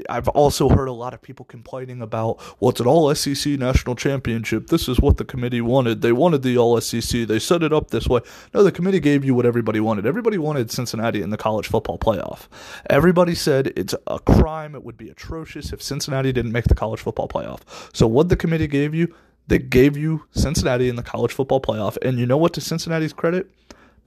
I've 0.09 0.27
also 0.29 0.69
heard 0.69 0.87
a 0.87 0.93
lot 0.93 1.13
of 1.13 1.21
people 1.21 1.45
complaining 1.45 2.01
about, 2.01 2.41
well, 2.59 2.69
it's 2.69 2.79
an 2.79 2.87
all 2.87 3.13
SEC 3.13 3.53
national 3.59 3.95
championship. 3.95 4.67
This 4.67 4.87
is 4.87 4.99
what 4.99 5.17
the 5.17 5.25
committee 5.25 5.61
wanted. 5.61 6.01
They 6.01 6.11
wanted 6.11 6.41
the 6.41 6.57
all 6.57 6.79
SEC. 6.81 7.27
They 7.27 7.39
set 7.39 7.61
it 7.61 7.73
up 7.73 7.91
this 7.91 8.07
way. 8.07 8.21
No, 8.53 8.63
the 8.63 8.71
committee 8.71 8.99
gave 8.99 9.23
you 9.23 9.35
what 9.35 9.45
everybody 9.45 9.79
wanted. 9.79 10.05
Everybody 10.05 10.37
wanted 10.37 10.71
Cincinnati 10.71 11.21
in 11.21 11.29
the 11.29 11.37
college 11.37 11.67
football 11.67 11.99
playoff. 11.99 12.47
Everybody 12.89 13.35
said 13.35 13.73
it's 13.75 13.93
a 14.07 14.19
crime. 14.19 14.75
It 14.75 14.83
would 14.83 14.97
be 14.97 15.09
atrocious 15.09 15.73
if 15.73 15.81
Cincinnati 15.81 16.31
didn't 16.31 16.51
make 16.51 16.65
the 16.65 16.75
college 16.75 17.01
football 17.01 17.27
playoff. 17.27 17.61
So 17.93 18.07
what 18.07 18.29
the 18.29 18.35
committee 18.35 18.67
gave 18.67 18.95
you, 18.95 19.13
they 19.47 19.59
gave 19.59 19.95
you 19.95 20.25
Cincinnati 20.31 20.89
in 20.89 20.95
the 20.95 21.03
college 21.03 21.31
football 21.31 21.61
playoff. 21.61 21.97
And 22.01 22.17
you 22.17 22.25
know 22.25 22.37
what, 22.37 22.53
to 22.53 22.61
Cincinnati's 22.61 23.13
credit? 23.13 23.47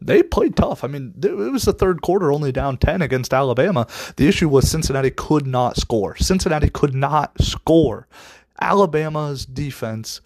They 0.01 0.23
played 0.23 0.57
tough. 0.57 0.85
I 0.85 0.87
mean, 0.87 1.15
it 1.23 1.35
was 1.35 1.65
the 1.65 1.73
third 1.73 2.03
quarter, 2.03 2.33
only 2.33 2.53
down 2.53 2.77
10 2.77 3.03
against 3.03 3.35
Alabama. 3.35 3.87
The 4.17 4.29
issue 4.29 4.49
was 4.49 4.71
Cincinnati 4.71 5.11
could 5.11 5.47
not 5.47 5.77
score. 5.77 6.17
Cincinnati 6.17 6.71
could 6.71 6.95
not 6.95 7.41
score. 7.43 8.07
Alabama's 8.61 9.45
defense 9.45 10.21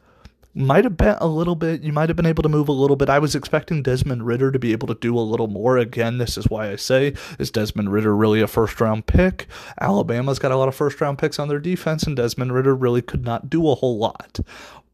might 0.55 0.85
have 0.85 0.97
been 0.97 1.17
a 1.19 1.27
little 1.27 1.55
bit, 1.55 1.83
you 1.83 1.93
might 1.93 2.11
have 2.11 2.17
been 2.17 2.27
able 2.27 2.43
to 2.43 2.49
move 2.49 2.69
a 2.69 2.73
little 2.73 2.97
bit. 2.97 3.09
I 3.09 3.19
was 3.19 3.35
expecting 3.35 3.83
Desmond 3.83 4.27
Ridder 4.27 4.53
to 4.53 4.59
be 4.59 4.73
able 4.73 4.89
to 4.89 4.95
do 4.95 5.17
a 5.17 5.21
little 5.21 5.47
more. 5.47 5.79
Again, 5.79 6.19
this 6.19 6.37
is 6.37 6.49
why 6.49 6.71
I 6.71 6.77
say, 6.77 7.15
is 7.39 7.51
Desmond 7.51 7.93
Ridder 7.93 8.15
really 8.15 8.43
a 8.43 8.47
first 8.47 8.81
round 8.81 9.07
pick? 9.07 9.47
Alabama's 9.81 10.39
got 10.39 10.53
a 10.53 10.57
lot 10.57 10.69
of 10.69 10.75
first 10.75 11.01
round 11.01 11.19
picks 11.19 11.39
on 11.39 11.49
their 11.49 11.59
defense, 11.59 12.03
and 12.03 12.17
Desmond 12.17 12.53
Ridder 12.53 12.75
really 12.75 13.03
could 13.03 13.25
not 13.25 13.49
do 13.49 13.69
a 13.69 13.75
whole 13.75 13.97
lot. 13.97 14.41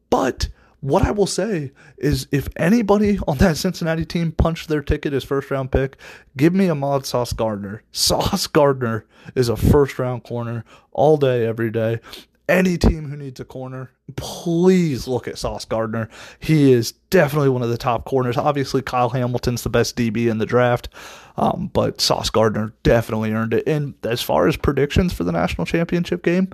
But 0.09 0.47
what 0.81 1.03
I 1.03 1.11
will 1.11 1.27
say 1.27 1.71
is 1.97 2.27
if 2.31 2.47
anybody 2.55 3.19
on 3.27 3.37
that 3.39 3.57
Cincinnati 3.57 4.05
team 4.05 4.31
punched 4.31 4.69
their 4.69 4.81
ticket 4.81 5.13
as 5.13 5.23
first 5.23 5.51
round 5.51 5.71
pick, 5.71 5.97
give 6.37 6.53
me 6.53 6.69
Ahmad 6.69 7.05
Sauce 7.05 7.33
Gardner. 7.33 7.83
Sauce 7.91 8.47
Gardner 8.47 9.05
is 9.35 9.49
a 9.49 9.57
first 9.57 9.99
round 9.99 10.23
corner 10.23 10.63
all 10.91 11.17
day, 11.17 11.45
every 11.45 11.69
day. 11.69 11.99
Any 12.47 12.79
team 12.79 13.09
who 13.09 13.15
needs 13.15 13.39
a 13.39 13.45
corner, 13.45 13.91
please 14.15 15.07
look 15.07 15.27
at 15.27 15.37
Sauce 15.37 15.65
Gardner. 15.65 16.09
He 16.39 16.71
is 16.71 16.93
definitely 17.11 17.49
one 17.49 17.61
of 17.61 17.69
the 17.69 17.77
top 17.77 18.05
corners. 18.05 18.37
Obviously, 18.37 18.81
Kyle 18.81 19.09
Hamilton's 19.09 19.61
the 19.61 19.69
best 19.69 19.95
DB 19.95 20.27
in 20.27 20.39
the 20.39 20.47
draft, 20.47 20.89
um, 21.37 21.69
but 21.71 22.01
Sauce 22.01 22.31
Gardner 22.31 22.73
definitely 22.81 23.33
earned 23.33 23.53
it. 23.53 23.67
And 23.67 23.93
as 24.03 24.23
far 24.23 24.47
as 24.47 24.57
predictions 24.57 25.13
for 25.13 25.23
the 25.23 25.31
national 25.31 25.67
championship 25.67 26.23
game, 26.23 26.51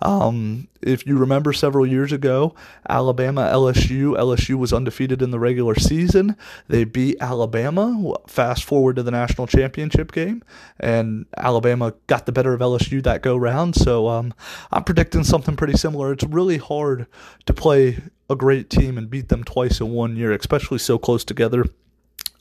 um, 0.00 0.68
if 0.80 1.06
you 1.06 1.18
remember 1.18 1.52
several 1.52 1.86
years 1.86 2.12
ago, 2.12 2.54
Alabama 2.88 3.50
LSU, 3.52 4.16
LSU 4.16 4.54
was 4.54 4.72
undefeated 4.72 5.22
in 5.22 5.30
the 5.30 5.38
regular 5.38 5.74
season. 5.74 6.36
They 6.68 6.84
beat 6.84 7.16
Alabama. 7.20 8.14
Fast 8.26 8.64
forward 8.64 8.96
to 8.96 9.02
the 9.02 9.10
national 9.10 9.46
championship 9.46 10.12
game, 10.12 10.42
and 10.78 11.26
Alabama 11.36 11.94
got 12.06 12.26
the 12.26 12.32
better 12.32 12.54
of 12.54 12.60
LSU 12.60 13.02
that 13.02 13.22
go 13.22 13.36
round. 13.36 13.74
So 13.74 14.08
um, 14.08 14.32
I'm 14.70 14.84
predicting 14.84 15.24
something 15.24 15.56
pretty 15.56 15.76
similar. 15.76 16.12
It's 16.12 16.24
really 16.24 16.58
hard 16.58 17.06
to 17.46 17.52
play 17.52 17.98
a 18.30 18.36
great 18.36 18.70
team 18.70 18.98
and 18.98 19.10
beat 19.10 19.28
them 19.28 19.42
twice 19.42 19.80
in 19.80 19.90
one 19.90 20.16
year, 20.16 20.32
especially 20.32 20.78
so 20.78 20.98
close 20.98 21.24
together. 21.24 21.64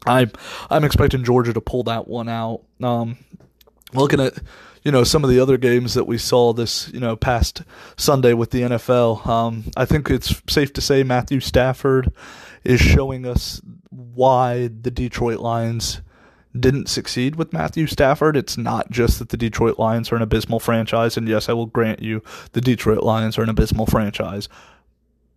I'm 0.06 0.32
I'm 0.70 0.84
expecting 0.84 1.24
Georgia 1.24 1.54
to 1.54 1.62
pull 1.62 1.84
that 1.84 2.08
one 2.08 2.30
out. 2.30 2.62
Um, 2.82 3.18
looking 3.94 4.20
at 4.20 4.38
you 4.88 4.92
know 4.94 5.04
some 5.04 5.26
of 5.26 5.30
the 5.30 5.42
other 5.42 5.58
games 5.58 5.96
that 5.96 6.08
we 6.08 6.18
saw 6.18 6.54
this 6.54 6.90
you 6.94 7.00
know 7.02 7.18
past 7.18 7.64
Sunday 7.98 8.32
with 8.34 8.52
the 8.52 8.62
NFL. 8.62 9.28
Um, 9.28 9.66
I 9.76 9.84
think 9.84 10.10
it's 10.10 10.42
safe 10.48 10.72
to 10.72 10.82
say 10.82 11.04
Matthew 11.04 11.42
Stafford 11.42 12.10
is 12.64 12.80
showing 12.80 13.26
us 13.26 13.60
why 13.90 14.70
the 14.70 14.90
Detroit 14.90 15.40
Lions 15.40 16.02
didn't 16.58 16.88
succeed 16.88 17.36
with 17.36 17.52
Matthew 17.52 17.86
Stafford. 17.86 18.38
It's 18.38 18.58
not 18.58 18.90
just 18.90 19.20
that 19.20 19.28
the 19.28 19.36
Detroit 19.36 19.78
Lions 19.78 20.10
are 20.14 20.16
an 20.16 20.22
abysmal 20.22 20.62
franchise, 20.62 21.18
and 21.18 21.28
yes, 21.28 21.50
I 21.50 21.54
will 21.54 21.66
grant 21.66 22.02
you 22.02 22.24
the 22.54 22.62
Detroit 22.62 23.04
Lions 23.04 23.38
are 23.38 23.44
an 23.44 23.50
abysmal 23.50 23.88
franchise, 23.88 24.48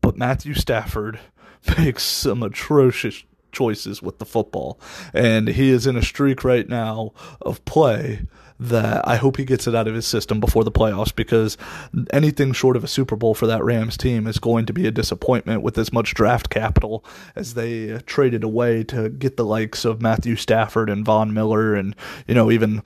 but 0.00 0.16
Matthew 0.16 0.54
Stafford 0.54 1.18
makes 1.76 2.04
some 2.04 2.44
atrocious 2.44 3.24
choices 3.50 4.00
with 4.00 4.20
the 4.20 4.24
football, 4.24 4.78
and 5.12 5.48
he 5.48 5.70
is 5.70 5.88
in 5.88 5.96
a 5.96 6.02
streak 6.04 6.44
right 6.44 6.68
now 6.68 7.14
of 7.40 7.64
play 7.64 8.20
that 8.60 9.08
I 9.08 9.16
hope 9.16 9.38
he 9.38 9.44
gets 9.44 9.66
it 9.66 9.74
out 9.74 9.88
of 9.88 9.94
his 9.94 10.06
system 10.06 10.38
before 10.38 10.64
the 10.64 10.70
playoffs 10.70 11.14
because 11.14 11.56
anything 12.12 12.52
short 12.52 12.76
of 12.76 12.84
a 12.84 12.88
Super 12.88 13.16
Bowl 13.16 13.34
for 13.34 13.46
that 13.46 13.64
Rams 13.64 13.96
team 13.96 14.26
is 14.26 14.38
going 14.38 14.66
to 14.66 14.72
be 14.74 14.86
a 14.86 14.90
disappointment 14.90 15.62
with 15.62 15.78
as 15.78 15.92
much 15.92 16.12
draft 16.12 16.50
capital 16.50 17.02
as 17.34 17.54
they 17.54 17.98
traded 18.00 18.44
away 18.44 18.84
to 18.84 19.08
get 19.08 19.38
the 19.38 19.46
likes 19.46 19.86
of 19.86 20.02
Matthew 20.02 20.36
Stafford 20.36 20.90
and 20.90 21.06
Von 21.06 21.32
Miller 21.32 21.74
and 21.74 21.96
you 22.26 22.34
know 22.34 22.50
even 22.50 22.82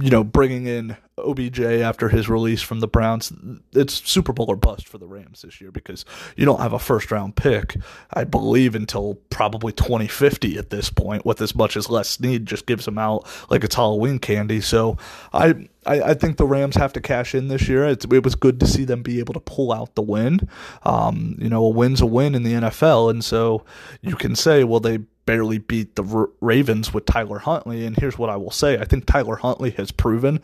you 0.00 0.10
know, 0.10 0.24
bringing 0.24 0.66
in 0.66 0.96
OBJ 1.18 1.60
after 1.60 2.08
his 2.08 2.28
release 2.28 2.60
from 2.60 2.80
the 2.80 2.88
Browns, 2.88 3.32
it's 3.72 3.94
Super 4.08 4.32
Bowl 4.32 4.46
or 4.48 4.56
bust 4.56 4.88
for 4.88 4.98
the 4.98 5.06
Rams 5.06 5.42
this 5.42 5.60
year 5.60 5.70
because 5.70 6.04
you 6.36 6.44
don't 6.44 6.60
have 6.60 6.72
a 6.72 6.78
first 6.78 7.10
round 7.10 7.36
pick, 7.36 7.76
I 8.12 8.24
believe, 8.24 8.74
until 8.74 9.14
probably 9.30 9.72
2050 9.72 10.58
at 10.58 10.70
this 10.70 10.90
point, 10.90 11.24
with 11.24 11.40
as 11.40 11.54
much 11.54 11.76
as 11.76 11.88
Les 11.88 12.08
Snead 12.08 12.46
just 12.46 12.66
gives 12.66 12.84
them 12.84 12.98
out 12.98 13.26
like 13.48 13.64
it's 13.64 13.76
Halloween 13.76 14.18
candy. 14.18 14.60
So 14.60 14.98
I, 15.32 15.68
I, 15.86 16.02
I 16.02 16.14
think 16.14 16.36
the 16.36 16.46
Rams 16.46 16.76
have 16.76 16.92
to 16.94 17.00
cash 17.00 17.34
in 17.34 17.48
this 17.48 17.68
year. 17.68 17.86
It's, 17.86 18.04
it 18.04 18.24
was 18.24 18.34
good 18.34 18.58
to 18.60 18.66
see 18.66 18.84
them 18.84 19.02
be 19.02 19.20
able 19.20 19.34
to 19.34 19.40
pull 19.40 19.72
out 19.72 19.94
the 19.94 20.02
win. 20.02 20.48
Um, 20.82 21.36
you 21.38 21.48
know, 21.48 21.64
a 21.64 21.70
win's 21.70 22.00
a 22.00 22.06
win 22.06 22.34
in 22.34 22.42
the 22.42 22.54
NFL. 22.54 23.10
And 23.10 23.24
so 23.24 23.64
you 24.02 24.16
can 24.16 24.34
say, 24.34 24.64
well, 24.64 24.80
they 24.80 24.98
barely 25.26 25.58
beat 25.58 25.96
the 25.96 26.28
Ravens 26.40 26.94
with 26.94 27.04
Tyler 27.04 27.40
Huntley. 27.40 27.84
And 27.84 27.96
here's 27.96 28.16
what 28.16 28.30
I 28.30 28.36
will 28.36 28.50
say 28.50 28.78
I 28.78 28.84
think 28.84 29.06
Tyler 29.06 29.36
Huntley 29.36 29.72
has 29.72 29.90
proven 29.90 30.40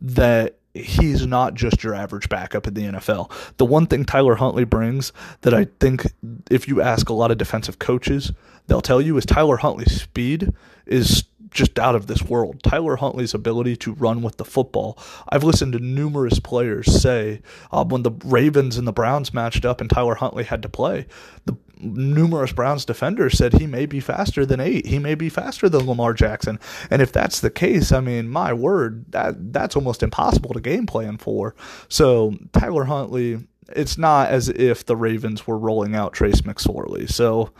that 0.00 0.58
he's 0.74 1.26
not 1.26 1.54
just 1.54 1.82
your 1.82 1.94
average 1.94 2.28
backup 2.28 2.66
in 2.66 2.74
the 2.74 2.82
NFL. 2.82 3.30
The 3.56 3.64
one 3.64 3.86
thing 3.86 4.04
Tyler 4.04 4.36
Huntley 4.36 4.64
brings 4.64 5.12
that 5.40 5.54
I 5.54 5.66
think 5.80 6.12
if 6.50 6.68
you 6.68 6.80
ask 6.80 7.08
a 7.08 7.14
lot 7.14 7.30
of 7.30 7.38
defensive 7.38 7.78
coaches, 7.78 8.32
they'll 8.66 8.80
tell 8.80 9.00
you 9.00 9.16
is 9.16 9.26
Tyler 9.26 9.56
Huntley's 9.56 10.00
speed 10.00 10.52
is 10.86 11.24
just 11.50 11.78
out 11.78 11.94
of 11.94 12.06
this 12.06 12.22
world. 12.22 12.62
Tyler 12.62 12.96
Huntley's 12.96 13.34
ability 13.34 13.76
to 13.76 13.94
run 13.94 14.22
with 14.22 14.36
the 14.36 14.44
football. 14.44 14.98
I've 15.28 15.44
listened 15.44 15.72
to 15.72 15.78
numerous 15.78 16.38
players 16.40 17.00
say 17.00 17.40
uh, 17.72 17.84
when 17.84 18.02
the 18.02 18.12
Ravens 18.24 18.76
and 18.76 18.86
the 18.86 18.92
Browns 18.92 19.32
matched 19.32 19.64
up 19.64 19.80
and 19.80 19.88
Tyler 19.88 20.16
Huntley 20.16 20.44
had 20.44 20.62
to 20.62 20.68
play, 20.68 21.06
the 21.46 21.56
numerous 21.80 22.52
Browns 22.52 22.84
defenders 22.84 23.36
said 23.36 23.54
he 23.54 23.66
may 23.66 23.86
be 23.86 24.00
faster 24.00 24.44
than 24.44 24.60
eight. 24.60 24.86
He 24.86 24.98
may 24.98 25.14
be 25.14 25.28
faster 25.28 25.68
than 25.68 25.86
Lamar 25.86 26.14
Jackson. 26.14 26.58
And 26.90 27.02
if 27.02 27.12
that's 27.12 27.40
the 27.40 27.50
case, 27.50 27.92
I 27.92 28.00
mean, 28.00 28.28
my 28.28 28.52
word, 28.52 29.04
that 29.12 29.52
that's 29.52 29.76
almost 29.76 30.02
impossible 30.02 30.52
to 30.54 30.60
game 30.60 30.86
plan 30.86 31.18
for. 31.18 31.54
So 31.88 32.36
Tyler 32.52 32.84
Huntley, 32.84 33.46
it's 33.74 33.98
not 33.98 34.28
as 34.30 34.48
if 34.48 34.86
the 34.86 34.96
Ravens 34.96 35.46
were 35.46 35.58
rolling 35.58 35.94
out 35.94 36.12
Trace 36.12 36.42
McSorley. 36.42 37.10
So 37.10 37.52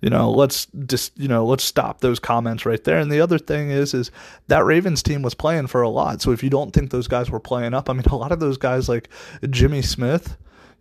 you 0.00 0.10
know 0.10 0.30
let's 0.30 0.66
just 0.86 1.18
you 1.18 1.28
know 1.28 1.44
let's 1.44 1.64
stop 1.64 2.00
those 2.00 2.18
comments 2.18 2.66
right 2.66 2.84
there 2.84 2.98
and 2.98 3.10
the 3.10 3.20
other 3.20 3.38
thing 3.38 3.70
is 3.70 3.94
is 3.94 4.10
that 4.48 4.64
ravens 4.64 5.02
team 5.02 5.22
was 5.22 5.34
playing 5.34 5.66
for 5.66 5.82
a 5.82 5.88
lot 5.88 6.20
so 6.20 6.32
if 6.32 6.42
you 6.42 6.50
don't 6.50 6.72
think 6.72 6.90
those 6.90 7.08
guys 7.08 7.30
were 7.30 7.40
playing 7.40 7.74
up 7.74 7.88
i 7.88 7.92
mean 7.92 8.02
a 8.06 8.16
lot 8.16 8.32
of 8.32 8.40
those 8.40 8.58
guys 8.58 8.88
like 8.88 9.08
jimmy 9.48 9.82
smith 9.82 10.36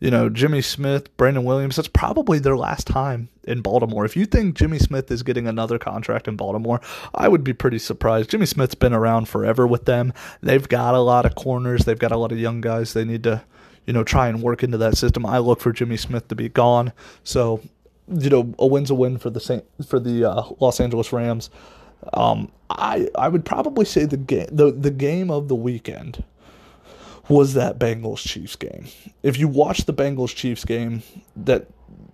you 0.06 0.12
know, 0.12 0.30
Jimmy 0.30 0.62
Smith, 0.62 1.18
Brandon 1.18 1.44
Williams, 1.44 1.78
that's 1.78 1.88
probably 1.88 2.38
their 2.38 2.56
last 2.56 2.86
time 2.86 3.28
in 3.46 3.62
Baltimore. 3.62 4.06
If 4.06 4.16
you 4.16 4.28
think 4.28 4.54
Jimmy 4.54 4.78
Smith 4.78 5.10
is 5.10 5.24
getting 5.24 5.48
another 5.48 5.80
contract 5.80 6.28
in 6.28 6.36
Baltimore, 6.36 6.80
I 7.16 7.28
would 7.28 7.44
be 7.44 7.54
pretty 7.54 7.80
surprised. 7.80 8.30
Jimmy 8.30 8.46
Smith's 8.46 8.76
been 8.76 8.94
around 8.94 9.28
forever 9.28 9.66
with 9.66 9.86
them. 9.86 10.14
They've 10.42 10.70
got 10.70 10.94
a 10.94 11.00
lot 11.00 11.26
of 11.26 11.34
corners, 11.34 11.86
they've 11.86 11.98
got 11.98 12.12
a 12.12 12.18
lot 12.18 12.32
of 12.32 12.38
young 12.38 12.62
guys 12.62 12.94
they 12.94 13.04
need 13.04 13.24
to, 13.24 13.44
you 13.88 13.94
know, 13.94 14.04
try 14.04 14.28
and 14.28 14.44
work 14.44 14.62
into 14.62 14.78
that 14.78 14.96
system. 14.96 15.26
I 15.26 15.40
look 15.40 15.60
for 15.60 15.74
Jimmy 15.74 15.98
Smith 15.98 16.28
to 16.28 16.36
be 16.36 16.50
gone. 16.50 16.94
So, 17.24 17.62
you 18.08 18.30
know, 18.30 18.54
a 18.60 18.68
win's 18.68 18.92
a 18.92 18.96
win 18.96 19.18
for 19.18 19.32
the 19.32 19.40
Saint, 19.40 19.66
for 19.88 20.00
the 20.00 20.26
uh, 20.26 20.44
Los 20.60 20.80
Angeles 20.80 21.12
Rams. 21.12 21.50
Um, 22.14 22.52
I 22.70 23.10
I 23.18 23.28
would 23.28 23.44
probably 23.44 23.86
say 23.86 24.06
the 24.06 24.18
game 24.18 24.50
the 24.52 24.72
the 24.72 24.92
game 24.92 25.32
of 25.32 25.48
the 25.48 25.56
weekend 25.56 26.24
was 27.30 27.54
that 27.54 27.80
Bengals 27.80 28.26
Chiefs 28.26 28.56
game. 28.56 28.88
If 29.24 29.38
you 29.38 29.48
watch 29.48 29.86
the 29.86 29.94
Bengals 29.94 30.36
Chiefs 30.36 30.66
game, 30.66 31.04
that 31.36 31.68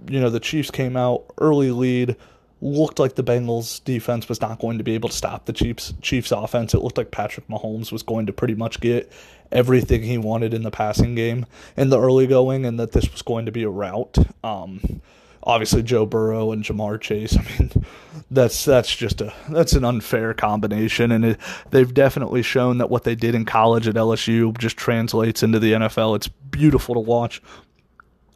you 0.08 0.20
know 0.20 0.30
the 0.30 0.40
Chiefs 0.40 0.72
came 0.72 0.96
out 0.96 1.26
early 1.38 1.72
lead, 1.72 2.16
looked 2.62 3.00
like 3.00 3.16
the 3.16 3.24
Bengals 3.24 3.84
defense 3.84 4.30
was 4.30 4.42
not 4.42 4.60
going 4.60 4.78
to 4.78 4.84
be 4.84 4.94
able 4.94 5.10
to 5.10 5.16
stop 5.16 5.46
the 5.46 5.54
Chiefs 5.54 5.94
Chiefs 6.02 6.32
offense. 6.32 6.74
It 6.74 6.82
looked 6.82 6.98
like 6.98 7.12
Patrick 7.12 7.48
Mahomes 7.48 7.92
was 7.92 8.04
going 8.04 8.26
to 8.28 8.34
pretty 8.34 8.56
much 8.56 8.80
get 8.80 9.12
everything 9.52 10.04
he 10.04 10.18
wanted 10.18 10.54
in 10.54 10.64
the 10.64 10.72
passing 10.72 11.16
game 11.16 11.46
in 11.76 11.90
the 11.90 12.00
early 12.00 12.28
going, 12.28 12.66
and 12.66 12.80
that 12.80 12.94
this 12.94 13.12
was 13.12 13.22
going 13.22 13.46
to 13.46 13.52
be 13.52 13.64
a 13.64 13.70
rout. 13.70 14.18
Um, 14.44 15.02
obviously 15.44 15.84
Joe 15.84 16.06
Burrow 16.06 16.52
and 16.52 16.64
Ja'Marr 16.64 17.00
Chase. 17.00 17.38
I 17.38 17.42
mean, 17.42 17.86
that's 18.30 18.66
that's 18.66 18.94
just 18.96 19.22
a 19.22 19.34
that's 19.50 19.74
an 19.74 19.86
unfair 19.86 20.34
combination, 20.34 21.12
and 21.12 21.26
it, 21.26 21.40
they've 21.70 21.94
definitely 21.94 22.42
shown 22.42 22.78
that 22.80 22.90
what 22.90 23.04
they 23.04 23.16
did 23.16 23.36
in 23.36 23.46
college 23.46 23.88
at 23.88 23.96
LSU 23.96 24.58
just 24.58 24.78
translates 24.78 25.44
into 25.44 25.60
the 25.60 25.74
NFL. 25.74 26.16
It's 26.16 26.28
beautiful 26.28 26.96
to 26.96 27.02
watch. 27.02 27.42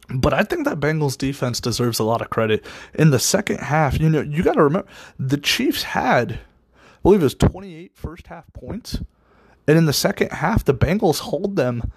But 0.08 0.32
I 0.32 0.44
think 0.44 0.64
that 0.66 0.78
Bengals 0.78 1.18
defense 1.18 1.60
deserves 1.60 1.98
a 1.98 2.04
lot 2.04 2.22
of 2.22 2.30
credit. 2.30 2.64
In 2.94 3.10
the 3.10 3.18
second 3.18 3.58
half, 3.58 3.98
you 3.98 4.08
know, 4.08 4.20
you 4.20 4.42
got 4.42 4.54
to 4.54 4.62
remember 4.62 4.88
the 5.18 5.36
Chiefs 5.36 5.82
had, 5.82 6.32
I 6.32 6.38
believe 7.02 7.20
it 7.20 7.24
was 7.24 7.34
28 7.34 7.92
first 7.94 8.28
half 8.28 8.44
points. 8.52 9.00
And 9.66 9.76
in 9.76 9.86
the 9.86 9.92
second 9.92 10.30
half, 10.30 10.64
the 10.64 10.74
Bengals 10.74 11.18
hold 11.18 11.56
them 11.56 11.90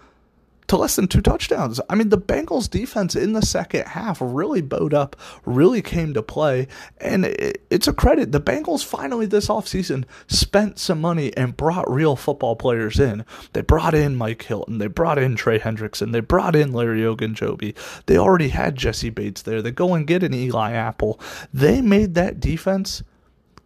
to 0.70 0.78
less 0.78 0.96
than 0.96 1.08
two 1.08 1.22
touchdowns. 1.22 1.82
I 1.90 1.96
mean, 1.96 2.10
the 2.10 2.18
Bengals 2.18 2.70
defense 2.70 3.16
in 3.16 3.34
the 3.34 3.42
second 3.42 3.88
half 3.88 4.20
really 4.22 4.62
bowed 4.62 4.94
up, 4.94 5.16
really 5.46 5.82
came 5.82 6.14
to 6.14 6.24
play, 6.24 6.68
and 7.00 7.26
it's 7.26 7.88
a 7.88 7.94
credit. 7.94 8.32
The 8.32 8.40
Bengals 8.40 8.86
finally 8.86 9.26
this 9.26 9.48
offseason 9.48 10.06
spent 10.28 10.80
some 10.80 11.02
money 11.02 11.36
and 11.36 11.58
brought 11.58 11.92
real 11.92 12.16
football 12.16 12.56
players 12.56 13.00
in. 13.00 13.26
They 13.54 13.62
brought 13.62 13.96
in 13.96 14.16
Mike 14.16 14.44
Hilton, 14.44 14.78
they 14.78 14.88
brought 14.88 15.18
in 15.18 15.36
Trey 15.36 15.60
Hendrickson, 15.60 16.12
they 16.12 16.22
brought 16.22 16.56
in 16.56 16.72
Larry 16.72 17.02
Ogunjobi. 17.02 17.76
They 18.06 18.18
already 18.18 18.50
had 18.50 18.76
Jessie 18.76 19.10
Bates 19.10 19.42
there. 19.42 19.62
They 19.62 19.72
go 19.72 19.96
and 19.96 20.06
get 20.06 20.24
an 20.24 20.34
Eli 20.34 20.72
Apple. 20.72 21.20
They 21.54 21.82
made 21.82 22.14
that 22.14 22.40
defense 22.40 23.04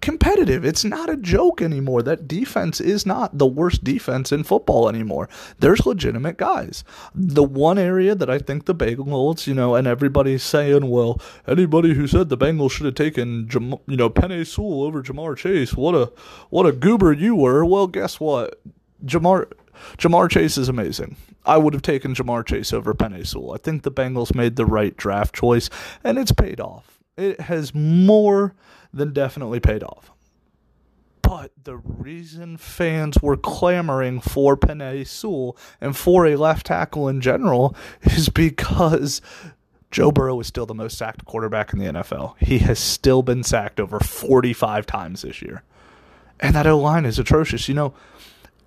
competitive. 0.04 0.66
It's 0.66 0.84
not 0.84 1.10
a 1.10 1.16
joke 1.16 1.62
anymore. 1.62 2.04
That 2.04 2.28
defense 2.28 2.82
is 2.82 3.06
not 3.06 3.38
the 3.38 3.48
worst 3.48 3.86
defense 3.86 4.34
in 4.34 4.44
football 4.44 4.90
anymore. 4.90 5.30
There's 5.60 5.86
legitimate 5.86 6.36
guys. 6.36 6.84
The 7.16 7.42
one 7.42 7.78
area 7.78 8.14
that 8.14 8.30
I 8.30 8.38
think 8.38 8.66
the 8.66 8.76
Bengals, 8.76 9.48
you 9.48 9.54
know, 9.54 9.76
and 9.76 9.88
everybody's 9.88 10.44
saying, 10.44 10.90
well, 10.90 11.22
anybody 11.48 11.94
who 11.94 12.06
said 12.06 12.28
the 12.28 12.38
Bengals 12.38 12.72
should 12.72 12.86
have 12.86 12.96
taken, 12.96 13.48
you 13.88 13.96
know, 13.96 14.10
Penei 14.10 14.46
Sewell 14.46 14.84
over 14.84 15.02
Ja'Marr 15.02 15.38
Chase, 15.38 15.74
what 15.74 15.96
a 15.96 16.12
what 16.50 16.66
a 16.66 16.74
goober 16.74 17.14
you 17.14 17.34
were. 17.34 17.64
Well, 17.64 17.88
guess 17.88 18.20
what, 18.20 18.60
Ja'Marr. 19.06 19.54
Ja'Marr 19.98 20.30
Chase 20.30 20.58
is 20.58 20.68
amazing. 20.68 21.16
I 21.46 21.58
would 21.58 21.74
have 21.74 21.82
taken 21.82 22.14
Ja'Marr 22.14 22.46
Chase 22.46 22.74
over 22.74 22.94
Penei 22.94 23.26
Sewell. 23.26 23.54
I 23.54 23.58
think 23.58 23.84
the 23.84 23.92
Bengals 23.92 24.36
made 24.36 24.58
the 24.58 24.66
right 24.66 24.96
draft 24.98 25.34
choice, 25.34 25.70
and 26.04 26.18
it's 26.18 26.34
paid 26.34 26.60
off. 26.60 26.93
It 27.18 27.42
has 27.42 27.74
more 27.74 28.56
than 28.94 29.14
definitely 29.14 29.60
paid 29.60 29.84
off. 29.84 30.12
But 31.22 31.52
the 31.64 31.78
reason 31.78 32.58
fans 32.58 33.22
were 33.22 33.38
clamoring 33.38 34.22
for 34.22 34.56
Penei 34.58 35.08
Sewell 35.08 35.58
and 35.82 35.96
for 35.96 36.28
a 36.28 36.36
left 36.36 36.68
tackle 36.68 37.08
in 37.08 37.22
general 37.22 37.76
is 38.04 38.30
because 38.30 39.22
Joe 39.90 40.12
Burrow 40.12 40.40
is 40.40 40.48
still 40.48 40.66
the 40.66 40.74
most 40.74 40.98
sacked 40.98 41.26
quarterback 41.26 41.72
in 41.72 41.80
the 41.80 41.86
NFL. 41.86 42.36
He 42.40 42.60
has 42.60 42.80
still 42.80 43.24
been 43.24 43.44
sacked 43.44 43.80
over 43.80 44.00
45 44.00 44.86
times 44.86 45.22
this 45.22 45.42
year. 45.42 45.64
And 46.40 46.56
that 46.56 46.68
O 46.68 46.78
line 46.78 47.06
is 47.06 47.20
atrocious. 47.20 47.68
You 47.70 47.76
know, 47.76 47.94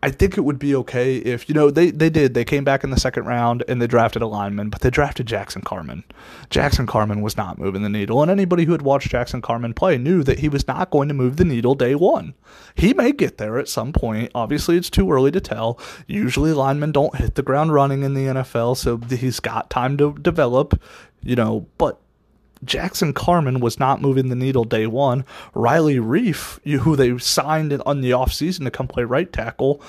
I 0.03 0.11
think 0.11 0.37
it 0.37 0.43
would 0.43 0.59
be 0.59 0.75
okay 0.77 1.17
if 1.17 1.49
you 1.49 1.55
know 1.55 1.71
they 1.71 1.91
they 1.91 2.11
did 2.11 2.35
they 2.35 2.45
came 2.45 2.65
back 2.65 2.85
in 2.85 2.91
the 2.91 3.01
second 3.01 3.25
round 3.25 3.65
and 3.67 3.81
they 3.81 3.87
drafted 3.87 4.23
a 4.23 4.27
lineman, 4.27 4.69
but 4.69 4.83
they 4.83 4.91
drafted 4.91 5.27
Jackson 5.27 5.63
Carman. 5.63 6.05
Jackson 6.51 6.87
Carman 6.87 7.23
was 7.23 7.37
not 7.37 7.59
moving 7.59 7.83
the 7.83 7.89
needle, 7.89 8.23
and 8.23 8.31
anybody 8.31 8.65
who 8.65 8.73
had 8.73 8.83
watched 8.83 9.11
Jackson 9.11 9.41
Carman 9.41 9.75
play 9.75 9.97
knew 9.97 10.23
that 10.23 10.41
he 10.41 10.49
was 10.49 10.69
not 10.69 10.91
going 10.91 11.09
to 11.09 11.15
move 11.15 11.37
the 11.37 11.45
needle 11.45 11.75
day 11.75 11.95
one. 11.95 12.35
He 12.75 12.93
may 12.93 13.13
get 13.13 13.39
there 13.39 13.59
at 13.59 13.69
some 13.69 13.93
point. 13.93 14.31
Obviously, 14.35 14.77
it's 14.77 14.91
too 14.91 15.11
early 15.11 15.31
to 15.31 15.41
tell. 15.41 15.79
Usually, 16.07 16.53
linemen 16.53 16.93
don't 16.93 17.17
hit 17.17 17.35
the 17.35 17.43
ground 17.43 17.73
running 17.73 18.03
in 18.03 18.15
the 18.15 18.27
NFL, 18.27 18.77
so 18.77 18.99
he's 18.99 19.41
got 19.41 19.71
time 19.71 19.97
to 19.97 20.15
develop. 20.15 20.81
You 21.23 21.37
know, 21.37 21.67
but 21.79 21.99
Jackson 22.65 23.13
Carman 23.13 23.61
was 23.61 23.79
not 23.79 24.01
moving 24.01 24.29
the 24.29 24.35
needle 24.35 24.65
day 24.65 24.87
one. 24.87 25.25
Riley 25.55 25.97
Reiff, 25.97 26.61
who 26.81 26.97
they 26.97 27.17
signed 27.19 27.73
on 27.85 28.01
the 28.01 28.11
offseason 28.11 28.65
to 28.65 28.71
come 28.71 28.89
play 28.89 29.05
right 29.05 29.33
tackle, 29.33 29.81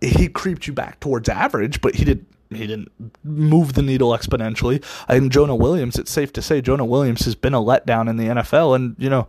he 0.00 0.28
creeped 0.28 0.66
you 0.66 0.72
back 0.72 1.00
towards 1.00 1.28
average, 1.28 1.80
but 1.80 1.94
he 1.94 2.04
did 2.04 2.26
he 2.50 2.66
didn't 2.66 2.92
move 3.24 3.72
the 3.72 3.82
needle 3.82 4.10
exponentially. 4.10 4.84
And 5.08 5.32
Jonah 5.32 5.56
Williams, 5.56 5.98
it's 5.98 6.10
safe 6.10 6.32
to 6.34 6.42
say 6.42 6.60
Jonah 6.60 6.84
Williams 6.84 7.24
has 7.24 7.34
been 7.34 7.54
a 7.54 7.60
letdown 7.60 8.08
in 8.08 8.16
the 8.16 8.26
NFL 8.26 8.76
and, 8.76 8.94
you 8.98 9.10
know, 9.10 9.26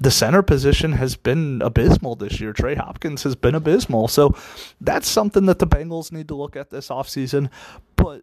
the 0.00 0.10
center 0.10 0.42
position 0.42 0.92
has 0.92 1.14
been 1.14 1.62
abysmal 1.62 2.16
this 2.16 2.40
year. 2.40 2.52
Trey 2.52 2.74
Hopkins 2.74 3.22
has 3.22 3.36
been 3.36 3.54
abysmal. 3.54 4.08
So 4.08 4.34
that's 4.80 5.08
something 5.08 5.46
that 5.46 5.60
the 5.60 5.66
Bengals 5.66 6.10
need 6.10 6.26
to 6.28 6.34
look 6.34 6.56
at 6.56 6.70
this 6.70 6.88
offseason. 6.88 7.50
But 7.94 8.22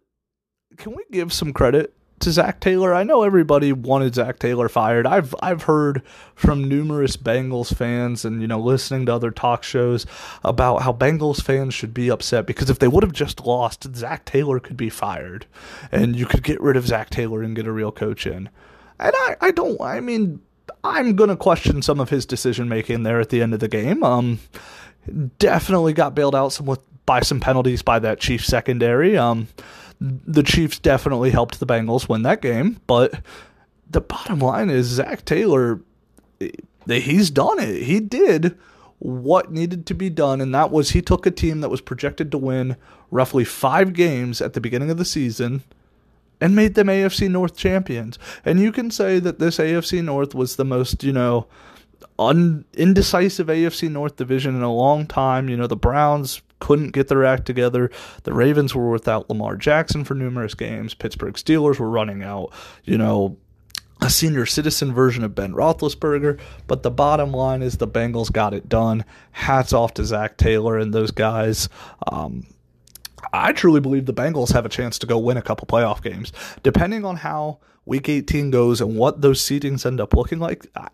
can 0.76 0.94
we 0.94 1.04
give 1.10 1.32
some 1.32 1.54
credit 1.54 1.94
to 2.20 2.30
Zac 2.30 2.60
Taylor. 2.60 2.94
I 2.94 3.02
know 3.02 3.22
everybody 3.22 3.72
wanted 3.72 4.14
Zac 4.14 4.38
Taylor 4.38 4.68
fired. 4.68 5.06
I've 5.06 5.34
I've 5.42 5.62
heard 5.62 6.02
from 6.34 6.68
numerous 6.68 7.16
Bengals 7.16 7.74
fans 7.74 8.24
and 8.24 8.40
you 8.40 8.46
know 8.46 8.60
listening 8.60 9.06
to 9.06 9.14
other 9.14 9.30
talk 9.30 9.62
shows 9.62 10.06
about 10.44 10.82
how 10.82 10.92
Bengals 10.92 11.42
fans 11.42 11.74
should 11.74 11.92
be 11.92 12.10
upset 12.10 12.46
because 12.46 12.70
if 12.70 12.78
they 12.78 12.88
would 12.88 13.02
have 13.02 13.12
just 13.12 13.44
lost, 13.44 13.94
Zac 13.96 14.24
Taylor 14.24 14.60
could 14.60 14.76
be 14.76 14.90
fired, 14.90 15.46
and 15.90 16.14
you 16.14 16.26
could 16.26 16.42
get 16.42 16.60
rid 16.60 16.76
of 16.76 16.86
Zac 16.86 17.10
Taylor 17.10 17.42
and 17.42 17.56
get 17.56 17.66
a 17.66 17.72
real 17.72 17.92
coach 17.92 18.26
in. 18.26 18.50
And 18.98 19.12
I 19.14 19.36
I 19.40 19.50
don't 19.50 19.80
I 19.80 20.00
mean 20.00 20.42
I'm 20.84 21.16
gonna 21.16 21.36
question 21.36 21.82
some 21.82 22.00
of 22.00 22.10
his 22.10 22.26
decision 22.26 22.68
making 22.68 23.02
there 23.02 23.20
at 23.20 23.30
the 23.30 23.42
end 23.42 23.54
of 23.54 23.60
the 23.60 23.68
game. 23.68 24.02
Um, 24.02 24.40
definitely 25.38 25.94
got 25.94 26.14
bailed 26.14 26.34
out 26.34 26.52
some 26.52 26.66
with, 26.66 26.80
by 27.06 27.20
some 27.20 27.40
penalties 27.40 27.80
by 27.82 27.98
that 27.98 28.20
Chief 28.20 28.44
secondary. 28.44 29.16
Um 29.16 29.48
the 30.00 30.42
Chiefs 30.42 30.78
definitely 30.78 31.30
helped 31.30 31.60
the 31.60 31.66
Bengals 31.66 32.08
win 32.08 32.22
that 32.22 32.40
game, 32.40 32.80
but 32.86 33.20
the 33.90 34.00
bottom 34.00 34.38
line 34.38 34.70
is 34.70 34.86
Zac 34.86 35.24
Taylor, 35.24 35.80
eh, 36.40 36.50
he's 36.86 37.30
done 37.30 37.58
it. 37.58 37.82
He 37.82 38.00
did 38.00 38.56
what 38.98 39.50
needed 39.50 39.86
to 39.86 39.94
be 39.94 40.10
done, 40.10 40.40
and 40.40 40.54
that 40.54 40.70
was 40.70 40.90
he 40.90 41.02
took 41.02 41.26
a 41.26 41.30
team 41.30 41.60
that 41.60 41.70
was 41.70 41.80
projected 41.80 42.30
to 42.30 42.38
win 42.38 42.76
roughly 43.10 43.44
five 43.44 43.92
games 43.92 44.40
at 44.40 44.52
the 44.52 44.60
beginning 44.60 44.90
of 44.90 44.98
the 44.98 45.04
season 45.04 45.62
and 46.40 46.56
made 46.56 46.74
them 46.74 46.86
AFC 46.86 47.28
North 47.30 47.56
champions. 47.56 48.18
And 48.44 48.60
you 48.60 48.72
can 48.72 48.90
say 48.90 49.18
that 49.18 49.38
this 49.38 49.58
AFC 49.58 50.02
North 50.02 50.34
was 50.34 50.56
the 50.56 50.64
most, 50.64 51.04
you 51.04 51.12
know, 51.12 51.46
un- 52.18 52.64
indecisive 52.74 53.48
AFC 53.48 53.90
North 53.90 54.16
division 54.16 54.54
in 54.54 54.62
a 54.62 54.72
long 54.72 55.06
time. 55.06 55.48
You 55.48 55.56
know, 55.56 55.66
the 55.66 55.76
Browns 55.76 56.40
couldn't 56.60 56.90
get 56.90 57.08
their 57.08 57.24
act 57.24 57.46
together. 57.46 57.90
The 58.22 58.32
Ravens 58.32 58.74
were 58.74 58.90
without 58.90 59.28
Lamar 59.28 59.56
Jackson 59.56 60.04
for 60.04 60.14
numerous 60.14 60.54
games. 60.54 60.94
Pittsburgh 60.94 61.34
Steelers 61.34 61.78
were 61.78 61.90
running 61.90 62.22
out, 62.22 62.52
you 62.84 62.96
know, 62.96 63.36
a 64.02 64.08
senior 64.08 64.46
citizen 64.46 64.94
version 64.94 65.24
of 65.24 65.34
Ben 65.34 65.52
Roethlisberger. 65.52 66.40
But 66.66 66.82
the 66.82 66.90
bottom 66.90 67.32
line 67.32 67.62
is 67.62 67.76
the 67.76 67.88
Bengals 67.88 68.32
got 68.32 68.54
it 68.54 68.68
done. 68.68 69.04
Hats 69.32 69.72
off 69.72 69.94
to 69.94 70.04
Zac 70.04 70.36
Taylor 70.36 70.78
and 70.78 70.94
those 70.94 71.10
guys. 71.10 71.68
Um, 72.10 72.46
I 73.32 73.52
truly 73.52 73.80
believe 73.80 74.06
the 74.06 74.14
Bengals 74.14 74.52
have 74.52 74.64
a 74.64 74.70
chance 74.70 74.98
to 75.00 75.06
go 75.06 75.18
win 75.18 75.36
a 75.36 75.42
couple 75.42 75.66
playoff 75.66 76.02
games. 76.02 76.32
Depending 76.62 77.04
on 77.04 77.16
how 77.16 77.58
week 77.84 78.08
18 78.08 78.50
goes 78.50 78.80
and 78.80 78.96
what 78.96 79.20
those 79.20 79.42
seedings 79.42 79.84
end 79.84 80.00
up 80.00 80.14
looking 80.14 80.38
like, 80.38 80.66
I, 80.74 80.88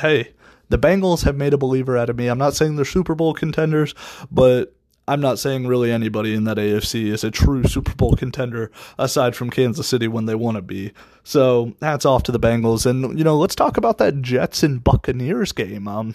hey, 0.00 0.32
the 0.68 0.78
Bengals 0.78 1.24
have 1.24 1.36
made 1.36 1.52
a 1.52 1.58
believer 1.58 1.98
out 1.98 2.08
of 2.08 2.16
me. 2.16 2.28
I'm 2.28 2.38
not 2.38 2.54
saying 2.54 2.76
they're 2.76 2.84
Super 2.84 3.14
Bowl 3.14 3.34
contenders, 3.34 3.94
but 4.30 4.74
I'm 5.08 5.20
not 5.20 5.38
saying 5.38 5.66
really 5.66 5.90
anybody 5.90 6.34
in 6.34 6.44
that 6.44 6.58
AFC 6.58 7.06
is 7.06 7.24
a 7.24 7.30
true 7.30 7.64
Super 7.64 7.94
Bowl 7.94 8.14
contender 8.14 8.70
aside 8.98 9.34
from 9.34 9.50
Kansas 9.50 9.88
City 9.88 10.06
when 10.06 10.26
they 10.26 10.36
want 10.36 10.56
to 10.56 10.62
be. 10.62 10.92
So 11.24 11.74
hats 11.80 12.06
off 12.06 12.22
to 12.24 12.32
the 12.32 12.38
Bengals, 12.38 12.86
and 12.86 13.18
you 13.18 13.24
know 13.24 13.36
let's 13.36 13.54
talk 13.54 13.76
about 13.76 13.98
that 13.98 14.22
Jets 14.22 14.62
and 14.62 14.82
Buccaneers 14.82 15.52
game. 15.52 15.88
Um, 15.88 16.14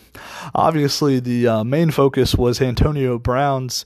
obviously 0.56 1.20
the 1.20 1.48
uh, 1.48 1.64
main 1.64 1.92
focus 1.92 2.36
was 2.36 2.62
Antonio 2.62 3.20
Brown's 3.20 3.86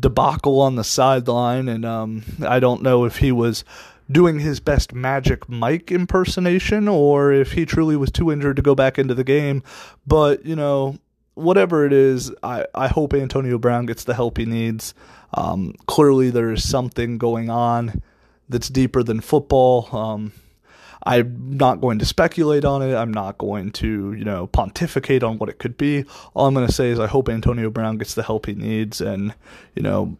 debacle 0.00 0.60
on 0.60 0.76
the 0.76 0.84
sideline, 0.84 1.68
and 1.68 1.84
um, 1.84 2.22
I 2.46 2.60
don't 2.60 2.82
know 2.82 3.04
if 3.04 3.18
he 3.18 3.32
was 3.32 3.64
doing 4.10 4.38
his 4.38 4.60
best 4.60 4.92
Magic 4.92 5.48
Mike 5.48 5.90
impersonation 5.90 6.88
or 6.88 7.32
if 7.32 7.52
he 7.52 7.66
truly 7.66 7.96
was 7.96 8.10
too 8.10 8.30
injured 8.30 8.56
to 8.56 8.62
go 8.62 8.74
back 8.74 8.98
into 8.98 9.14
the 9.14 9.24
game. 9.24 9.62
But, 10.06 10.44
you 10.44 10.56
know, 10.56 10.98
whatever 11.36 11.86
it 11.86 11.92
is, 11.92 12.32
I, 12.42 12.66
I 12.74 12.88
hope 12.88 13.14
Antonio 13.14 13.58
Brown 13.58 13.86
gets 13.86 14.04
the 14.04 14.14
help 14.14 14.38
he 14.38 14.46
needs. 14.46 14.94
Um, 15.34 15.74
clearly, 15.86 16.30
there 16.30 16.50
is 16.50 16.68
something 16.68 17.18
going 17.18 17.50
on 17.50 18.02
that's 18.48 18.68
deeper 18.68 19.02
than 19.02 19.20
football. 19.20 19.88
Um, 19.94 20.32
I'm 21.04 21.56
not 21.56 21.80
going 21.80 22.00
to 22.00 22.06
speculate 22.06 22.64
on 22.64 22.82
it. 22.82 22.94
I'm 22.94 23.12
not 23.12 23.38
going 23.38 23.70
to, 23.72 24.12
you 24.14 24.24
know, 24.24 24.48
pontificate 24.48 25.22
on 25.22 25.38
what 25.38 25.48
it 25.48 25.58
could 25.58 25.76
be. 25.76 26.04
All 26.34 26.46
I'm 26.46 26.54
going 26.54 26.66
to 26.66 26.72
say 26.72 26.90
is 26.90 26.98
I 26.98 27.06
hope 27.06 27.28
Antonio 27.28 27.70
Brown 27.70 27.98
gets 27.98 28.14
the 28.14 28.24
help 28.24 28.46
he 28.46 28.54
needs, 28.54 29.00
and 29.00 29.32
you 29.74 29.82
know, 29.82 30.16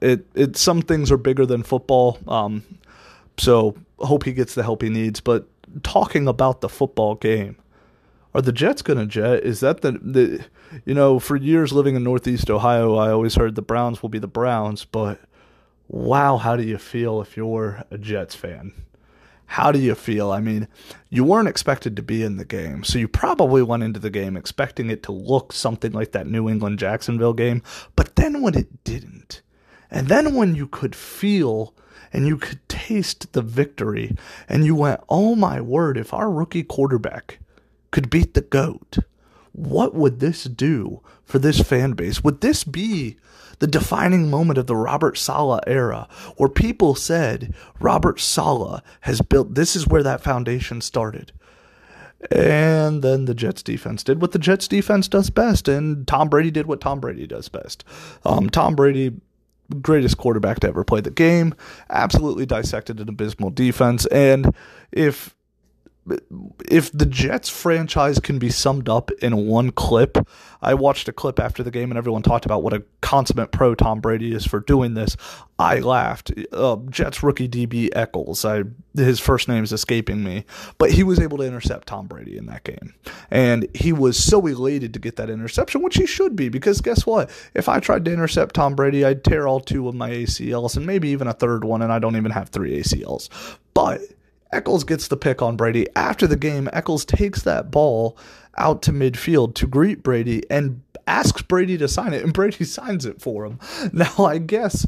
it 0.00 0.26
it 0.34 0.56
some 0.56 0.82
things 0.82 1.12
are 1.12 1.18
bigger 1.18 1.46
than 1.46 1.62
football. 1.62 2.18
Um, 2.26 2.64
so 3.36 3.76
hope 3.98 4.24
he 4.24 4.32
gets 4.32 4.54
the 4.54 4.62
help 4.62 4.82
he 4.82 4.88
needs. 4.88 5.20
But 5.20 5.46
talking 5.82 6.26
about 6.26 6.62
the 6.62 6.68
football 6.68 7.14
game, 7.14 7.56
are 8.34 8.42
the 8.42 8.52
Jets 8.52 8.82
going 8.82 8.98
to 8.98 9.06
jet? 9.06 9.42
Is 9.44 9.60
that 9.60 9.80
the 9.80 9.92
the 9.92 10.44
you 10.84 10.94
know, 10.94 11.18
for 11.18 11.36
years 11.36 11.72
living 11.72 11.96
in 11.96 12.04
Northeast 12.04 12.50
Ohio, 12.50 12.96
I 12.96 13.10
always 13.10 13.36
heard 13.36 13.54
the 13.54 13.62
Browns 13.62 14.02
will 14.02 14.10
be 14.10 14.18
the 14.18 14.26
Browns, 14.26 14.84
but 14.84 15.20
wow, 15.88 16.36
how 16.36 16.56
do 16.56 16.62
you 16.62 16.78
feel 16.78 17.20
if 17.20 17.36
you're 17.36 17.84
a 17.90 17.98
Jets 17.98 18.34
fan? 18.34 18.72
How 19.46 19.72
do 19.72 19.78
you 19.78 19.94
feel? 19.94 20.30
I 20.30 20.40
mean, 20.40 20.68
you 21.08 21.24
weren't 21.24 21.48
expected 21.48 21.96
to 21.96 22.02
be 22.02 22.22
in 22.22 22.36
the 22.36 22.44
game, 22.44 22.84
so 22.84 22.98
you 22.98 23.08
probably 23.08 23.62
went 23.62 23.82
into 23.82 23.98
the 23.98 24.10
game 24.10 24.36
expecting 24.36 24.90
it 24.90 25.02
to 25.04 25.12
look 25.12 25.54
something 25.54 25.92
like 25.92 26.12
that 26.12 26.26
New 26.26 26.50
England 26.50 26.78
Jacksonville 26.78 27.32
game. 27.32 27.62
But 27.96 28.16
then 28.16 28.42
when 28.42 28.54
it 28.54 28.84
didn't, 28.84 29.40
and 29.90 30.08
then 30.08 30.34
when 30.34 30.54
you 30.54 30.66
could 30.66 30.94
feel 30.94 31.74
and 32.12 32.26
you 32.26 32.36
could 32.36 32.66
taste 32.68 33.32
the 33.32 33.40
victory, 33.40 34.14
and 34.50 34.66
you 34.66 34.74
went, 34.74 35.00
oh 35.08 35.34
my 35.34 35.62
word, 35.62 35.96
if 35.96 36.12
our 36.12 36.30
rookie 36.30 36.62
quarterback 36.62 37.38
could 37.90 38.10
beat 38.10 38.34
the 38.34 38.40
GOAT, 38.40 38.98
what 39.52 39.94
would 39.94 40.20
this 40.20 40.44
do 40.44 41.00
for 41.24 41.38
this 41.38 41.60
fan 41.60 41.92
base? 41.92 42.22
Would 42.22 42.40
this 42.40 42.64
be 42.64 43.16
the 43.58 43.66
defining 43.66 44.30
moment 44.30 44.58
of 44.58 44.66
the 44.66 44.76
Robert 44.76 45.18
Saleh 45.18 45.60
era, 45.66 46.08
where 46.36 46.48
people 46.48 46.94
said 46.94 47.54
Robert 47.80 48.20
Saleh 48.20 48.82
has 49.02 49.20
built, 49.20 49.54
this 49.54 49.74
is 49.74 49.86
where 49.86 50.02
that 50.02 50.22
foundation 50.22 50.80
started. 50.80 51.32
And 52.30 53.02
then 53.02 53.26
the 53.26 53.34
Jets 53.34 53.62
defense 53.62 54.02
did 54.02 54.20
what 54.20 54.32
the 54.32 54.38
Jets 54.38 54.66
defense 54.66 55.06
does 55.06 55.30
best, 55.30 55.68
and 55.68 56.06
Tom 56.06 56.28
Brady 56.28 56.50
did 56.50 56.66
what 56.66 56.80
Tom 56.80 56.98
Brady 57.00 57.26
does 57.26 57.48
best. 57.48 57.84
Um, 58.24 58.50
Tom 58.50 58.74
Brady, 58.74 59.12
greatest 59.80 60.18
quarterback 60.18 60.60
to 60.60 60.68
ever 60.68 60.82
play 60.82 61.00
the 61.00 61.10
game, 61.10 61.54
absolutely 61.90 62.44
dissected 62.44 62.98
an 62.98 63.08
abysmal 63.08 63.50
defense. 63.50 64.04
And 64.06 64.52
if 64.90 65.36
if 66.70 66.92
the 66.92 67.06
Jets 67.06 67.48
franchise 67.48 68.18
can 68.18 68.38
be 68.38 68.50
summed 68.50 68.88
up 68.88 69.10
in 69.22 69.46
one 69.46 69.70
clip, 69.70 70.16
I 70.60 70.74
watched 70.74 71.08
a 71.08 71.12
clip 71.12 71.38
after 71.38 71.62
the 71.62 71.70
game 71.70 71.90
and 71.90 71.98
everyone 71.98 72.22
talked 72.22 72.44
about 72.44 72.62
what 72.62 72.72
a 72.72 72.82
consummate 73.00 73.52
pro 73.52 73.74
Tom 73.74 74.00
Brady 74.00 74.32
is 74.32 74.46
for 74.46 74.60
doing 74.60 74.94
this. 74.94 75.16
I 75.58 75.80
laughed. 75.80 76.32
Uh, 76.52 76.76
Jets 76.88 77.22
rookie 77.22 77.48
DB 77.48 77.90
Eccles, 77.94 78.44
I 78.44 78.64
his 78.94 79.20
first 79.20 79.48
name 79.48 79.64
is 79.64 79.72
escaping 79.72 80.22
me, 80.22 80.44
but 80.78 80.90
he 80.90 81.02
was 81.02 81.20
able 81.20 81.38
to 81.38 81.44
intercept 81.44 81.88
Tom 81.88 82.06
Brady 82.06 82.36
in 82.36 82.46
that 82.46 82.64
game, 82.64 82.94
and 83.30 83.66
he 83.74 83.92
was 83.92 84.16
so 84.16 84.46
elated 84.46 84.92
to 84.94 85.00
get 85.00 85.16
that 85.16 85.30
interception, 85.30 85.82
which 85.82 85.96
he 85.96 86.06
should 86.06 86.36
be 86.36 86.48
because 86.48 86.80
guess 86.80 87.06
what? 87.06 87.30
If 87.54 87.68
I 87.68 87.80
tried 87.80 88.04
to 88.04 88.12
intercept 88.12 88.54
Tom 88.54 88.74
Brady, 88.74 89.04
I'd 89.04 89.24
tear 89.24 89.46
all 89.48 89.60
two 89.60 89.88
of 89.88 89.94
my 89.94 90.10
ACLs 90.10 90.76
and 90.76 90.86
maybe 90.86 91.08
even 91.08 91.26
a 91.26 91.32
third 91.32 91.64
one, 91.64 91.82
and 91.82 91.92
I 91.92 91.98
don't 91.98 92.16
even 92.16 92.30
have 92.30 92.48
three 92.48 92.80
ACLs, 92.80 93.28
but 93.74 94.00
Eccles 94.52 94.84
gets 94.84 95.08
the 95.08 95.16
pick 95.16 95.42
on 95.42 95.56
Brady. 95.56 95.86
After 95.94 96.26
the 96.26 96.36
game, 96.36 96.68
Eccles 96.72 97.04
takes 97.04 97.42
that 97.42 97.70
ball 97.70 98.16
out 98.56 98.82
to 98.82 98.92
midfield 98.92 99.54
to 99.54 99.66
greet 99.66 100.02
Brady 100.02 100.42
and 100.50 100.82
asks 101.06 101.42
Brady 101.42 101.78
to 101.78 101.88
sign 101.88 102.12
it, 102.12 102.24
and 102.24 102.32
Brady 102.32 102.64
signs 102.64 103.06
it 103.06 103.20
for 103.20 103.44
him. 103.44 103.58
Now, 103.92 104.12
I 104.18 104.38
guess 104.38 104.86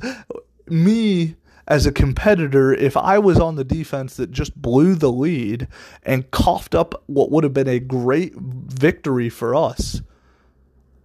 me 0.66 1.36
as 1.66 1.86
a 1.86 1.92
competitor, 1.92 2.72
if 2.72 2.96
I 2.96 3.18
was 3.18 3.38
on 3.38 3.54
the 3.54 3.64
defense 3.64 4.16
that 4.16 4.32
just 4.32 4.60
blew 4.60 4.94
the 4.94 5.12
lead 5.12 5.68
and 6.02 6.30
coughed 6.30 6.74
up 6.74 7.02
what 7.06 7.30
would 7.30 7.44
have 7.44 7.54
been 7.54 7.68
a 7.68 7.78
great 7.78 8.34
victory 8.34 9.28
for 9.28 9.54
us, 9.54 10.02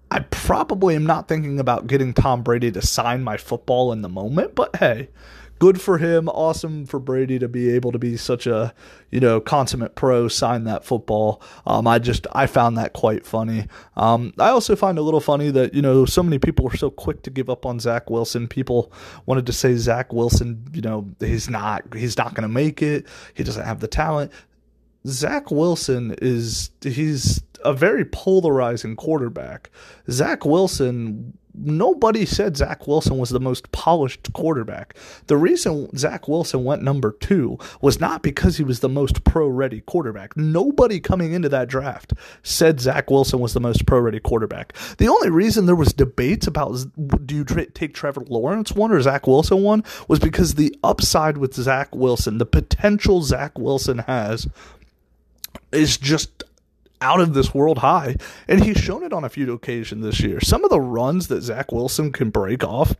I 0.10 0.20
probably 0.20 0.96
am 0.96 1.06
not 1.06 1.28
thinking 1.28 1.60
about 1.60 1.88
getting 1.88 2.14
Tom 2.14 2.42
Brady 2.42 2.72
to 2.72 2.82
sign 2.82 3.24
my 3.24 3.38
football 3.38 3.92
in 3.92 4.02
the 4.02 4.10
moment, 4.10 4.56
but 4.56 4.76
hey, 4.78 5.10
good 5.60 5.80
for 5.82 5.98
him. 5.98 6.28
Awesome 6.30 6.86
for 6.86 7.00
Brady 7.00 7.40
to 7.40 7.48
be 7.48 7.70
able 7.70 7.92
to 7.92 8.00
be 8.00 8.18
such 8.18 8.46
a, 8.48 8.74
you 9.12 9.20
know, 9.20 9.40
consummate 9.40 9.96
pro, 9.96 10.28
sign 10.28 10.66
that 10.66 10.84
football. 10.84 11.42
Um, 11.66 11.88
I 11.88 12.00
just, 12.00 12.28
I 12.34 12.46
found 12.48 12.78
that 12.78 12.94
quite 12.94 13.26
funny. 13.26 13.68
Um, 13.96 14.34
I 14.38 14.50
also 14.50 14.76
find 14.76 14.98
a 14.98 15.02
little 15.02 15.22
funny 15.22 15.52
that, 15.52 15.74
you 15.74 15.82
know, 15.82 16.06
so 16.06 16.22
many 16.24 16.40
people 16.40 16.66
were 16.66 16.76
so 16.76 16.90
quick 16.90 17.24
to 17.24 17.30
give 17.30 17.50
up 17.50 17.66
on 17.66 17.80
Zach 17.80 18.10
Wilson. 18.10 18.48
People 18.48 18.92
wanted 19.26 19.46
to 19.46 19.54
say 19.54 19.76
Zach 19.76 20.12
Wilson, 20.12 20.68
you 20.74 20.82
know, 20.82 21.08
he's 21.20 21.50
not, 21.50 21.84
he's 21.94 22.18
not 22.18 22.34
going 22.34 22.48
to 22.48 22.54
make 22.54 22.82
it. 22.82 23.06
He 23.34 23.44
doesn't 23.44 23.66
have 23.66 23.80
the 23.80 23.88
talent. 23.88 24.32
Zach 25.08 25.52
Wilson 25.52 26.16
is, 26.22 26.72
he's 26.82 27.42
a 27.66 27.74
very 27.74 28.06
polarizing 28.06 28.96
quarterback. 28.96 29.70
Zach 30.10 30.46
Wilson 30.46 31.34
nobody 31.58 32.26
said 32.26 32.58
Zach 32.58 32.88
Wilson 32.88 33.18
was 33.18 33.30
the 33.30 33.40
most 33.40 33.72
polished 33.72 34.32
quarterback. 34.34 34.96
The 35.28 35.38
reason 35.38 35.96
Zach 35.98 36.28
Wilson 36.28 36.64
went 36.64 36.84
number 36.84 37.12
two 37.14 37.58
was 37.82 38.00
not 38.00 38.22
because 38.22 38.58
he 38.58 38.64
was 38.64 38.80
the 38.80 38.90
most 38.90 39.24
pro 39.24 39.48
ready 39.48 39.82
quarterback. 39.82 40.36
Nobody 40.36 41.00
coming 41.00 41.34
into 41.34 41.50
that 41.50 41.68
draft 41.68 42.14
said 42.44 42.80
Zach 42.80 43.10
Wilson 43.10 43.40
was 43.40 43.54
the 43.54 43.60
most 43.60 43.86
pro 43.86 44.00
ready 44.00 44.20
quarterback. 44.20 44.74
The 44.98 45.08
only 45.08 45.30
reason 45.30 45.66
there 45.66 45.76
was 45.76 45.94
debates 45.94 46.48
about 46.48 46.76
do 47.26 47.36
you 47.36 47.46
take 47.46 47.94
Trevor 47.94 48.24
Lawrence 48.28 48.74
one 48.74 48.92
or 48.92 49.02
Zach 49.02 49.28
Wilson 49.28 49.64
one 49.64 49.84
was 50.08 50.20
because 50.20 50.56
the 50.56 50.76
upside 50.84 51.38
with 51.38 51.54
Zach 51.54 51.96
Wilson, 51.96 52.38
the 52.38 52.46
potential 52.46 53.22
Zach 53.22 53.58
Wilson 53.58 54.00
has 54.00 54.48
is 55.72 55.98
just 55.98 56.44
out 57.02 57.22
of 57.22 57.34
this 57.34 57.54
world 57.54 57.80
high. 57.80 58.16
And 58.48 58.64
he's 58.64 58.78
shown 58.78 59.04
it 59.04 59.14
on 59.14 59.24
a 59.24 59.30
few 59.30 59.52
occasions 59.54 60.04
this 60.04 60.20
year. 60.22 60.40
Some 60.42 60.64
of 60.64 60.70
the 60.70 60.82
runs 60.82 61.28
that 61.28 61.42
Zach 61.42 61.72
Wilson 61.72 62.12
can 62.12 62.30
break 62.30 62.64
off, 62.64 62.96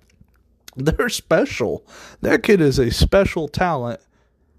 they're 0.76 1.10
special. 1.10 1.86
That 2.22 2.44
kid 2.44 2.62
is 2.62 2.80
a 2.80 2.92
special 2.92 3.48
talent. 3.48 4.02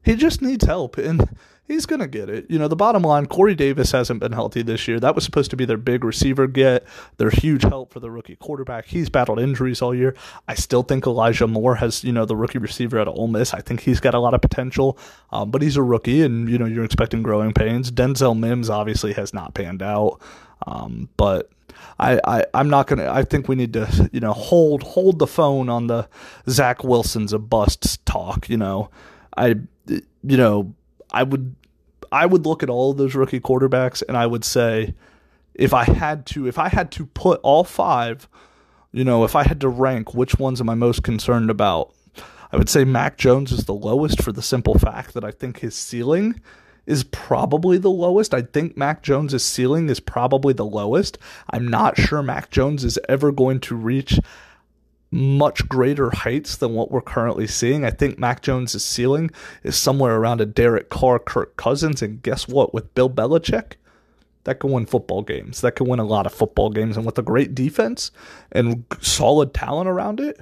He 0.03 0.15
just 0.15 0.41
needs 0.41 0.65
help. 0.65 0.97
And 0.99 1.29
he's 1.67 1.87
going 1.87 2.01
to 2.01 2.07
get 2.07 2.29
it. 2.29 2.51
You 2.51 2.59
know, 2.59 2.69
the 2.69 2.77
bottom 2.77 3.03
line 3.03 3.27
Corey 3.27 3.55
Davis 3.55 3.93
hasn't 3.93 4.21
been 4.21 4.33
healthy 4.33 4.63
this 4.63 4.87
year. 4.87 5.01
That 5.01 5.15
was 5.15 5.25
supposed 5.25 5.51
to 5.51 5.57
be 5.57 5.65
their 5.65 5.77
big 5.77 6.05
receiver 6.05 6.47
get, 6.47 6.87
their 7.17 7.31
huge 7.31 7.63
help 7.63 7.93
for 7.93 8.01
the 8.01 8.11
rookie 8.11 8.37
quarterback. 8.37 8.87
He's 8.87 9.11
battled 9.11 9.41
injuries 9.41 9.83
all 9.83 9.95
year. 9.95 10.15
I 10.49 10.55
still 10.55 10.83
think 10.83 11.07
Elijah 11.07 11.47
Moore 11.47 11.77
has, 11.77 12.05
you 12.05 12.13
know, 12.13 12.25
the 12.25 12.37
rookie 12.37 12.59
receiver 12.59 12.99
at 12.99 13.09
Ole 13.09 13.29
Miss. 13.29 13.55
I 13.55 13.61
think 13.61 13.81
he's 13.81 14.01
got 14.01 14.15
a 14.15 14.21
lot 14.21 14.35
of 14.35 14.41
potential, 14.41 14.99
um, 15.31 15.51
but 15.51 15.63
he's 15.63 15.77
a 15.77 15.83
rookie 15.83 16.23
and, 16.23 16.49
you 16.49 16.59
know, 16.59 16.67
you're 16.67 16.85
expecting 16.85 17.23
growing 17.23 17.53
pains. 17.53 17.91
Denzel 17.91 18.39
Mims 18.39 18.71
obviously 18.71 19.13
has 19.15 19.35
not 19.35 19.55
panned 19.55 19.83
out, 19.83 20.21
um, 20.67 21.09
but. 21.17 21.51
I, 21.99 22.21
I 22.25 22.45
I'm 22.53 22.69
not 22.69 22.87
gonna. 22.87 23.11
I 23.11 23.23
think 23.23 23.49
we 23.49 23.55
need 23.55 23.73
to 23.75 24.11
you 24.13 24.21
know 24.21 24.33
hold 24.33 24.83
hold 24.83 25.19
the 25.19 25.27
phone 25.27 25.69
on 25.69 25.87
the 25.87 26.09
Zach 26.49 26.85
Wilson's 26.85 27.33
a 27.33 27.39
bust 27.39 28.05
talk. 28.05 28.49
You 28.49 28.57
know, 28.57 28.91
I 29.37 29.57
you 29.87 30.03
know 30.23 30.75
I 31.11 31.23
would 31.23 31.55
I 32.13 32.27
would 32.27 32.47
look 32.47 32.63
at 32.63 32.71
all 32.71 32.93
of 32.93 32.97
those 32.97 33.15
rookie 33.15 33.41
quarterbacks 33.41 34.03
and 34.07 34.17
I 34.17 34.27
would 34.27 34.45
say 34.45 34.95
if 35.55 35.75
I 35.75 35.85
had 35.85 36.27
to 36.27 36.47
if 36.47 36.59
I 36.59 36.69
had 36.69 36.91
to 36.93 37.07
put 37.07 37.41
all 37.43 37.65
five 37.65 38.29
you 38.97 39.05
know, 39.05 39.25
if 39.25 39.37
I 39.37 39.43
had 39.43 39.61
to 39.61 39.69
rank 39.69 40.15
which 40.15 40.39
ones 40.39 40.59
am 40.59 40.71
I 40.71 40.75
most 40.75 41.03
concerned 41.03 41.51
about, 41.51 41.93
I 42.51 42.57
would 42.57 42.71
say 42.71 42.83
Mac 42.83 43.19
Jones 43.19 43.53
is 43.53 43.67
the 43.67 43.75
lowest 43.75 44.23
for 44.23 44.33
the 44.33 44.41
simple 44.41 44.79
fact 44.79 45.13
that 45.13 45.23
I 45.23 45.31
think 45.33 45.59
his 45.59 45.75
ceiling 45.75 46.41
is 46.87 47.05
probably 47.05 47.77
the 47.77 47.91
lowest. 47.91 48.33
I 48.33 48.41
think 48.41 48.75
Mac 48.75 49.03
Jones's 49.03 49.45
ceiling 49.45 49.91
is 49.91 50.01
probably 50.01 50.55
the 50.55 50.65
lowest. 50.65 51.19
I'm 51.51 51.69
not 51.69 51.99
sure 51.99 52.23
Mac 52.23 52.51
Jones 52.51 52.85
is 52.85 52.99
ever 53.07 53.33
going 53.33 53.61
to 53.61 53.77
reach 53.77 54.19
much 55.11 55.69
greater 55.69 56.11
heights 56.11 56.57
than 56.57 56.75
what 56.75 56.91
we're 56.91 57.01
currently 57.01 57.47
seeing. 57.47 57.85
I 57.85 57.91
think 57.91 58.19
Mac 58.19 58.43
Jones's 58.43 58.85
ceiling 58.85 59.31
is 59.63 59.77
somewhere 59.77 60.17
around 60.17 60.41
a 60.41 60.47
Derek 60.47 60.91
Carr, 60.91 61.19
Kirk 61.19 61.57
Cousins, 61.57 62.03
and 62.03 62.23
guess 62.23 62.49
what? 62.49 62.75
With 62.75 62.95
Bill 62.95 63.09
Belichick, 63.09 63.75
that 64.45 64.61
can 64.61 64.73
win 64.73 64.87
football 64.87 65.23
games. 65.23 65.61
That 65.61 65.77
can 65.77 65.87
win 65.87 66.01
a 66.01 66.05
lot 66.05 66.27
of 66.27 66.33
football 66.33 66.71
games, 66.71 66.97
and 66.97 67.07
with 67.07 67.19
a 67.19 67.23
great 67.23 67.55
defense 67.55 68.11
and 68.53 68.85
solid 69.01 69.55
talent 69.55 69.89
around 69.89 70.21
it, 70.21 70.41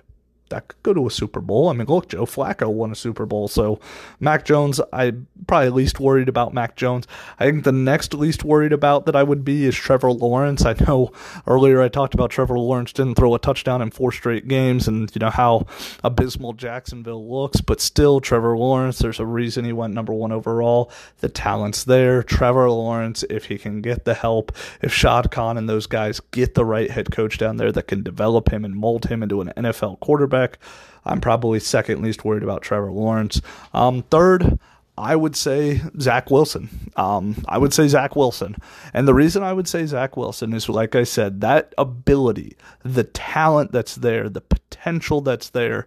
that 0.54 0.68
could 0.68 0.82
go 0.84 0.94
to 0.94 1.06
a 1.08 1.10
Super 1.10 1.40
Bowl. 1.40 1.68
I 1.68 1.72
mean, 1.72 1.88
look, 1.88 2.08
Joe 2.08 2.26
Flacco 2.26 2.72
won 2.72 2.92
a 2.92 2.94
Super 2.94 3.26
Bowl. 3.26 3.48
So 3.48 3.80
Mac 4.20 4.44
Jones, 4.44 4.80
I 4.92 5.12
probably 5.48 5.70
least 5.70 5.98
worried 5.98 6.28
about 6.28 6.54
Mac 6.54 6.76
Jones. 6.76 7.08
I 7.40 7.46
think 7.46 7.64
the 7.64 7.72
next 7.72 8.14
least 8.14 8.44
worried 8.44 8.72
about 8.72 9.06
that 9.06 9.16
I 9.16 9.24
would 9.24 9.44
be 9.44 9.64
is 9.64 9.74
Trevor 9.74 10.12
Lawrence. 10.12 10.64
I 10.64 10.74
know 10.86 11.10
earlier 11.46 11.82
I 11.82 11.88
talked 11.88 12.14
about 12.14 12.30
Trevor 12.30 12.58
Lawrence 12.58 12.92
didn't 12.92 13.16
throw 13.16 13.34
a 13.34 13.38
touchdown 13.40 13.82
in 13.82 13.90
four 13.90 14.12
straight 14.12 14.46
games 14.46 14.86
and 14.86 15.10
you 15.14 15.18
know 15.18 15.30
how 15.30 15.66
abysmal 16.04 16.52
Jacksonville 16.52 17.28
looks, 17.28 17.60
but 17.60 17.80
still 17.80 18.20
Trevor 18.20 18.56
Lawrence, 18.56 18.98
there's 18.98 19.18
a 19.18 19.26
reason 19.26 19.64
he 19.64 19.72
went 19.72 19.92
number 19.92 20.12
1 20.12 20.30
overall. 20.30 20.92
The 21.18 21.28
talent's 21.28 21.82
there. 21.82 22.22
Trevor 22.22 22.70
Lawrence, 22.70 23.24
if 23.28 23.46
he 23.46 23.58
can 23.58 23.80
get 23.80 24.04
the 24.04 24.14
help, 24.14 24.52
if 24.82 24.92
Shad 24.92 25.32
Khan 25.32 25.58
and 25.58 25.68
those 25.68 25.86
guys 25.86 26.20
get 26.30 26.54
the 26.54 26.64
right 26.64 26.90
head 26.90 27.10
coach 27.10 27.38
down 27.38 27.56
there 27.56 27.72
that 27.72 27.88
can 27.88 28.04
develop 28.04 28.52
him 28.52 28.64
and 28.64 28.76
mold 28.76 29.06
him 29.06 29.22
into 29.22 29.40
an 29.40 29.52
NFL 29.56 29.98
quarterback, 30.00 30.43
quarterback. 30.44 30.59
I'm 31.07 31.20
probably 31.20 31.61
second 31.61 32.02
least 32.02 32.24
worried 32.24 32.42
about 32.42 32.62
Trevor 32.62 32.90
Lawrence. 32.90 33.42
Um, 33.74 34.02
third, 34.11 34.59
I 34.96 35.16
would 35.16 35.37
say 35.37 35.83
Zach 36.00 36.30
Wilson. 36.30 36.90
Um, 36.96 37.44
I 37.46 37.59
would 37.59 37.74
say 37.74 37.88
Zach 37.88 38.16
Wilson. 38.16 38.57
And 38.94 39.07
the 39.07 39.12
reason 39.12 39.42
I 39.42 39.52
would 39.52 39.68
say 39.68 39.85
Zach 39.85 40.16
Wilson 40.16 40.54
is, 40.54 40.68
like 40.68 40.94
I 40.94 41.04
said, 41.04 41.42
that 41.42 41.74
ability, 41.76 42.57
the 42.83 43.04
talent 43.04 43.72
that's 43.72 43.96
there, 43.96 44.30
the 44.30 44.40
potential 44.40 45.20
that's 45.20 45.50
there 45.50 45.87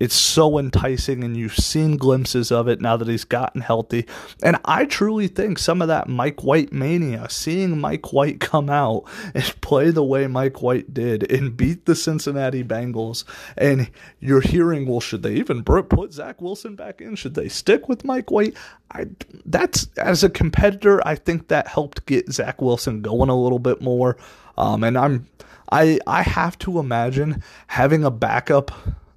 it's 0.00 0.14
so 0.14 0.58
enticing, 0.58 1.24
and 1.24 1.36
you've 1.36 1.56
seen 1.56 1.96
glimpses 1.96 2.52
of 2.52 2.68
it 2.68 2.80
now 2.80 2.96
that 2.96 3.08
he's 3.08 3.24
gotten 3.24 3.60
healthy. 3.60 4.06
And 4.42 4.58
I 4.64 4.84
truly 4.84 5.26
think 5.28 5.58
some 5.58 5.82
of 5.82 5.88
that 5.88 6.08
Mike 6.08 6.44
White 6.44 6.72
mania, 6.72 7.28
seeing 7.28 7.80
Mike 7.80 8.12
White 8.12 8.40
come 8.40 8.70
out 8.70 9.04
and 9.34 9.44
play 9.60 9.90
the 9.90 10.04
way 10.04 10.26
Mike 10.26 10.62
White 10.62 10.94
did 10.94 11.30
and 11.30 11.56
beat 11.56 11.86
the 11.86 11.94
Cincinnati 11.94 12.62
Bengals, 12.62 13.24
and 13.56 13.90
you're 14.20 14.40
hearing, 14.40 14.86
well, 14.86 15.00
should 15.00 15.22
they 15.22 15.34
even 15.34 15.64
put 15.64 16.12
Zach 16.12 16.40
Wilson 16.40 16.76
back 16.76 17.00
in? 17.00 17.16
Should 17.16 17.34
they 17.34 17.48
stick 17.48 17.88
with 17.88 18.04
Mike 18.04 18.30
White? 18.30 18.56
I, 18.92 19.06
that's 19.44 19.88
as 19.98 20.24
a 20.24 20.30
competitor, 20.30 21.06
I 21.06 21.16
think 21.16 21.48
that 21.48 21.66
helped 21.66 22.06
get 22.06 22.32
Zach 22.32 22.62
Wilson 22.62 23.02
going 23.02 23.28
a 23.28 23.40
little 23.40 23.58
bit 23.58 23.82
more. 23.82 24.16
Um, 24.56 24.82
and 24.82 24.96
I'm, 24.96 25.26
I, 25.70 25.98
I 26.06 26.22
have 26.22 26.58
to 26.60 26.78
imagine 26.78 27.42
having 27.66 28.04
a 28.04 28.10
backup 28.10 28.70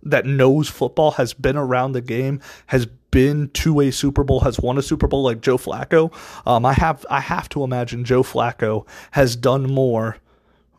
that 0.04 0.26
knows 0.26 0.70
football, 0.70 1.12
has 1.12 1.34
been 1.34 1.58
around 1.58 1.94
the 1.94 2.02
game, 2.02 2.42
has 2.68 2.86
been 2.86 3.50
to 3.50 3.82
a 3.82 3.92
Super 3.92 4.24
Bowl, 4.24 4.40
has 4.40 4.60
won 4.60 4.78
a 4.78 4.82
Super 4.82 5.08
Bowl 5.08 5.24
like 5.24 5.42
Joe 5.42 5.58
Flacco. 5.58 6.12
Um, 6.48 6.66
I 6.66 6.74
have 6.74 7.06
I 7.10 7.20
have 7.20 7.50
to 7.50 7.64
imagine 7.64 8.06
Joe 8.06 8.24
Flacco 8.24 8.88
has 9.12 9.36
done 9.36 9.72
more 9.72 10.18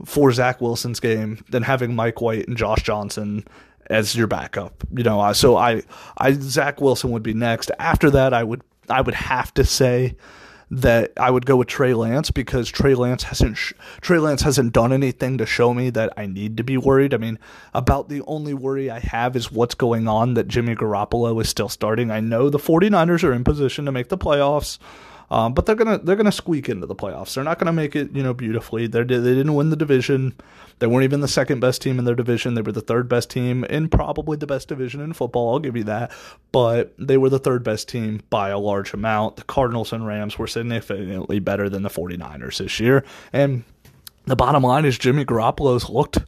for 0.05 0.33
Zach 0.33 0.61
Wilson's 0.61 1.01
game 1.01 1.45
than 1.51 1.63
having 1.63 1.95
Mike 1.95 2.21
White 2.21 2.49
and 2.49 2.57
Josh 2.57 2.83
Johnson 2.83 3.45
as 3.87 4.17
your 4.17 4.27
backup. 4.27 4.83
You 4.93 5.05
know, 5.05 5.33
so 5.33 5.57
I 5.57 5.83
I 6.19 6.33
Zach 6.33 6.81
Wilson 6.81 7.11
would 7.11 7.23
be 7.23 7.35
next. 7.35 7.71
After 7.79 8.11
that, 8.11 8.35
I 8.35 8.43
would 8.43 8.63
I 8.89 9.01
would 9.01 9.15
have 9.15 9.53
to 9.55 9.65
say 9.65 10.17
that 10.75 11.13
I 11.19 11.31
would 11.31 11.45
go 11.45 11.57
with 11.57 11.69
Trey 11.69 11.93
Lance 11.93 12.31
because 12.31 12.71
Trey 12.71 12.95
Lance 12.95 13.25
hasn't 13.25 13.59
sh- 13.59 13.75
Trey 14.01 14.19
Lance 14.19 14.41
hasn't 14.41 14.73
done 14.73 14.91
anything 14.91 15.37
to 15.37 15.45
show 15.45 15.75
me 15.75 15.91
that 15.91 16.15
I 16.17 16.25
need 16.25 16.57
to 16.57 16.65
be 16.65 16.79
worried. 16.79 17.13
I 17.13 17.19
mean, 17.19 17.39
about 17.75 18.09
the 18.09 18.23
only 18.23 18.55
worry 18.55 18.91
I 18.91 18.99
have 18.99 19.37
is 19.37 19.53
what's 19.53 19.75
going 19.75 20.09
on 20.09 20.33
that 20.33 20.49
Jimmy 20.49 20.75
Garoppolo 20.75 21.39
is 21.43 21.51
still 21.51 21.69
starting. 21.69 22.11
I 22.11 22.21
know 22.21 22.49
the 22.49 22.59
49ers 22.59 23.23
are 23.23 23.35
in 23.35 23.45
position 23.45 23.85
to 23.85 23.93
make 23.93 24.09
the 24.09 24.17
playoffs. 24.17 24.79
Um, 25.31 25.55
but 25.55 25.67
they're 25.67 25.75
gonna 25.75 25.99
they're 25.99 26.17
gonna 26.17 26.33
squeak 26.33 26.69
into 26.69 26.87
the 26.87 26.95
playoffs. 26.95 27.35
They're 27.35 27.45
not 27.45 27.59
gonna 27.59 27.73
make 27.73 27.97
it 27.97 28.13
you 28.13 28.23
know 28.23 28.35
beautifully. 28.35 28.87
They 28.87 29.03
they 29.03 29.19
didn't 29.19 29.55
win 29.55 29.71
the 29.71 29.77
division. 29.77 30.35
They 30.79 30.87
weren't 30.87 31.05
even 31.05 31.21
the 31.21 31.29
second 31.29 31.61
best 31.61 31.81
team 31.81 31.99
in 31.99 32.05
their 32.05 32.15
division. 32.15 32.55
They 32.55 32.63
were 32.63 32.73
the 32.73 32.81
third 32.81 33.09
best 33.09 33.31
team 33.31 33.65
in 33.65 33.89
probably 33.89 34.37
the 34.37 34.47
best 34.47 34.69
division 34.69 35.01
in 35.01 35.13
football. 35.13 35.53
I'll 35.53 35.59
give 35.61 35.77
you 35.77 35.85
that. 35.85 36.11
But 36.51 36.93
they 36.99 37.17
were 37.17 37.31
the 37.31 37.39
third 37.39 37.63
best 37.63 37.89
team 37.89 38.23
by 38.31 38.51
a 38.51 38.59
large 38.59 38.93
amount. 38.93 39.37
The 39.37 39.45
Cardinals 39.45 39.93
and 39.93 40.07
Rams 40.07 40.39
were 40.39 40.47
significantly 40.47 41.39
better 41.39 41.69
than 41.69 41.83
the 41.83 41.89
49ers 41.89 42.59
this 42.59 42.81
year. 42.81 43.05
And 43.33 43.65
the 44.27 44.37
bottom 44.37 44.63
line 44.63 44.85
is 44.85 44.99
Jimmy 44.99 45.25
Garoppolo's 45.25 45.89
looked 45.89 46.19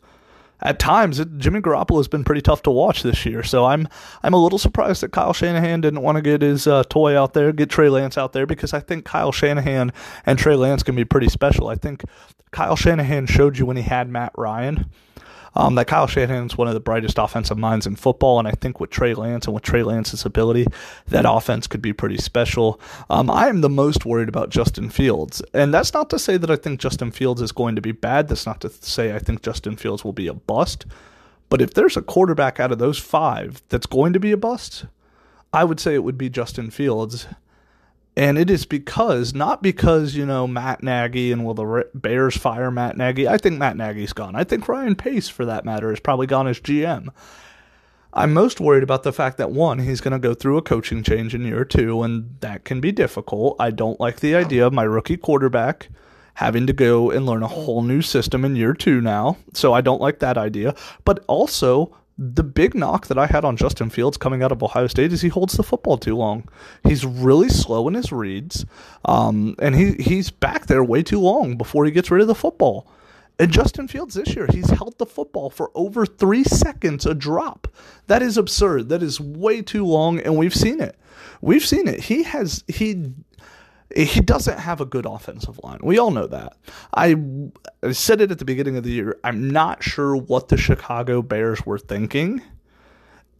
at 0.65 0.79
times 0.79 1.21
it, 1.21 1.37
Jimmy 1.39 1.61
Garoppolo 1.61 1.99
has 1.99 2.09
been 2.09 2.25
pretty 2.25 2.41
tough 2.41 2.63
to 2.63 2.71
watch 2.71 3.03
this 3.03 3.25
year. 3.27 3.43
So 3.43 3.67
I'm 3.67 3.87
I'm 4.23 4.35
a 4.35 4.43
little 4.43 4.59
surprised 4.59 5.03
that 5.03 5.13
Kyle 5.13 5.33
Shanahan 5.33 5.83
didn't 5.83 6.03
want 6.03 6.17
to 6.17 6.23
get 6.23 6.43
his 6.43 6.67
uh, 6.67 6.83
toy 6.85 7.17
out 7.17 7.35
there, 7.35 7.53
get 7.53 7.71
Trey 7.71 7.89
Lance 7.89 8.19
out 8.19 8.33
there 8.33 8.47
because 8.47 8.73
I 8.73 8.81
think 8.81 9.05
Kyle 9.05 9.33
Shanahan 9.33 9.93
and 10.27 10.39
Trey 10.39 10.57
Lance 10.57 10.83
can 10.83 10.97
be 10.97 11.05
pretty 11.05 11.29
special. 11.29 11.69
I 11.69 11.75
think 11.77 12.03
Kyle 12.51 12.77
Shanahan 12.77 13.27
showed 13.27 13.59
you 13.59 13.67
when 13.67 13.77
he 13.77 13.83
had 13.83 14.09
Matt 14.09 14.33
Ryan 14.37 14.91
um, 15.57 15.75
that 15.77 15.87
Kyle 15.87 16.07
Shanahan 16.07 16.47
is 16.47 16.59
one 16.59 16.69
of 16.69 16.75
the 16.75 16.81
brightest 16.81 17.19
offensive 17.19 17.59
minds 17.59 17.87
in 17.87 17.97
football, 17.97 18.39
and 18.39 18.49
I 18.49 18.53
think 18.53 18.81
with 18.81 18.91
Trey 18.91 19.15
Lance 19.15 19.47
and 19.47 19.55
with 19.55 19.63
Trey 19.63 19.83
Lance's 19.83 20.25
ability, 20.25 20.67
that 21.09 21.25
offense 21.29 21.67
could 21.67 21.83
be 21.83 21.93
pretty 21.93 22.19
special. 22.19 22.81
Um, 23.09 23.31
I 23.31 23.49
am 23.49 23.61
the 23.61 23.69
most 23.69 24.05
worried 24.05 24.29
about 24.29 24.51
Justin 24.51 24.91
Fields, 24.91 25.43
and 25.53 25.73
that's 25.73 25.95
not 25.95 26.11
to 26.11 26.19
say 26.19 26.37
that 26.37 26.51
I 26.51 26.57
think 26.57 26.81
Justin 26.81 27.11
Fields 27.11 27.41
is 27.41 27.53
going 27.53 27.77
to 27.77 27.83
be 27.83 27.93
bad. 27.93 28.29
That's 28.29 28.47
not 28.47 28.61
to 28.63 28.71
say 28.71 29.15
I 29.15 29.19
think 29.19 29.43
Justin 29.43 29.77
Fields 29.77 30.05
will 30.05 30.13
be 30.13 30.27
a 30.27 30.35
bust. 30.35 30.87
But 31.49 31.61
if 31.61 31.75
there's 31.75 31.97
a 31.97 32.03
quarterback 32.03 32.59
out 32.59 32.73
of 32.73 32.79
those 32.79 32.99
five 32.99 33.63
that's 33.69 33.87
going 33.87 34.13
to 34.13 34.21
be 34.21 34.33
a 34.33 34.37
bust, 34.37 34.87
I 35.53 35.63
would 35.63 35.79
say 35.79 35.95
it 35.95 36.03
would 36.03 36.19
be 36.19 36.29
Justin 36.29 36.71
Fields. 36.71 37.29
And 38.17 38.39
it 38.39 38.49
is 38.49 38.65
because, 38.65 39.35
not 39.35 39.61
because, 39.61 40.15
you 40.15 40.25
know, 40.25 40.47
Matt 40.47 40.83
Nagy 40.83 41.33
and 41.33 41.45
will 41.45 41.55
the 41.55 41.89
Bears 41.95 42.37
fire 42.37 42.71
Matt 42.71 42.97
Nagy? 42.97 43.27
I 43.27 43.39
think 43.39 43.59
Matt 43.59 43.77
Nagy's 43.77 44.13
gone. 44.13 44.37
I 44.37 44.45
think 44.45 44.69
Ryan 44.69 44.95
Pace, 44.95 45.29
for 45.29 45.45
that 45.45 45.65
matter, 45.65 45.93
is 45.93 45.99
probably 45.99 46.29
gone 46.29 46.47
as 46.47 46.61
GM. 46.61 47.09
I'm 48.13 48.33
most 48.33 48.61
worried 48.61 48.85
about 48.85 49.03
the 49.03 49.13
fact 49.13 49.39
that 49.39 49.51
one, 49.51 49.81
he's 49.81 50.01
going 50.01 50.13
to 50.13 50.21
go 50.21 50.35
through 50.35 50.57
a 50.57 50.63
coaching 50.63 51.03
change 51.03 51.35
in 51.35 51.45
year 51.45 51.65
two, 51.65 52.05
and 52.05 52.37
that 52.41 52.65
can 52.65 52.81
be 52.81 52.93
difficult. 52.93 53.57
I 53.59 53.73
don't 53.73 53.99
like 53.99 54.21
the 54.21 54.37
idea 54.37 54.65
of 54.65 54.73
my 54.73 54.85
rookie 54.85 55.17
quarterback 55.17 55.89
having 56.35 56.67
to 56.69 56.73
go 56.73 57.11
and 57.11 57.27
learn 57.27 57.43
a 57.43 57.49
whole 57.49 57.83
new 57.83 58.03
system 58.03 58.45
in 58.45 58.55
year 58.55 58.75
two 58.75 59.01
now. 59.01 59.37
So 59.53 59.73
I 59.73 59.81
don't 59.81 60.01
like 60.01 60.21
that 60.21 60.39
idea. 60.39 60.77
But 61.05 61.25
also, 61.27 61.97
the 62.17 62.45
big 62.45 62.75
knock 62.75 63.09
that 63.09 63.19
I 63.19 63.27
had 63.27 63.45
on 63.45 63.57
Justin 63.57 63.91
Fields 63.91 64.17
coming 64.17 64.43
out 64.43 64.53
of 64.53 64.63
Ohio 64.63 64.87
State 64.87 65.13
is 65.13 65.23
he 65.23 65.29
holds 65.29 65.55
the 65.55 65.63
football 65.63 65.99
too 65.99 66.17
long. 66.17 66.49
He's 66.85 67.05
really 67.05 67.49
slow 67.49 67.89
in 67.89 67.95
his 67.95 68.13
reads, 68.13 68.65
um, 69.05 69.57
and 69.59 69.75
he 69.75 69.95
he's 69.95 70.31
back 70.31 70.67
there 70.67 70.85
way 70.85 71.03
too 71.03 71.21
long 71.21 71.57
before 71.57 71.85
he 71.85 71.91
gets 71.91 72.11
rid 72.11 72.23
of 72.23 72.29
the 72.29 72.35
football. 72.35 72.87
And 73.37 73.51
Justin 73.51 73.89
Fields 73.89 74.15
this 74.15 74.37
year, 74.37 74.47
he's 74.53 74.71
held 74.71 74.97
the 74.99 75.07
football 75.07 75.51
for 75.51 75.73
over 75.75 76.07
three 76.07 76.45
seconds 76.45 77.05
a 77.05 77.15
drop. 77.15 77.67
That 78.07 78.23
is 78.23 78.39
absurd. 78.39 78.91
That 78.91 79.03
is 79.03 79.21
way 79.21 79.61
too 79.61 79.85
long, 79.85 80.21
and 80.21 80.37
we've 80.37 80.55
seen 80.55 80.81
it. 80.81 80.97
We've 81.41 81.65
seen 81.67 81.89
it. 81.89 82.01
He 82.01 82.23
has 82.23 82.63
he 82.69 83.13
he 83.95 84.21
doesn't 84.21 84.59
have 84.59 84.81
a 84.81 84.87
good 84.87 85.07
offensive 85.07 85.59
line. 85.63 85.81
We 85.83 85.99
all 85.99 86.11
know 86.11 86.27
that. 86.27 86.57
I, 86.95 87.17
I 87.83 87.93
said 87.93 88.21
it 88.21 88.31
at 88.31 88.39
the 88.39 88.45
beginning 88.45 88.77
of 88.77 88.85
the 88.85 88.91
year. 88.91 89.19
I'm 89.25 89.51
not 89.51 89.83
sure 89.83 90.17
what 90.17 90.49
the 90.49 90.57
Chicago 90.57 91.23
Bears 91.23 91.65
were 91.67 91.79
thinking 91.79 92.43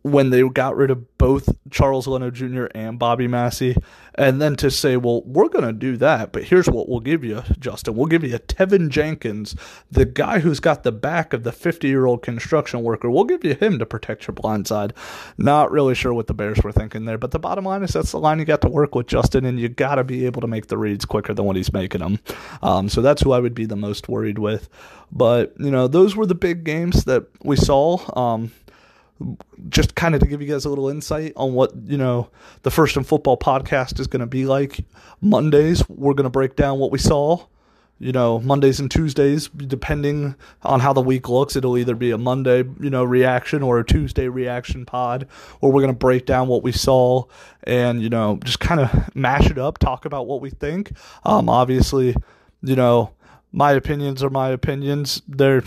when 0.05 0.29
they 0.29 0.47
got 0.47 0.77
rid 0.77 0.91
of 0.91 1.17
both 1.17 1.49
Charles 1.71 2.07
Leno 2.07 2.31
Jr. 2.31 2.67
and 2.75 2.99
Bobby 2.99 3.27
Massie, 3.27 3.75
and 4.17 4.41
then 4.41 4.55
to 4.57 4.71
say, 4.71 4.99
well, 4.99 5.23
we're 5.23 5.49
going 5.49 5.65
to 5.65 5.73
do 5.73 5.97
that, 5.97 6.31
but 6.31 6.45
here's 6.45 6.69
what 6.69 6.91
we'll 6.91 7.01
give 7.01 7.25
you, 7.25 7.43
Justin. 7.59 7.97
We'll 7.97 8.07
give 8.07 8.23
you 8.23 8.39
Teven 8.39 8.91
Jenkins, 8.91 9.57
the 9.91 10.05
guy 10.05 10.41
who's 10.41 10.61
got 10.61 10.83
the 10.83 10.93
back 10.93 11.33
of 11.33 11.43
the 11.43 11.53
50 11.53 11.89
year 11.89 12.05
old 12.05 12.21
construction 12.21 12.83
worker. 12.83 13.11
We'll 13.11 13.25
give 13.25 13.45
you 13.45 13.55
him 13.55 13.79
to 13.79 13.87
protect 13.87 14.27
your 14.27 14.35
blind 14.35 14.69
side. 14.69 14.93
Not 15.39 15.71
really 15.71 15.95
sure 15.95 16.13
what 16.13 16.27
the 16.27 16.35
Bears 16.35 16.63
were 16.63 16.71
thinking 16.71 17.07
there, 17.07 17.17
but 17.17 17.31
the 17.31 17.39
bottom 17.39 17.65
line 17.65 17.83
is 17.83 17.95
that's 17.95 18.13
the 18.13 18.19
line 18.19 18.39
you 18.39 18.45
got 18.45 18.61
to 18.61 18.69
work 18.69 18.95
with, 18.95 19.07
Justin, 19.07 19.47
and 19.47 19.59
you 19.59 19.71
got 19.71 19.95
to 19.95 20.05
be 20.05 20.27
able 20.27 20.43
to 20.43 20.47
make 20.47 20.67
the 20.67 20.77
reads 20.77 21.07
quicker 21.07 21.33
than 21.33 21.47
what 21.47 21.57
he's 21.57 21.73
making 21.73 22.03
them. 22.03 22.21
Um, 22.63 22.91
so 22.91 23.01
that's 23.01 23.23
who 23.23 23.33
I 23.33 23.41
would 23.41 23.55
be 23.55 23.65
the 23.65 23.75
most 23.75 24.11
worried 24.11 24.39
with. 24.39 24.69
But, 25.11 25.55
you 25.59 25.71
know, 25.71 25.89
those 25.89 26.15
were 26.15 26.27
the 26.27 26.35
big 26.35 26.65
games 26.65 27.05
that 27.05 27.25
we 27.43 27.57
saw. 27.57 27.99
Um, 28.15 28.53
just 29.69 29.95
kind 29.95 30.15
of 30.15 30.21
to 30.21 30.27
give 30.27 30.43
you 30.43 30.49
guys 30.49 30.65
a 30.65 30.69
little 30.69 30.89
insight 30.89 31.33
on 31.37 31.55
what 31.55 31.73
you 31.85 31.97
know 31.97 32.29
the 32.63 32.71
first 32.71 32.97
and 32.97 33.07
football 33.07 33.37
podcast 33.37 34.01
is 34.01 34.07
going 34.09 34.21
to 34.21 34.27
be 34.27 34.45
like 34.45 34.85
mondays 35.21 35.89
we're 35.89 36.15
going 36.15 36.25
to 36.25 36.31
break 36.31 36.57
down 36.57 36.79
what 36.81 36.91
we 36.91 36.99
saw 36.99 37.39
you 38.01 38.13
know, 38.13 38.41
Mondays 38.41 38.81
and 38.81 38.91
Tuesdays, 38.91 39.49
depending 39.49 40.35
on 40.63 40.81
how 40.81 40.93
the 40.93 41.01
week 41.01 41.29
looks. 41.29 41.55
It'll 41.55 41.79
either 41.79 41.95
be 41.95 42.11
a 42.11 42.19
Monday, 42.19 42.65
you 42.81 42.91
know, 42.91 43.05
reaction 43.05 43.63
or 43.63 43.79
a 43.79 43.85
Tuesday 43.85 44.29
reaction 44.29 44.85
pod 44.85 45.29
where 45.61 45.71
we're 45.71 45.81
going 45.81 45.95
to 45.95 45.99
break 45.99 46.27
down 46.27 46.49
what 46.49 46.63
we 46.63 46.73
saw 46.73 47.25
and, 47.63 48.03
you 48.03 48.11
know, 48.11 48.39
just 48.45 48.61
kind 48.61 48.81
of 48.81 49.15
mash 49.15 49.49
it 49.49 49.59
up, 49.59 49.79
talk 49.79 50.05
about 50.05 50.27
what 50.27 50.41
we 50.41 50.51
think. 50.51 50.93
Um, 51.25 51.49
obviously, 51.49 52.17
you 52.63 52.75
know, 52.75 53.13
my 53.53 53.73
opinions 53.73 54.23
are 54.23 54.31
my 54.31 54.51
opinions. 54.51 55.23
They're 55.29 55.63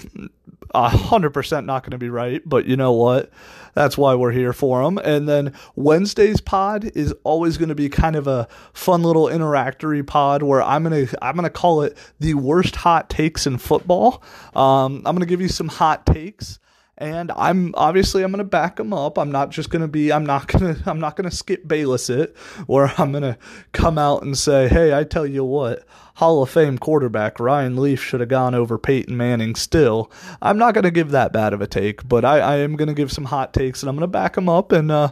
a 0.73 0.89
hundred 0.89 1.31
percent 1.31 1.65
not 1.65 1.83
going 1.83 1.91
to 1.91 1.97
be 1.97 2.09
right, 2.09 2.41
but 2.45 2.65
you 2.65 2.75
know 2.75 2.91
what? 2.93 3.31
That's 3.73 3.97
why 3.97 4.15
we're 4.15 4.31
here 4.31 4.53
for 4.53 4.83
them. 4.83 4.97
And 4.97 5.29
then 5.29 5.53
Wednesday's 5.75 6.41
pod 6.41 6.85
is 6.95 7.13
always 7.23 7.57
going 7.57 7.69
to 7.69 7.75
be 7.75 7.89
kind 7.89 8.15
of 8.15 8.27
a 8.27 8.47
fun 8.73 9.03
little 9.03 9.29
interactory 9.29 10.03
pod 10.03 10.41
where 10.43 10.63
I'm 10.63 10.83
gonna 10.83 11.05
I'm 11.21 11.35
gonna 11.35 11.49
call 11.49 11.83
it 11.83 11.97
the 12.19 12.33
worst 12.33 12.75
hot 12.75 13.09
takes 13.09 13.45
in 13.45 13.59
football. 13.59 14.23
Um, 14.55 15.03
I'm 15.05 15.15
gonna 15.15 15.25
give 15.27 15.41
you 15.41 15.47
some 15.47 15.67
hot 15.67 16.05
takes 16.05 16.59
and 16.97 17.31
I'm 17.35 17.73
obviously 17.75 18.23
I'm 18.23 18.31
gonna 18.31 18.43
back 18.43 18.77
them 18.77 18.93
up. 18.93 19.17
I'm 19.17 19.31
not 19.31 19.49
just 19.49 19.69
gonna 19.69 19.87
be 19.87 20.11
I'm 20.11 20.25
not 20.25 20.47
gonna 20.47 20.77
I'm 20.85 20.99
not 20.99 21.15
gonna 21.15 21.31
skip 21.31 21.67
Bayless 21.67 22.09
it, 22.09 22.35
where 22.65 22.91
I'm 22.97 23.11
gonna 23.11 23.37
come 23.71 23.97
out 23.97 24.23
and 24.23 24.37
say, 24.37 24.67
hey, 24.67 24.97
I 24.97 25.03
tell 25.03 25.25
you 25.25 25.43
what, 25.43 25.85
Hall 26.17 26.41
of 26.41 26.49
Fame 26.49 26.79
quarterback 26.79 27.39
Ryan 27.39 27.77
Leaf 27.77 28.01
should 28.01 28.21
have 28.21 28.29
gone 28.29 28.55
over 28.55 28.79
Peyton 28.79 29.15
Manning 29.15 29.53
still. 29.53 30.11
I'm 30.41 30.57
not 30.57 30.73
going 30.73 30.83
to 30.83 30.89
give 30.89 31.11
that 31.11 31.31
bad 31.31 31.53
of 31.53 31.61
a 31.61 31.67
take, 31.67 32.09
but 32.09 32.25
I, 32.25 32.39
I 32.39 32.55
am 32.57 32.75
going 32.75 32.87
to 32.87 32.95
give 32.95 33.11
some 33.11 33.25
hot 33.25 33.53
takes 33.53 33.83
and 33.83 33.89
I'm 33.89 33.95
going 33.95 34.01
to 34.01 34.07
back 34.07 34.33
them 34.33 34.49
up 34.49 34.71
and 34.71 34.89
uh, 34.89 35.11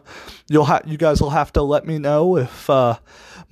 you'll 0.49 0.65
ha- 0.65 0.81
you 0.83 0.97
guys 0.97 1.21
will 1.21 1.29
have 1.29 1.53
to 1.53 1.61
let 1.61 1.85
me 1.85 1.99
know 1.99 2.37
if 2.37 2.67
uh, 2.71 2.97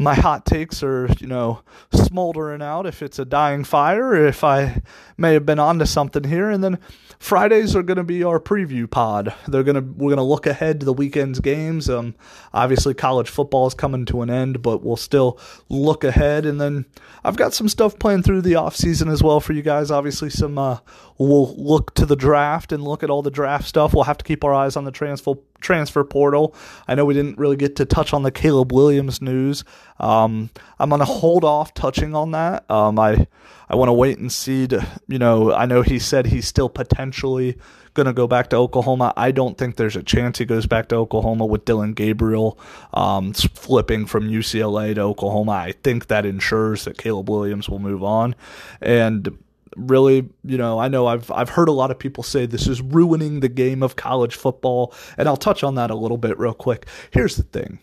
my 0.04 0.14
hot 0.14 0.45
takes 0.45 0.84
are, 0.84 1.08
you 1.20 1.28
know, 1.28 1.62
smoldering 1.93 2.62
out, 2.62 2.86
if 2.86 3.01
it's 3.01 3.20
a 3.20 3.26
dying 3.26 3.64
fire, 3.64 4.14
if 4.14 4.43
I 4.43 4.82
may 5.18 5.34
have 5.34 5.45
been 5.45 5.60
onto 5.60 5.86
something 5.86 6.24
here 6.24 6.49
and 6.49 6.64
then 6.64 6.80
Fridays 7.24 7.74
are 7.74 7.84
going 7.84 7.97
to 7.97 8.04
be 8.04 8.22
our 8.22 8.38
preview 8.38 8.89
pod. 8.89 9.34
They're 9.47 9.64
going 9.64 9.76
to 9.76 9.82
we're 9.82 10.10
going 10.10 10.18
to 10.18 10.24
look 10.24 10.45
ahead 10.45 10.82
to 10.82 10.86
the 10.86 10.91
weekend's 10.91 11.39
games. 11.39 11.89
Um, 11.89 12.16
obviously 12.54 12.93
college 12.93 13.30
football 13.30 13.66
is 13.66 13.74
coming 13.74 14.06
to 14.08 14.24
an 14.24 14.30
end, 14.30 14.62
but 14.62 14.84
we'll 14.84 14.97
still 14.97 15.39
look 15.70 16.04
ahead. 16.04 16.45
And 16.45 16.60
then 16.60 16.86
I've 17.24 17.38
got 17.38 17.54
some 17.54 17.70
stuff 17.70 17.97
planned 17.97 18.26
through 18.26 18.41
the 18.41 18.56
off 18.56 18.76
season 18.76 19.08
as 19.08 19.24
well 19.24 19.39
for 19.39 19.54
you 19.54 19.62
guys. 19.62 19.89
Obviously, 19.89 20.30
some 20.30 20.58
uh, 20.58 20.80
we'll 21.18 21.55
look 21.55 21.93
to 21.95 22.05
the 22.05 22.16
draft 22.16 22.72
and 22.72 22.84
look 22.84 23.03
at 23.03 23.09
all 23.09 23.22
the 23.22 23.32
draft 23.32 23.68
stuff. 23.68 23.93
We'll 23.93 24.03
have 24.03 24.18
to 24.18 24.26
keep 24.26 24.43
our 24.43 24.53
eyes 24.53 24.76
on 24.76 24.86
the 24.86 24.91
transfer 24.91 25.36
transfer 25.59 26.03
portal. 26.03 26.55
I 26.88 26.95
know 26.95 27.05
we 27.05 27.14
didn't 27.14 27.38
really 27.38 27.55
get 27.55 27.76
to 27.78 27.86
touch 27.86 28.14
on 28.14 28.24
the 28.24 28.32
Caleb 28.32 28.72
Williams 28.72 29.22
news. 29.22 29.64
Um, 29.99 30.49
I'm 30.80 30.89
to 30.89 31.05
hold 31.05 31.43
off 31.43 31.74
touching 31.74 32.14
on 32.14 32.32
that. 32.32 32.70
Um, 32.70 32.99
I 32.99 33.28
I 33.70 33.76
want 33.76 33.89
to 33.89 33.93
wait 33.93 34.18
and 34.20 34.32
see. 34.32 34.68
To, 34.68 34.86
you 35.07 35.18
know, 35.18 35.53
I 35.53 35.66
know 35.66 35.82
he 35.82 35.99
said 35.99 36.28
he's 36.28 36.47
still 36.47 36.70
potentially 36.70 37.57
going 37.93 38.05
to 38.05 38.14
go 38.14 38.28
back 38.28 38.49
to 38.49 38.55
Oklahoma. 38.55 39.14
I 39.16 39.32
don't 39.32 39.57
think 39.57 39.76
there's 39.76 39.95
a 39.95 40.03
chance 40.03 40.39
he 40.39 40.45
goes 40.45 40.66
back 40.66 40.89
to 40.89 40.95
Oklahoma 40.95 41.45
with 41.45 41.66
Dillon 41.66 41.93
Gabriel 41.93 42.59
um, 42.93 43.34
flipping 43.34 44.05
from 44.05 44.30
UCLA 44.30 44.95
to 44.95 45.01
Oklahoma. 45.01 45.51
I 45.53 45.74
think 45.84 46.07
that 46.07 46.26
ensures 46.26 46.86
that 46.86 46.97
Caleb 46.97 47.30
Williams 47.30 47.70
will 47.70 47.80
move 47.80 48.03
on. 48.03 48.36
And 48.82 49.38
really, 49.76 50.30
you 50.43 50.57
know, 50.57 50.80
I 50.80 50.88
know 50.88 51.07
I've 51.07 51.30
I've 51.32 51.49
heard 51.49 51.69
a 51.69 51.74
lot 51.74 51.91
of 51.91 51.99
people 51.99 52.24
say 52.24 52.45
this 52.45 52.67
is 52.67 52.82
ruining 52.82 53.39
the 53.39 53.49
game 53.49 53.84
of 53.84 53.95
college 53.95 54.36
football, 54.36 54.93
and 55.17 55.28
I'll 55.28 55.38
touch 55.38 55.63
on 55.63 55.76
that 55.76 55.91
a 55.91 55.95
little 55.95 56.17
bit 56.17 56.38
real 56.39 56.53
quick. 56.53 56.88
Here's 57.11 57.36
the 57.36 57.43
thing. 57.43 57.80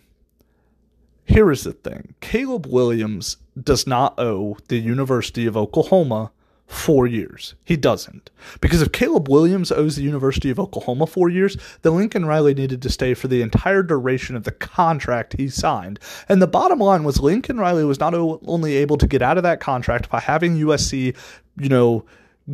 Here 1.24 1.50
is 1.50 1.62
the 1.62 1.72
thing. 1.72 2.14
Caleb 2.20 2.66
Williams 2.66 3.36
does 3.62 3.86
not 3.86 4.18
owe 4.18 4.56
the 4.68 4.78
University 4.78 5.46
of 5.46 5.56
Oklahoma 5.56 6.32
four 6.70 7.04
years. 7.04 7.56
He 7.64 7.76
doesn't. 7.76 8.30
Because 8.60 8.80
if 8.80 8.92
Caleb 8.92 9.28
Williams 9.28 9.72
owes 9.72 9.96
the 9.96 10.04
University 10.04 10.50
of 10.50 10.60
Oklahoma 10.60 11.04
four 11.08 11.28
years, 11.28 11.56
then 11.82 11.96
Lincoln 11.96 12.24
Riley 12.24 12.54
needed 12.54 12.80
to 12.82 12.88
stay 12.88 13.12
for 13.12 13.26
the 13.26 13.42
entire 13.42 13.82
duration 13.82 14.36
of 14.36 14.44
the 14.44 14.52
contract 14.52 15.34
he 15.36 15.48
signed. 15.48 15.98
And 16.28 16.40
the 16.40 16.46
bottom 16.46 16.78
line 16.78 17.02
was 17.02 17.18
Lincoln 17.18 17.58
Riley 17.58 17.84
was 17.84 17.98
not 17.98 18.14
only 18.14 18.76
able 18.76 18.96
to 18.98 19.08
get 19.08 19.20
out 19.20 19.36
of 19.36 19.42
that 19.42 19.58
contract 19.58 20.10
by 20.10 20.20
having 20.20 20.56
USC, 20.58 21.16
you 21.58 21.68
know, 21.68 22.04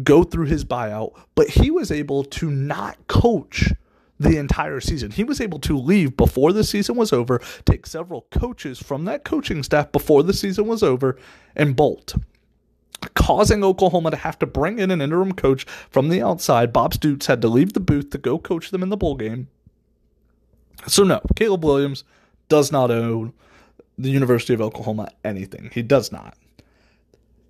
go 0.03 0.25
through 0.25 0.47
his 0.47 0.65
buyout, 0.65 1.13
but 1.35 1.49
he 1.49 1.71
was 1.71 1.93
able 1.93 2.25
to 2.25 2.51
not 2.51 2.97
coach 3.09 3.71
the 4.19 4.39
entire 4.39 4.81
season. 4.81 5.11
He 5.11 5.25
was 5.25 5.43
able 5.43 5.59
to 5.61 5.77
leave 5.77 6.17
before 6.17 6.55
the 6.55 6.65
season 6.65 6.97
was 6.97 7.13
over, 7.13 7.39
take 7.67 7.87
several 7.87 8.23
coaches 8.31 8.79
from 8.79 9.05
that 9.05 9.25
coaching 9.25 9.63
staff 9.63 9.93
before 9.93 10.23
the 10.23 10.33
season 10.33 10.67
was 10.67 10.83
over, 10.83 11.19
and 11.55 11.77
bolt 11.77 12.15
causing 13.15 13.65
Oklahoma 13.65 14.11
to 14.11 14.17
have 14.17 14.39
to 14.39 14.47
bring 14.47 14.79
in 14.79 14.91
an 14.91 15.01
interim 15.01 15.33
coach 15.33 15.65
from 15.91 16.09
the 16.09 16.23
outside. 16.23 16.73
Bob 16.73 16.95
Stoops 16.95 17.27
had 17.27 17.43
to 17.43 17.49
leave 17.49 17.73
the 17.73 17.81
booth 17.81 18.11
to 18.11 18.19
go 18.19 18.39
coach 18.39 18.71
them 18.71 18.83
in 18.83 18.89
the 18.89 18.97
bowl 18.97 19.17
game. 19.17 19.49
So, 20.87 21.03
no, 21.03 21.21
Caleb 21.35 21.65
Williams 21.65 22.05
does 22.49 22.71
not 22.71 22.91
owe 22.91 23.33
the 23.99 24.11
University 24.11 24.55
of 24.55 24.61
Oklahoma 24.61 25.09
anything. 25.25 25.71
He 25.73 25.83
does 25.83 26.13
not. 26.13 26.37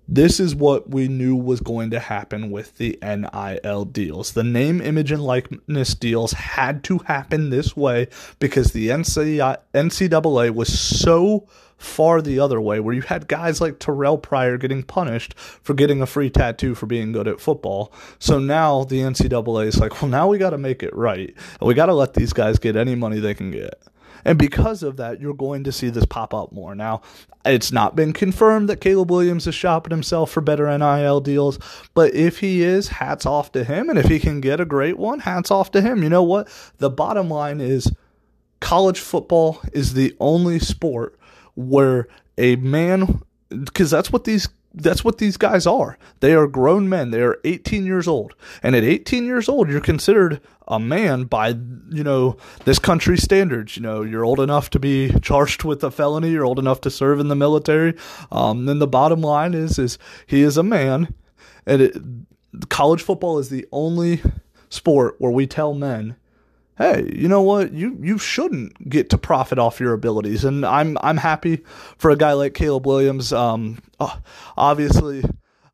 This 0.07 0.39
is 0.39 0.55
what 0.55 0.89
we 0.89 1.09
knew 1.09 1.35
was 1.35 1.59
going 1.59 1.89
to 1.91 1.99
happen 1.99 2.49
with 2.49 2.77
the 2.77 2.97
NIL 3.01 3.85
deals. 3.85 4.31
The 4.31 4.43
name, 4.43 4.79
image, 4.79 5.11
and 5.11 5.21
likeness 5.21 5.93
deals 5.95 6.31
had 6.31 6.83
to 6.85 6.99
happen 6.99 7.49
this 7.49 7.75
way 7.75 8.07
because 8.39 8.71
the 8.71 8.87
NCAA 8.87 10.55
was 10.55 10.79
so 10.79 11.47
far 11.77 12.21
the 12.21 12.39
other 12.39 12.59
way, 12.59 12.79
where 12.79 12.95
you 12.95 13.03
had 13.03 13.27
guys 13.27 13.61
like 13.61 13.79
Terrelle 13.79 14.19
Pryor 14.19 14.57
getting 14.57 14.81
punished 14.81 15.37
for 15.37 15.73
getting 15.75 16.01
a 16.01 16.07
free 16.07 16.29
tattoo 16.29 16.73
for 16.73 16.87
being 16.87 17.11
good 17.11 17.27
at 17.27 17.39
football. 17.39 17.93
So 18.17 18.39
now 18.39 18.85
the 18.85 19.01
NCAA 19.01 19.67
is 19.67 19.77
like, 19.77 20.01
well, 20.01 20.09
now 20.09 20.27
we 20.27 20.39
got 20.39 20.49
to 20.51 20.57
make 20.57 20.81
it 20.81 20.95
right. 20.95 21.35
We 21.61 21.75
got 21.75 21.85
to 21.87 21.93
let 21.93 22.15
these 22.15 22.33
guys 22.33 22.57
get 22.57 22.75
any 22.75 22.95
money 22.95 23.19
they 23.19 23.35
can 23.35 23.51
get. 23.51 23.79
And 24.25 24.37
because 24.37 24.83
of 24.83 24.97
that, 24.97 25.19
you're 25.19 25.33
going 25.33 25.63
to 25.65 25.71
see 25.71 25.89
this 25.89 26.05
pop 26.05 26.33
up 26.33 26.51
more. 26.51 26.75
Now, 26.75 27.01
it's 27.45 27.71
not 27.71 27.95
been 27.95 28.13
confirmed 28.13 28.69
that 28.69 28.81
Caleb 28.81 29.11
Williams 29.11 29.47
is 29.47 29.55
shopping 29.55 29.91
himself 29.91 30.31
for 30.31 30.41
better 30.41 30.75
NIL 30.77 31.21
deals, 31.21 31.59
but 31.93 32.13
if 32.13 32.39
he 32.39 32.61
is, 32.63 32.87
hats 32.89 33.25
off 33.25 33.51
to 33.53 33.63
him. 33.63 33.89
And 33.89 33.97
if 33.97 34.07
he 34.07 34.19
can 34.19 34.41
get 34.41 34.59
a 34.59 34.65
great 34.65 34.97
one, 34.97 35.19
hats 35.19 35.51
off 35.51 35.71
to 35.71 35.81
him. 35.81 36.03
You 36.03 36.09
know 36.09 36.23
what? 36.23 36.49
The 36.77 36.89
bottom 36.89 37.29
line 37.29 37.61
is 37.61 37.91
college 38.59 38.99
football 38.99 39.61
is 39.71 39.93
the 39.93 40.15
only 40.19 40.59
sport 40.59 41.17
where 41.55 42.07
a 42.37 42.55
man 42.57 43.21
because 43.49 43.89
that's 43.89 44.11
what 44.11 44.25
these 44.25 44.49
that's 44.81 45.03
what 45.03 45.17
these 45.17 45.37
guys 45.37 45.65
are. 45.65 45.97
They 46.19 46.33
are 46.33 46.47
grown 46.47 46.87
men. 46.89 47.11
They 47.11 47.21
are 47.21 47.39
18 47.43 47.85
years 47.85 48.07
old. 48.07 48.35
And 48.63 48.75
at 48.75 48.83
18 48.83 49.25
years 49.25 49.49
old, 49.49 49.69
you're 49.69 49.81
considered 49.81 50.41
a 50.67 50.79
man 50.79 51.23
by, 51.23 51.49
you 51.89 52.03
know, 52.03 52.37
this 52.65 52.79
country's 52.79 53.23
standards. 53.23 53.77
You 53.77 53.83
know, 53.83 54.01
you're 54.01 54.25
old 54.25 54.39
enough 54.39 54.69
to 54.71 54.79
be 54.79 55.11
charged 55.21 55.63
with 55.63 55.83
a 55.83 55.91
felony. 55.91 56.29
You're 56.29 56.45
old 56.45 56.59
enough 56.59 56.81
to 56.81 56.91
serve 56.91 57.19
in 57.19 57.27
the 57.27 57.35
military. 57.35 57.95
Um, 58.31 58.65
then 58.65 58.79
the 58.79 58.87
bottom 58.87 59.21
line 59.21 59.53
is, 59.53 59.79
is 59.79 59.97
he 60.25 60.41
is 60.41 60.57
a 60.57 60.63
man. 60.63 61.13
And 61.65 61.81
it, 61.81 61.97
college 62.69 63.01
football 63.01 63.39
is 63.39 63.49
the 63.49 63.67
only 63.71 64.21
sport 64.69 65.15
where 65.19 65.31
we 65.31 65.47
tell 65.47 65.73
men 65.73 66.15
hey, 66.77 67.11
you 67.13 67.27
know 67.27 67.41
what? 67.41 67.73
You 67.73 67.97
you 68.01 68.17
shouldn't 68.17 68.89
get 68.89 69.09
to 69.09 69.17
profit 69.17 69.59
off 69.59 69.79
your 69.79 69.93
abilities, 69.93 70.43
and 70.45 70.65
I'm 70.65 70.97
I'm 71.01 71.17
happy 71.17 71.63
for 71.97 72.11
a 72.11 72.15
guy 72.15 72.33
like 72.33 72.53
Caleb 72.53 72.85
Williams. 72.85 73.33
Um, 73.33 73.79
uh, 73.99 74.17
obviously, 74.57 75.23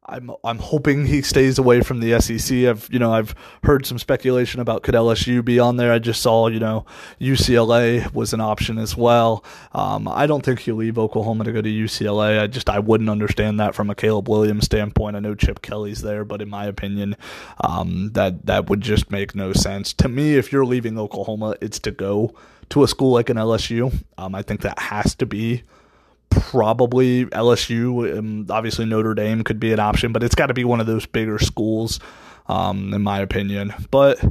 I'm 0.05 0.31
I'm 0.43 0.59
hoping 0.59 1.05
he 1.05 1.21
stays 1.21 1.57
away 1.57 1.81
from 1.81 1.99
the 1.99 2.19
SEC. 2.19 2.65
I've 2.65 2.89
you 2.91 2.99
know 2.99 3.13
I've 3.13 3.33
heard 3.63 3.85
some 3.85 3.97
speculation 3.97 4.59
about 4.59 4.83
could 4.83 4.95
LSU 4.95 5.43
be 5.43 5.59
on 5.59 5.77
there. 5.77 5.93
I 5.93 5.99
just 5.99 6.21
saw 6.21 6.47
you 6.47 6.59
know 6.59 6.85
UCLA 7.21 8.11
was 8.13 8.33
an 8.33 8.41
option 8.41 8.77
as 8.77 8.97
well. 8.97 9.43
Um, 9.71 10.07
I 10.07 10.27
don't 10.27 10.43
think 10.43 10.59
he'll 10.59 10.75
leave 10.75 10.97
Oklahoma 10.97 11.45
to 11.45 11.51
go 11.51 11.61
to 11.61 11.69
UCLA. 11.69 12.39
I 12.39 12.47
just 12.47 12.69
I 12.69 12.79
wouldn't 12.79 13.09
understand 13.09 13.59
that 13.59 13.75
from 13.75 13.89
a 13.89 13.95
Caleb 13.95 14.27
Williams 14.27 14.65
standpoint. 14.65 15.15
I 15.15 15.19
know 15.19 15.35
Chip 15.35 15.61
Kelly's 15.61 16.01
there, 16.01 16.25
but 16.25 16.41
in 16.41 16.49
my 16.49 16.65
opinion, 16.65 17.15
um, 17.61 18.11
that 18.13 18.45
that 18.45 18.69
would 18.69 18.81
just 18.81 19.09
make 19.09 19.35
no 19.35 19.53
sense 19.53 19.93
to 19.93 20.09
me. 20.09 20.35
If 20.35 20.51
you're 20.51 20.65
leaving 20.65 20.99
Oklahoma, 20.99 21.55
it's 21.61 21.79
to 21.79 21.91
go 21.91 22.35
to 22.69 22.83
a 22.83 22.87
school 22.87 23.11
like 23.11 23.29
an 23.29 23.37
LSU. 23.37 23.93
Um, 24.17 24.35
I 24.35 24.41
think 24.41 24.61
that 24.61 24.79
has 24.79 25.15
to 25.15 25.25
be 25.25 25.63
probably 26.33 27.25
LSU. 27.25 28.49
Obviously, 28.49 28.85
Notre 28.85 29.13
Dame 29.13 29.43
could 29.43 29.59
be 29.59 29.73
an 29.73 29.79
option, 29.79 30.11
but 30.11 30.23
it's 30.23 30.35
got 30.35 30.47
to 30.47 30.53
be 30.53 30.63
one 30.63 30.79
of 30.79 30.87
those 30.87 31.05
bigger 31.05 31.39
schools, 31.39 31.99
um, 32.47 32.93
in 32.93 33.01
my 33.01 33.19
opinion. 33.19 33.73
But 33.91 34.23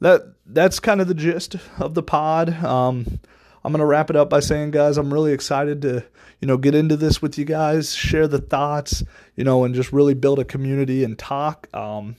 that 0.00 0.34
that's 0.46 0.80
kind 0.80 1.00
of 1.00 1.08
the 1.08 1.14
gist 1.14 1.56
of 1.78 1.94
the 1.94 2.02
pod. 2.02 2.52
Um, 2.64 3.20
I'm 3.64 3.72
gonna 3.72 3.86
wrap 3.86 4.10
it 4.10 4.16
up 4.16 4.28
by 4.28 4.40
saying, 4.40 4.72
guys, 4.72 4.98
I'm 4.98 5.12
really 5.12 5.32
excited 5.32 5.82
to 5.82 6.04
you 6.40 6.48
know 6.48 6.56
get 6.56 6.74
into 6.74 6.96
this 6.96 7.22
with 7.22 7.38
you 7.38 7.44
guys, 7.44 7.94
share 7.94 8.28
the 8.28 8.40
thoughts, 8.40 9.02
you 9.36 9.44
know, 9.44 9.64
and 9.64 9.74
just 9.74 9.92
really 9.92 10.14
build 10.14 10.38
a 10.38 10.44
community 10.44 11.04
and 11.04 11.18
talk. 11.18 11.68
Um, 11.72 12.16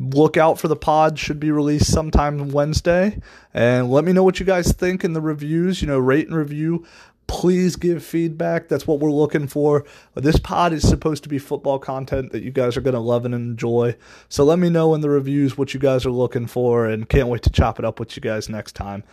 look 0.00 0.38
out 0.38 0.58
for 0.58 0.66
the 0.68 0.76
pod 0.76 1.18
should 1.18 1.38
be 1.38 1.50
released 1.50 1.92
sometime 1.92 2.48
Wednesday 2.48 3.20
and 3.52 3.90
let 3.90 4.02
me 4.02 4.14
know 4.14 4.24
what 4.24 4.40
you 4.40 4.46
guys 4.46 4.72
think 4.72 5.04
in 5.04 5.12
the 5.12 5.20
reviews 5.20 5.82
you 5.82 5.86
know 5.86 5.98
rate 5.98 6.26
and 6.26 6.34
review 6.34 6.86
please 7.30 7.76
give 7.76 8.02
feedback. 8.04 8.66
That's 8.66 8.88
what 8.88 8.98
we're 8.98 9.12
looking 9.12 9.46
for. 9.46 9.84
This 10.16 10.36
pod 10.36 10.72
is 10.72 10.86
supposed 10.86 11.22
to 11.22 11.28
be 11.28 11.38
football 11.38 11.78
content 11.78 12.32
that 12.32 12.42
you 12.42 12.50
guys 12.50 12.76
are 12.76 12.80
going 12.80 12.94
to 12.94 13.00
love 13.00 13.24
and 13.24 13.32
enjoy. 13.32 13.94
So 14.28 14.42
let 14.42 14.58
me 14.58 14.68
know 14.68 14.94
in 14.96 15.00
the 15.00 15.10
reviews 15.10 15.56
what 15.56 15.72
you 15.72 15.78
guys 15.78 16.04
are 16.04 16.10
looking 16.10 16.48
for 16.48 16.86
and 16.86 17.08
can't 17.08 17.28
wait 17.28 17.42
to 17.42 17.50
chop 17.50 17.78
it 17.78 17.84
up 17.84 18.00
with 18.00 18.16
you 18.16 18.20
guys 18.20 18.48
next 18.48 18.72
time. 18.72 19.04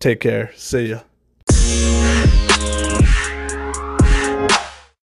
Take 0.00 0.20
care. 0.20 0.52
See 0.56 0.96
ya. 1.50 3.35